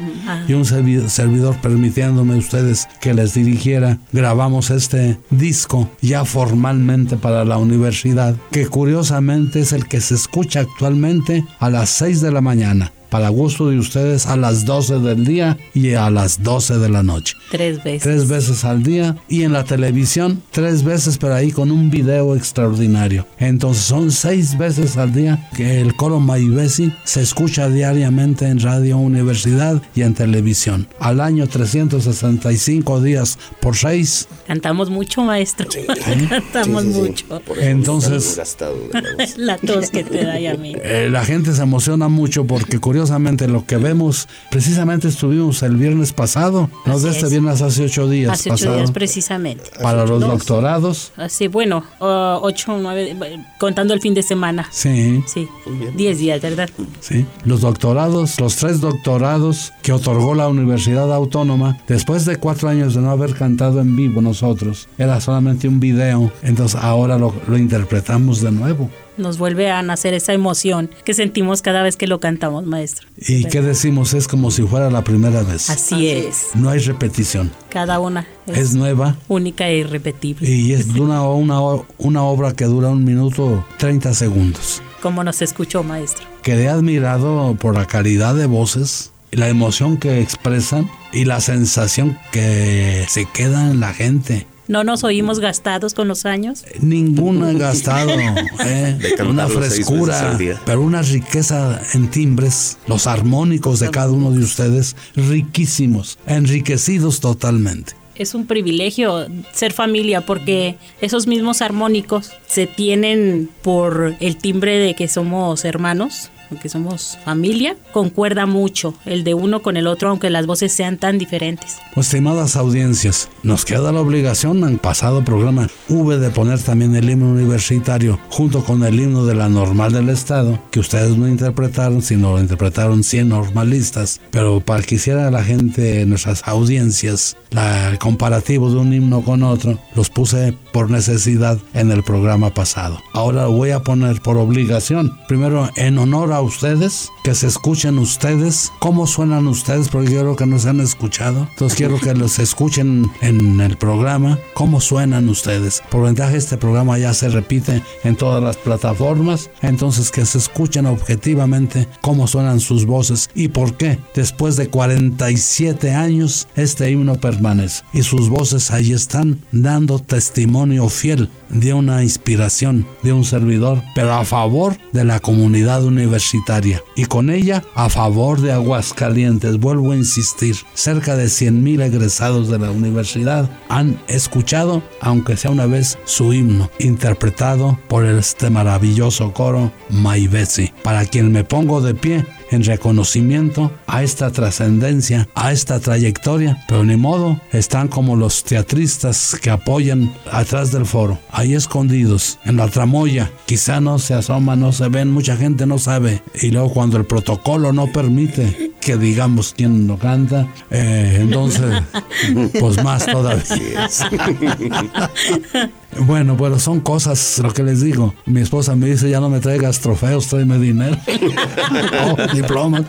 y 0.47 0.53
un 0.53 0.63
servi- 0.65 1.07
servidor 1.07 1.55
permitiéndome 1.61 2.35
ustedes 2.35 2.87
que 3.01 3.13
les 3.13 3.33
dirigiera, 3.33 3.97
grabamos 4.13 4.69
este 4.69 5.17
disco 5.31 5.89
ya 6.01 6.25
formalmente 6.25 7.17
para 7.17 7.43
la 7.43 7.57
universidad, 7.57 8.35
que 8.51 8.67
curiosamente 8.67 9.61
es 9.61 9.73
el 9.73 9.87
que 9.87 9.99
se 10.01 10.15
escucha 10.15 10.61
actualmente 10.61 11.43
a 11.59 11.69
las 11.69 11.89
6 11.89 12.21
de 12.21 12.31
la 12.31 12.41
mañana. 12.41 12.91
Para 13.15 13.29
gusto 13.29 13.69
de 13.69 13.79
ustedes 13.79 14.25
a 14.25 14.35
las 14.35 14.65
12 14.65 14.99
del 14.99 15.23
día 15.23 15.57
y 15.73 15.93
a 15.93 16.09
las 16.09 16.43
12 16.43 16.79
de 16.79 16.89
la 16.89 17.01
noche. 17.01 17.37
Tres 17.49 17.81
veces. 17.81 18.01
Tres 18.03 18.27
veces 18.27 18.65
al 18.65 18.83
día 18.83 19.15
y 19.29 19.43
en 19.43 19.53
la 19.53 19.63
televisión 19.63 20.43
tres 20.51 20.83
veces, 20.83 21.17
pero 21.17 21.33
ahí 21.33 21.53
con 21.53 21.71
un 21.71 21.89
video 21.89 22.35
extraordinario. 22.35 23.25
Entonces 23.39 23.85
son 23.85 24.11
seis 24.11 24.57
veces 24.57 24.97
al 24.97 25.13
día 25.13 25.49
que 25.55 25.79
el 25.79 25.95
coro 25.95 26.19
Maivesi 26.19 26.91
se 27.05 27.21
escucha 27.21 27.69
diariamente 27.69 28.49
en 28.49 28.59
Radio 28.59 28.97
Universidad 28.97 29.81
y 29.95 30.01
en 30.01 30.13
televisión. 30.13 30.89
Al 30.99 31.21
año 31.21 31.47
365 31.47 32.99
días 32.99 33.39
por 33.61 33.77
seis. 33.77 34.27
Cantamos 34.45 34.89
mucho, 34.89 35.23
maestro. 35.23 35.67
Cantamos 36.29 36.83
Sí, 36.83 36.91
sí, 36.91 36.93
sí. 36.93 37.01
mucho. 37.01 37.41
Entonces-. 37.61 38.57
La 39.37 39.57
tos 39.57 39.89
que 39.89 40.03
te 40.03 40.25
da 40.25 40.37
y 40.37 40.47
a 40.47 40.55
mí. 40.55 40.75
Eh, 40.83 41.07
la 41.09 41.23
gente 41.23 41.53
se 41.53 41.61
emociona 41.61 42.09
mucho 42.09 42.45
porque 42.45 42.77
curiosamente 42.79 43.04
lo 43.47 43.65
que 43.65 43.77
vemos, 43.77 44.27
precisamente 44.51 45.07
estuvimos 45.07 45.63
el 45.63 45.75
viernes 45.77 46.13
pasado, 46.13 46.69
no 46.85 46.99
de 46.99 47.09
este 47.09 47.25
es. 47.25 47.31
viernes 47.31 47.61
hace 47.61 47.85
ocho 47.85 48.07
días 48.09 48.33
Hace 48.33 48.49
ocho 48.49 48.63
pasado, 48.65 48.77
días 48.77 48.91
precisamente. 48.91 49.63
para 49.81 50.05
los 50.05 50.21
doctorados. 50.21 51.11
Así, 51.17 51.47
bueno, 51.47 51.83
uh, 51.99 52.39
ocho, 52.41 52.77
nueve, 52.79 53.15
contando 53.59 53.93
el 53.93 54.01
fin 54.01 54.13
de 54.13 54.23
semana. 54.23 54.67
Sí. 54.71 55.23
Sí, 55.27 55.47
diez 55.95 56.19
días, 56.19 56.41
¿verdad? 56.41 56.69
Sí, 56.99 57.25
los 57.43 57.61
doctorados, 57.61 58.39
los 58.39 58.55
tres 58.55 58.81
doctorados 58.81 59.73
que 59.81 59.93
otorgó 59.93 60.35
la 60.35 60.47
Universidad 60.47 61.13
Autónoma, 61.13 61.77
después 61.87 62.25
de 62.25 62.37
cuatro 62.37 62.69
años 62.69 62.95
de 62.95 63.01
no 63.01 63.11
haber 63.11 63.33
cantado 63.35 63.79
en 63.81 63.95
vivo 63.95 64.21
nosotros, 64.21 64.87
era 64.97 65.19
solamente 65.21 65.67
un 65.67 65.79
video, 65.79 66.31
entonces 66.43 66.79
ahora 66.81 67.17
lo, 67.17 67.33
lo 67.47 67.57
interpretamos 67.57 68.41
de 68.41 68.51
nuevo. 68.51 68.89
Nos 69.17 69.37
vuelve 69.37 69.69
a 69.71 69.81
nacer 69.81 70.13
esa 70.13 70.33
emoción 70.33 70.89
que 71.05 71.13
sentimos 71.13 71.61
cada 71.61 71.81
vez 71.83 71.95
que 71.95 72.07
lo 72.07 72.19
cantamos, 72.19 72.65
maestro. 72.65 73.07
¿Y 73.17 73.45
qué 73.45 73.61
decimos? 73.61 74.13
Es 74.13 74.27
como 74.27 74.51
si 74.51 74.63
fuera 74.63 74.89
la 74.89 75.03
primera 75.03 75.41
vez. 75.43 75.69
Así 75.69 76.09
es. 76.09 76.49
No 76.53 76.69
hay 76.69 76.79
repetición, 76.79 77.51
Cada 77.69 77.99
una 77.99 78.27
es, 78.47 78.57
es 78.57 78.73
nueva 78.75 79.15
única 79.27 79.67
e 79.69 79.77
irrepetible. 79.77 80.49
y 80.49 80.73
es 80.73 80.87
una, 80.97 81.21
una, 81.23 81.59
una 81.97 82.23
obra 82.23 82.53
que 82.53 82.65
dura 82.65 82.89
un 82.89 83.03
minuto 83.03 83.65
30 83.77 84.13
segundos. 84.13 84.81
Como 85.01 85.23
nos 85.23 85.41
escuchó, 85.41 85.83
maestro. 85.83 86.25
Quedé 86.41 86.67
admirado 86.67 87.55
por 87.59 87.75
la 87.75 87.85
calidad 87.85 88.35
de 88.35 88.47
voces, 88.47 89.11
la 89.31 89.49
emoción 89.49 89.97
que 89.97 90.19
expresan 90.21 90.89
y 91.13 91.25
la 91.25 91.41
sensación 91.41 92.17
que 92.31 93.05
se 93.07 93.25
queda 93.25 93.69
en 93.71 93.79
la 93.79 93.93
gente. 93.93 94.47
¿No 94.67 94.83
nos 94.83 95.03
oímos 95.03 95.39
gastados 95.39 95.93
con 95.93 96.07
los 96.07 96.25
años? 96.25 96.65
Ninguna 96.81 97.53
gastado, 97.53 98.11
¿eh? 98.65 98.97
Una 99.27 99.47
frescura, 99.47 100.37
pero 100.65 100.81
una 100.81 101.01
riqueza 101.01 101.81
en 101.93 102.09
timbres, 102.09 102.77
los 102.87 103.05
armónicos 103.05 103.79
de 103.79 103.91
cada 103.91 104.11
uno 104.11 104.31
de 104.31 104.39
ustedes, 104.39 104.95
riquísimos, 105.15 106.17
enriquecidos 106.25 107.19
totalmente. 107.19 107.93
Es 108.15 108.33
un 108.33 108.47
privilegio 108.47 109.27
ser 109.51 109.73
familia 109.73 110.21
porque 110.21 110.77
esos 111.01 111.27
mismos 111.27 111.61
armónicos 111.61 112.31
se 112.47 112.65
tienen 112.65 113.49
por 113.61 114.15
el 114.19 114.37
timbre 114.37 114.79
de 114.79 114.95
que 114.95 115.07
somos 115.07 115.65
hermanos, 115.65 116.31
que 116.61 116.69
somos 116.69 117.17
familia, 117.25 117.75
concuerda 117.91 118.45
mucho 118.45 118.93
el 119.05 119.23
de 119.23 119.33
uno 119.33 119.61
con 119.61 119.77
el 119.77 119.87
otro, 119.87 120.09
aunque 120.09 120.29
las 120.29 120.45
voces 120.45 120.71
sean 120.71 120.97
tan 120.97 121.17
diferentes. 121.17 121.77
Estimadas 121.95 122.55
audiencias, 122.55 123.29
nos 123.43 123.65
queda 123.65 123.91
la 123.91 124.01
obligación 124.01 124.63
en 124.63 124.77
pasado 124.77 125.23
programa 125.23 125.67
V 125.89 126.17
de 126.17 126.29
poner 126.29 126.59
también 126.59 126.95
el 126.95 127.09
himno 127.09 127.29
universitario 127.29 128.19
junto 128.29 128.63
con 128.63 128.83
el 128.83 128.99
himno 128.99 129.25
de 129.25 129.35
la 129.35 129.49
normal 129.49 129.91
del 129.91 130.09
Estado, 130.09 130.59
que 130.71 130.79
ustedes 130.79 131.17
no 131.17 131.27
interpretaron, 131.27 132.01
sino 132.01 132.33
lo 132.33 132.39
interpretaron 132.39 133.03
100 133.03 133.29
normalistas. 133.29 134.21
Pero 134.31 134.59
para 134.59 134.83
que 134.83 134.95
hiciera 134.95 135.31
la 135.31 135.43
gente, 135.43 136.05
nuestras 136.05 136.47
audiencias, 136.47 137.37
la, 137.51 137.89
el 137.89 137.99
comparativo 137.99 138.69
de 138.69 138.77
un 138.77 138.93
himno 138.93 139.21
con 139.21 139.43
otro, 139.43 139.79
los 139.95 140.09
puse 140.09 140.55
por 140.75 140.91
necesidad 140.91 141.57
en 141.73 141.89
el 141.89 142.03
programa 142.03 142.49
pasado. 142.49 143.01
Ahora 143.13 143.43
lo 143.43 143.53
voy 143.53 143.69
a 143.71 143.79
poner 143.79 144.19
por 144.21 144.35
obligación. 144.35 145.17
Primero, 145.25 145.69
en 145.77 145.97
honor 145.97 146.33
a 146.33 146.41
ustedes, 146.41 147.11
que 147.23 147.33
se 147.33 147.47
escuchen 147.47 147.97
ustedes, 147.97 148.73
cómo 148.79 149.07
suenan 149.07 149.47
ustedes, 149.47 149.87
porque 149.87 150.11
yo 150.11 150.19
creo 150.19 150.35
que 150.35 150.45
no 150.45 150.59
se 150.59 150.67
han 150.67 150.81
escuchado. 150.81 151.47
Entonces 151.49 151.77
quiero 151.77 151.97
que 152.01 152.13
los 152.13 152.39
escuchen 152.39 153.09
en 153.21 153.61
el 153.61 153.77
programa, 153.77 154.37
cómo 154.53 154.81
suenan 154.81 155.29
ustedes. 155.29 155.81
Por 155.89 156.03
ventaja 156.03 156.35
este 156.35 156.57
programa 156.57 156.97
ya 156.97 157.13
se 157.13 157.29
repite 157.29 157.81
en 158.03 158.17
todas 158.17 158.43
las 158.43 158.57
plataformas, 158.57 159.49
entonces 159.61 160.11
que 160.11 160.25
se 160.25 160.39
escuchen 160.39 160.87
objetivamente 160.87 161.87
cómo 162.01 162.27
suenan 162.27 162.59
sus 162.59 162.85
voces 162.85 163.29
y 163.33 163.47
por 163.47 163.77
qué 163.77 163.97
después 164.13 164.57
de 164.57 164.67
47 164.67 165.93
años 165.93 166.49
este 166.57 166.91
himno 166.91 167.15
permanece 167.15 167.85
y 167.93 168.03
sus 168.03 168.27
voces 168.27 168.71
ahí 168.71 168.91
están 168.91 169.39
dando 169.53 169.99
testimonio 169.99 170.64
fiel 170.89 171.29
de 171.49 171.73
una 171.73 172.03
inspiración 172.03 172.85
de 173.03 173.13
un 173.13 173.23
servidor, 173.23 173.81
pero 173.93 174.13
a 174.13 174.25
favor 174.25 174.77
de 174.91 175.03
la 175.03 175.19
comunidad 175.19 175.83
universitaria 175.83 176.81
y 176.95 177.05
con 177.05 177.29
ella 177.29 177.63
a 177.75 177.89
favor 177.89 178.41
de 178.41 178.51
Aguascalientes. 178.51 179.59
Vuelvo 179.59 179.91
a 179.91 179.95
insistir, 179.95 180.55
cerca 180.73 181.15
de 181.15 181.29
100 181.29 181.63
mil 181.63 181.81
egresados 181.81 182.49
de 182.49 182.59
la 182.59 182.71
universidad 182.71 183.49
han 183.69 183.99
escuchado, 184.07 184.83
aunque 185.01 185.37
sea 185.37 185.51
una 185.51 185.65
vez, 185.65 185.97
su 186.05 186.33
himno, 186.33 186.69
interpretado 186.79 187.79
por 187.87 188.05
este 188.05 188.49
maravilloso 188.49 189.33
coro 189.33 189.71
Maivesi, 189.89 190.71
para 190.83 191.05
quien 191.05 191.31
me 191.31 191.43
pongo 191.43 191.81
de 191.81 191.93
pie 191.93 192.25
en 192.51 192.63
reconocimiento 192.63 193.71
a 193.87 194.03
esta 194.03 194.31
trascendencia, 194.31 195.27
a 195.35 195.51
esta 195.51 195.79
trayectoria, 195.79 196.63
pero 196.67 196.83
ni 196.83 196.95
modo, 196.95 197.39
están 197.51 197.87
como 197.87 198.15
los 198.15 198.43
teatristas 198.43 199.37
que 199.41 199.49
apoyan 199.49 200.13
atrás 200.31 200.71
del 200.71 200.85
foro, 200.85 201.19
ahí 201.31 201.53
escondidos, 201.53 202.39
en 202.45 202.57
la 202.57 202.67
tramoya, 202.67 203.31
quizá 203.45 203.81
no 203.81 203.99
se 203.99 204.13
asoman, 204.13 204.59
no 204.59 204.71
se 204.71 204.89
ven, 204.89 205.11
mucha 205.11 205.37
gente 205.37 205.65
no 205.65 205.79
sabe, 205.79 206.21
y 206.41 206.51
luego 206.51 206.69
cuando 206.69 206.97
el 206.97 207.05
protocolo 207.05 207.73
no 207.73 207.91
permite 207.91 208.71
que 208.79 208.97
digamos 208.97 209.53
quién 209.57 209.87
lo 209.87 209.97
canta, 209.97 210.47
eh, 210.69 211.17
entonces, 211.21 211.81
pues 212.59 212.83
más 212.83 213.05
todavía. 213.05 213.89
Bueno, 215.99 216.35
pero 216.37 216.59
son 216.59 216.81
cosas, 216.81 217.39
lo 217.39 217.53
que 217.53 217.63
les 217.63 217.81
digo. 217.81 218.13
Mi 218.25 218.41
esposa 218.41 218.75
me 218.75 218.87
dice, 218.87 219.09
ya 219.09 219.19
no 219.19 219.29
me 219.29 219.39
traigas 219.39 219.79
trofeos, 219.79 220.27
tráeme 220.27 220.59
dinero. 220.59 220.97
o 222.17 222.35
diplomas. 222.35 222.83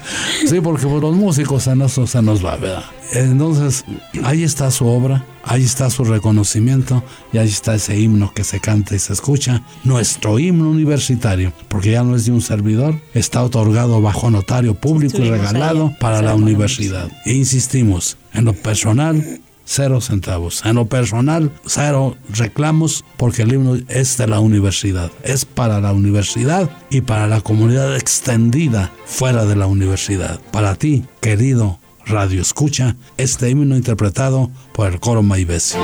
Sí, 0.48 0.60
porque 0.60 0.86
por 0.86 1.02
los 1.02 1.14
músicos 1.14 1.66
en 1.68 1.82
eso 1.82 2.06
se 2.06 2.20
nos 2.22 2.44
va, 2.44 2.56
¿verdad? 2.56 2.84
Entonces, 3.12 3.84
ahí 4.24 4.42
está 4.42 4.70
su 4.70 4.86
obra, 4.86 5.24
ahí 5.44 5.62
está 5.62 5.88
su 5.90 6.04
reconocimiento 6.04 7.04
y 7.32 7.38
ahí 7.38 7.48
está 7.48 7.76
ese 7.76 7.98
himno 7.98 8.32
que 8.34 8.42
se 8.42 8.58
canta 8.60 8.96
y 8.96 8.98
se 8.98 9.12
escucha. 9.12 9.62
Nuestro 9.84 10.38
himno 10.38 10.68
universitario, 10.68 11.52
porque 11.68 11.92
ya 11.92 12.02
no 12.02 12.16
es 12.16 12.26
de 12.26 12.32
un 12.32 12.42
servidor, 12.42 13.00
está 13.14 13.42
otorgado 13.44 14.00
bajo 14.00 14.30
notario 14.30 14.74
público 14.74 15.18
y 15.18 15.30
regalado 15.30 15.94
para 16.00 16.22
la 16.22 16.34
universidad. 16.34 17.08
E 17.24 17.34
insistimos, 17.34 18.16
en 18.32 18.46
lo 18.46 18.52
personal, 18.52 19.40
cero 19.66 20.00
centavos. 20.00 20.64
En 20.64 20.76
lo 20.76 20.86
personal, 20.86 21.52
cero 21.66 22.16
reclamos 22.30 23.04
porque 23.18 23.42
el 23.42 23.52
himno 23.52 23.76
es 23.88 24.16
de 24.16 24.26
la 24.26 24.40
universidad. 24.40 25.10
Es 25.22 25.44
para 25.44 25.80
la 25.80 25.92
universidad 25.92 26.70
y 26.88 27.02
para 27.02 27.26
la 27.26 27.42
comunidad 27.42 27.96
extendida 27.96 28.90
fuera 29.04 29.44
de 29.44 29.56
la 29.56 29.66
universidad. 29.66 30.40
Para 30.52 30.76
ti, 30.76 31.04
querido 31.20 31.78
Radio 32.06 32.40
Escucha, 32.40 32.96
este 33.16 33.50
himno 33.50 33.76
interpretado 33.76 34.50
por 34.72 34.90
el 34.90 35.00
coro 35.00 35.22
Maivesi. 35.22 35.76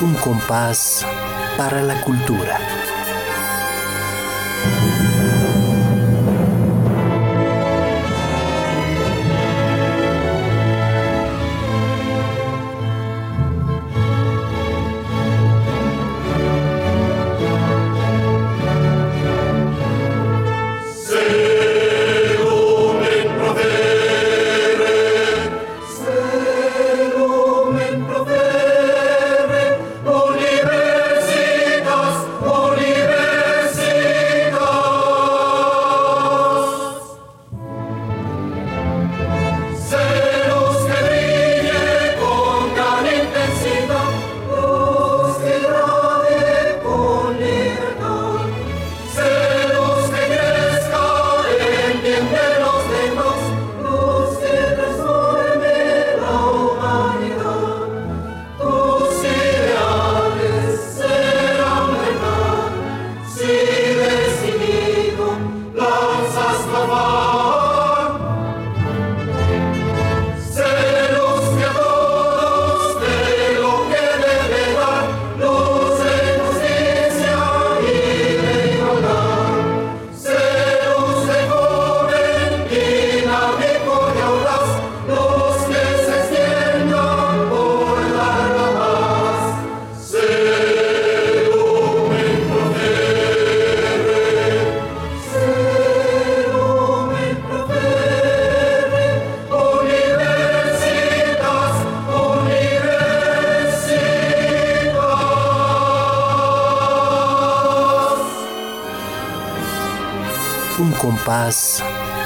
Un 0.00 0.14
compás 0.14 1.06
para 1.56 1.82
la 1.82 2.00
cultura. 2.02 2.58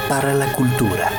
Para 0.09 0.33
la 0.33 0.53
cultura. 0.53 1.11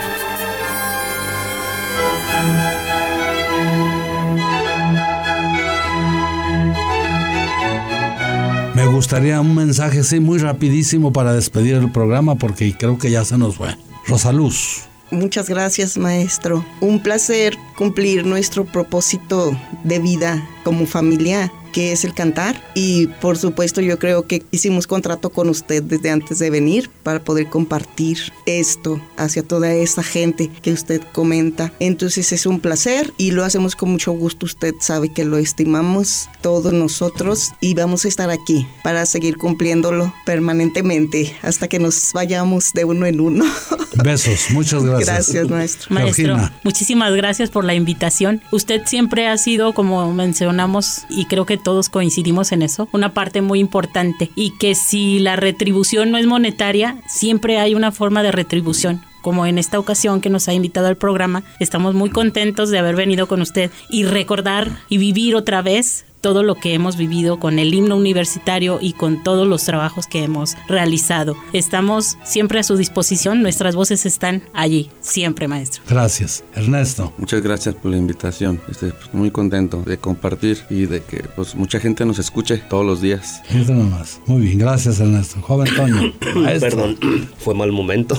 Me 8.74 8.86
gustaría 8.86 9.42
un 9.42 9.54
mensaje 9.54 10.00
así 10.00 10.22
muy 10.22 10.38
rapidísimo 10.38 11.12
para 11.12 11.34
despedir 11.34 11.76
el 11.76 11.92
programa 11.92 12.36
porque 12.36 12.74
creo 12.78 12.98
que 12.98 13.12
ya 13.12 13.26
se 13.26 13.38
nos 13.38 13.58
fue. 13.58 13.76
Rosaluz. 14.08 14.84
Muchas 15.12 15.50
gracias, 15.50 15.98
maestro. 15.98 16.64
Un 16.80 17.04
placer 17.04 17.58
cumplir 17.76 18.26
nuestro 18.26 18.64
propósito 18.64 19.52
de 19.84 20.00
vida 20.00 20.48
como 20.64 20.86
familia 20.86 21.52
es 21.80 22.04
el 22.04 22.14
cantar 22.14 22.62
y 22.76 23.08
por 23.08 23.38
supuesto 23.38 23.82
yo 23.82 24.00
creo 24.00 24.28
que 24.28 24.44
hicimos 24.52 24.88
contrato 24.88 25.30
con 25.30 25.50
usted 25.50 25.84
desde 25.84 26.12
antes 26.12 26.40
de 26.40 26.50
venir 26.50 26.90
para 27.04 27.24
poder 27.24 27.48
compartir 27.48 28.18
esto 28.46 29.02
hacia 29.18 29.44
toda 29.44 29.74
esa 29.74 30.04
gente 30.04 30.50
que 30.62 30.74
usted 30.74 31.02
comenta. 31.12 31.74
Entonces 31.80 32.32
es 32.32 32.46
un 32.46 32.60
placer 32.60 33.14
y 33.18 33.32
lo 33.32 33.46
hacemos 33.46 33.76
con 33.76 33.92
mucho 33.92 34.12
gusto. 34.12 34.46
Usted 34.46 34.74
sabe 34.80 35.14
que 35.14 35.26
lo 35.26 35.38
estimamos 35.38 36.30
todos 36.42 36.74
nosotros 36.74 37.52
y 37.62 37.74
vamos 37.74 38.06
a 38.06 38.08
estar 38.08 38.30
aquí 38.30 38.68
para 38.84 39.06
seguir 39.06 39.38
cumpliéndolo 39.38 40.14
permanentemente 40.26 41.36
hasta 41.42 41.68
que 41.68 41.80
nos 41.80 42.14
vayamos 42.14 42.74
de 42.74 42.86
uno 42.86 43.06
en 43.06 43.20
uno. 43.20 43.46
Besos, 44.04 44.52
muchas 44.52 44.84
gracias. 44.84 45.08
Gracias, 45.08 45.50
maestro. 45.50 45.94
Maestro, 45.94 46.26
Georgina. 46.26 46.54
muchísimas 46.64 47.14
gracias 47.14 47.50
por 47.50 47.66
la 47.66 47.74
invitación. 47.74 48.42
Usted 48.52 48.82
siempre 48.86 49.28
ha 49.28 49.38
sido, 49.38 49.74
como 49.74 50.14
mencionamos, 50.14 51.04
y 51.10 51.26
creo 51.26 51.46
que 51.46 51.58
todos 51.58 51.90
coincidimos 51.90 52.52
en 52.52 52.62
eso, 52.62 52.88
una 52.92 53.14
parte 53.14 53.42
muy 53.42 53.60
importante. 53.60 54.32
Y 54.36 54.58
que 54.58 54.76
si 54.76 55.20
la 55.20 55.36
retribución 55.36 56.12
no 56.12 56.18
es 56.18 56.26
monetaria, 56.26 56.98
siempre 57.08 57.60
hay 57.60 57.76
una 57.76 57.92
forma 57.92 58.24
de 58.24 58.32
retribución. 58.32 59.02
Como 59.22 59.46
en 59.46 59.58
esta 59.58 59.80
ocasión 59.80 60.22
que 60.22 60.30
nos 60.30 60.48
ha 60.48 60.54
invitado 60.54 60.88
al 60.88 60.96
programa, 60.96 61.44
estamos 61.60 61.94
muy 61.94 62.10
contentos 62.10 62.70
de 62.70 62.80
haber 62.80 62.96
venido 62.96 63.28
con 63.28 63.42
usted 63.42 63.70
y 63.90 64.06
recordar 64.06 64.70
y 64.88 64.98
vivir 64.98 65.36
otra 65.36 65.62
vez 65.62 66.06
todo 66.22 66.44
lo 66.44 66.56
que 66.56 66.74
hemos 66.74 66.98
vivido 66.98 67.40
con 67.40 67.60
el 67.60 67.74
himno 67.74 67.96
universitario 67.96 68.80
y 68.82 68.94
con 68.94 69.24
todos 69.24 69.48
los 69.48 69.64
trabajos 69.64 70.08
que 70.08 70.24
hemos 70.24 70.56
realizado. 70.68 71.36
Estamos 71.54 72.18
siempre 72.24 72.60
a 72.60 72.64
su 72.64 72.78
disposición, 72.78 73.42
nuestras 73.42 73.76
voces 73.76 74.06
están 74.06 74.44
allí, 74.54 74.90
siempre, 75.02 75.48
maestro. 75.48 75.82
Gracias. 75.88 76.44
Ernesto. 76.56 77.14
Muchas 77.18 77.42
gracias 77.42 77.76
por 77.76 77.92
la 77.92 77.98
invitación. 77.98 78.62
Estoy 78.70 78.92
pues, 78.92 79.14
muy 79.14 79.32
contento 79.32 79.82
de 79.86 79.98
compartir 79.98 80.60
y 80.70 80.86
de 80.86 81.02
que 81.02 81.24
pues 81.36 81.56
mucha 81.56 81.80
gente 81.80 82.06
nos 82.06 82.20
escuche 82.20 82.58
todos 82.58 82.86
los 82.86 83.02
días. 83.02 83.42
Fíjate 83.46 83.74
nomás. 83.74 84.20
Muy 84.26 84.42
bien, 84.42 84.58
gracias 84.58 85.00
Ernesto. 85.00 85.42
Joven 85.42 85.74
Toño. 85.76 86.14
Perdón, 86.60 86.98
fue 87.38 87.54
mal 87.54 87.72
momento. 87.72 88.18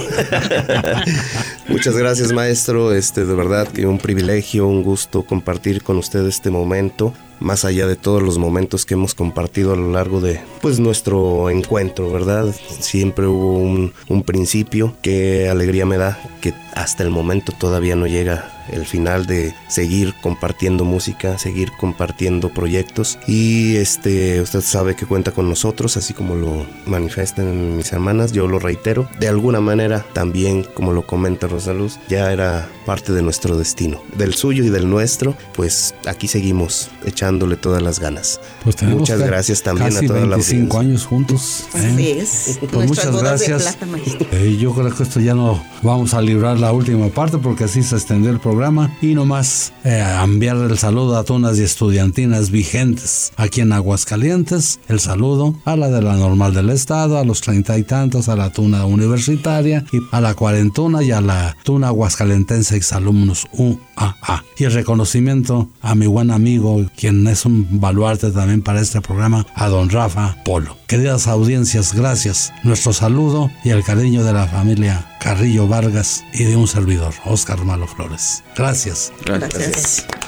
Muchas 1.69 1.97
gracias, 1.97 2.33
maestro. 2.33 2.93
Este, 2.93 3.25
de 3.25 3.35
verdad 3.35 3.69
que 3.69 3.87
un 3.87 3.99
privilegio, 3.99 4.67
un 4.67 4.83
gusto 4.83 5.23
compartir 5.23 5.83
con 5.83 5.97
usted 5.99 6.27
este 6.27 6.51
momento. 6.51 7.15
Más 7.41 7.65
allá 7.65 7.87
de 7.87 7.97
todos 7.97 8.23
los 8.23 8.39
momentos 8.39 8.85
que 8.85 8.95
hemos 8.95 9.15
compartido 9.15 9.73
a 9.73 9.77
lo 9.77 9.91
largo 9.93 10.21
de 10.21 10.41
pues 10.61 10.79
nuestro 10.79 11.49
encuentro, 11.51 12.13
¿verdad? 12.13 12.55
Siempre 12.81 13.27
hubo 13.27 13.59
un, 13.59 13.93
principio. 14.25 14.95
Qué 15.03 15.49
alegría 15.49 15.87
me 15.87 15.97
da 15.97 16.19
que 16.43 16.53
hasta 16.75 17.03
el 17.03 17.11
momento 17.11 17.53
todavía 17.59 17.97
no 17.97 18.07
llega 18.07 18.60
el 18.73 18.87
final 18.87 19.27
de 19.27 19.55
seguir 19.69 20.15
compartiendo 20.21 20.85
música, 20.85 21.39
seguir 21.39 21.73
compartiendo 21.73 22.49
proyectos 22.51 23.19
y 23.27 23.77
este 23.77 24.41
usted 24.41 24.61
sabe 24.61 24.97
que 24.97 25.07
cuenta 25.07 25.33
con 25.33 25.49
nosotros, 25.49 25.97
así 25.97 26.15
como 26.15 26.35
lo 26.35 26.67
manifiestan 26.87 27.77
mis 27.77 27.93
hermanas, 27.93 28.33
yo 28.33 28.47
lo 28.47 28.59
reitero. 28.59 29.09
De 29.19 29.29
alguna 29.29 29.61
manera 29.61 30.05
también, 30.13 30.65
como 30.75 30.93
lo 30.93 31.07
comenta 31.07 31.47
Rosaluz, 31.47 31.99
ya 32.09 32.33
era 32.33 32.69
parte 32.87 33.13
de 33.13 33.23
nuestro 33.23 33.57
destino, 33.57 34.01
del 34.17 34.35
suyo 34.35 34.65
y 34.65 34.69
del 34.71 34.89
nuestro, 34.89 35.35
pues 35.55 35.95
aquí 36.07 36.29
seguimos 36.29 36.91
echándole 37.05 37.57
todas 37.57 37.83
las 37.83 37.99
ganas. 38.01 38.41
Pues 38.63 38.77
tenemos 38.77 39.01
Muchas 39.01 39.21
gracias 39.21 39.63
también 39.63 39.93
casi 39.93 40.05
a 40.05 40.09
toda 40.09 40.21
la 40.21 40.37
25 40.37 40.77
audiencia. 40.77 40.81
años 40.81 41.07
juntos. 41.07 41.65
¿eh? 41.75 42.19
Es. 42.21 42.59
Pues 42.71 42.89
muchas 42.89 43.17
gracias. 43.17 43.77
plata. 43.77 43.87
Eh, 44.33 44.57
yo 44.59 44.73
creo 44.75 44.95
que 44.95 45.03
esto 45.03 45.21
ya 45.21 45.35
no 45.35 45.63
vamos 45.83 46.15
a 46.15 46.21
librar 46.21 46.59
la 46.59 46.73
última 46.73 47.09
parte 47.09 47.39
porque 47.39 47.65
así 47.65 47.83
se 47.83 47.97
extendió 47.97 48.31
el 48.31 48.39
programa 48.41 48.60
y 49.01 49.15
nomás 49.15 49.73
eh, 49.85 50.05
enviar 50.23 50.59
el 50.59 50.77
saludo 50.77 51.17
a 51.17 51.25
tunas 51.25 51.59
y 51.59 51.63
estudiantinas 51.63 52.51
vigentes 52.51 53.33
aquí 53.39 53.63
en 53.63 53.73
Aguascalientes. 53.73 54.81
El 54.87 55.01
saludo 55.01 55.55
a 55.65 55.77
la 55.77 55.89
de 55.89 56.03
la 56.03 56.15
normal 56.17 56.53
del 56.53 56.69
estado, 56.69 57.17
a 57.17 57.25
los 57.25 57.41
treinta 57.41 57.79
y 57.79 57.85
tantos, 57.85 58.29
a 58.29 58.37
la 58.37 58.53
tuna 58.53 58.85
universitaria 58.85 59.87
y 59.91 60.01
a 60.13 60.21
la 60.21 60.35
cuarentona 60.35 61.03
y 61.03 61.11
a 61.11 61.23
la 61.23 61.57
tuna 61.63 61.89
aguascalentense 61.89 62.77
exalumnos 62.77 63.47
UAA. 63.55 64.45
Y 64.59 64.65
el 64.65 64.73
reconocimiento 64.75 65.71
a 65.81 65.95
mi 65.95 66.05
buen 66.05 66.31
amigo, 66.31 66.85
quien 66.99 67.27
es 67.29 67.47
un 67.47 67.81
baluarte 67.81 68.31
también 68.31 68.61
para 68.61 68.83
este 68.83 69.01
programa, 69.01 69.47
a 69.55 69.69
don 69.69 69.89
Rafa 69.89 70.37
Polo. 70.45 70.80
Queridas 70.91 71.29
audiencias, 71.29 71.95
gracias. 71.95 72.53
Nuestro 72.65 72.93
saludo 72.93 73.49
y 73.63 73.71
el 73.71 73.85
cariño 73.85 74.25
de 74.25 74.33
la 74.33 74.49
familia 74.49 75.07
Carrillo 75.21 75.69
Vargas 75.69 76.25
y 76.33 76.43
de 76.43 76.57
un 76.57 76.67
servidor, 76.67 77.15
Oscar 77.25 77.65
Malo 77.65 77.87
Flores. 77.87 78.43
Gracias. 78.57 79.13
Gracias. 79.25 80.05
El 80.13 80.20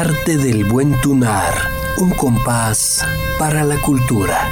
arte 0.00 0.36
del 0.36 0.64
buen 0.64 0.92
tunar, 1.00 1.52
un 1.96 2.10
compás 2.10 3.04
para 3.36 3.64
la 3.64 3.74
cultura. 3.80 4.48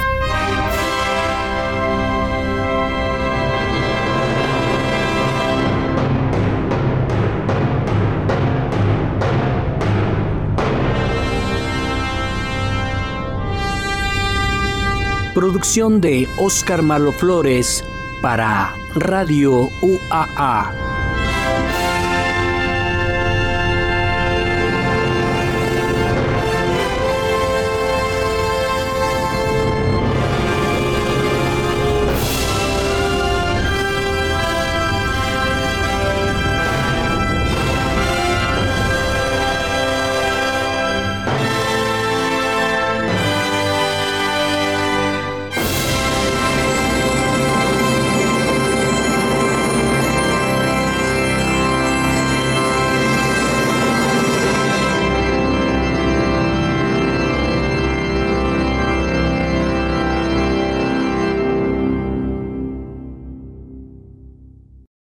Producción 15.33 16.01
de 16.01 16.27
Oscar 16.35 16.81
Malo 16.81 17.13
Flores 17.13 17.85
para 18.21 18.75
Radio 18.95 19.69
UAA. 19.81 20.96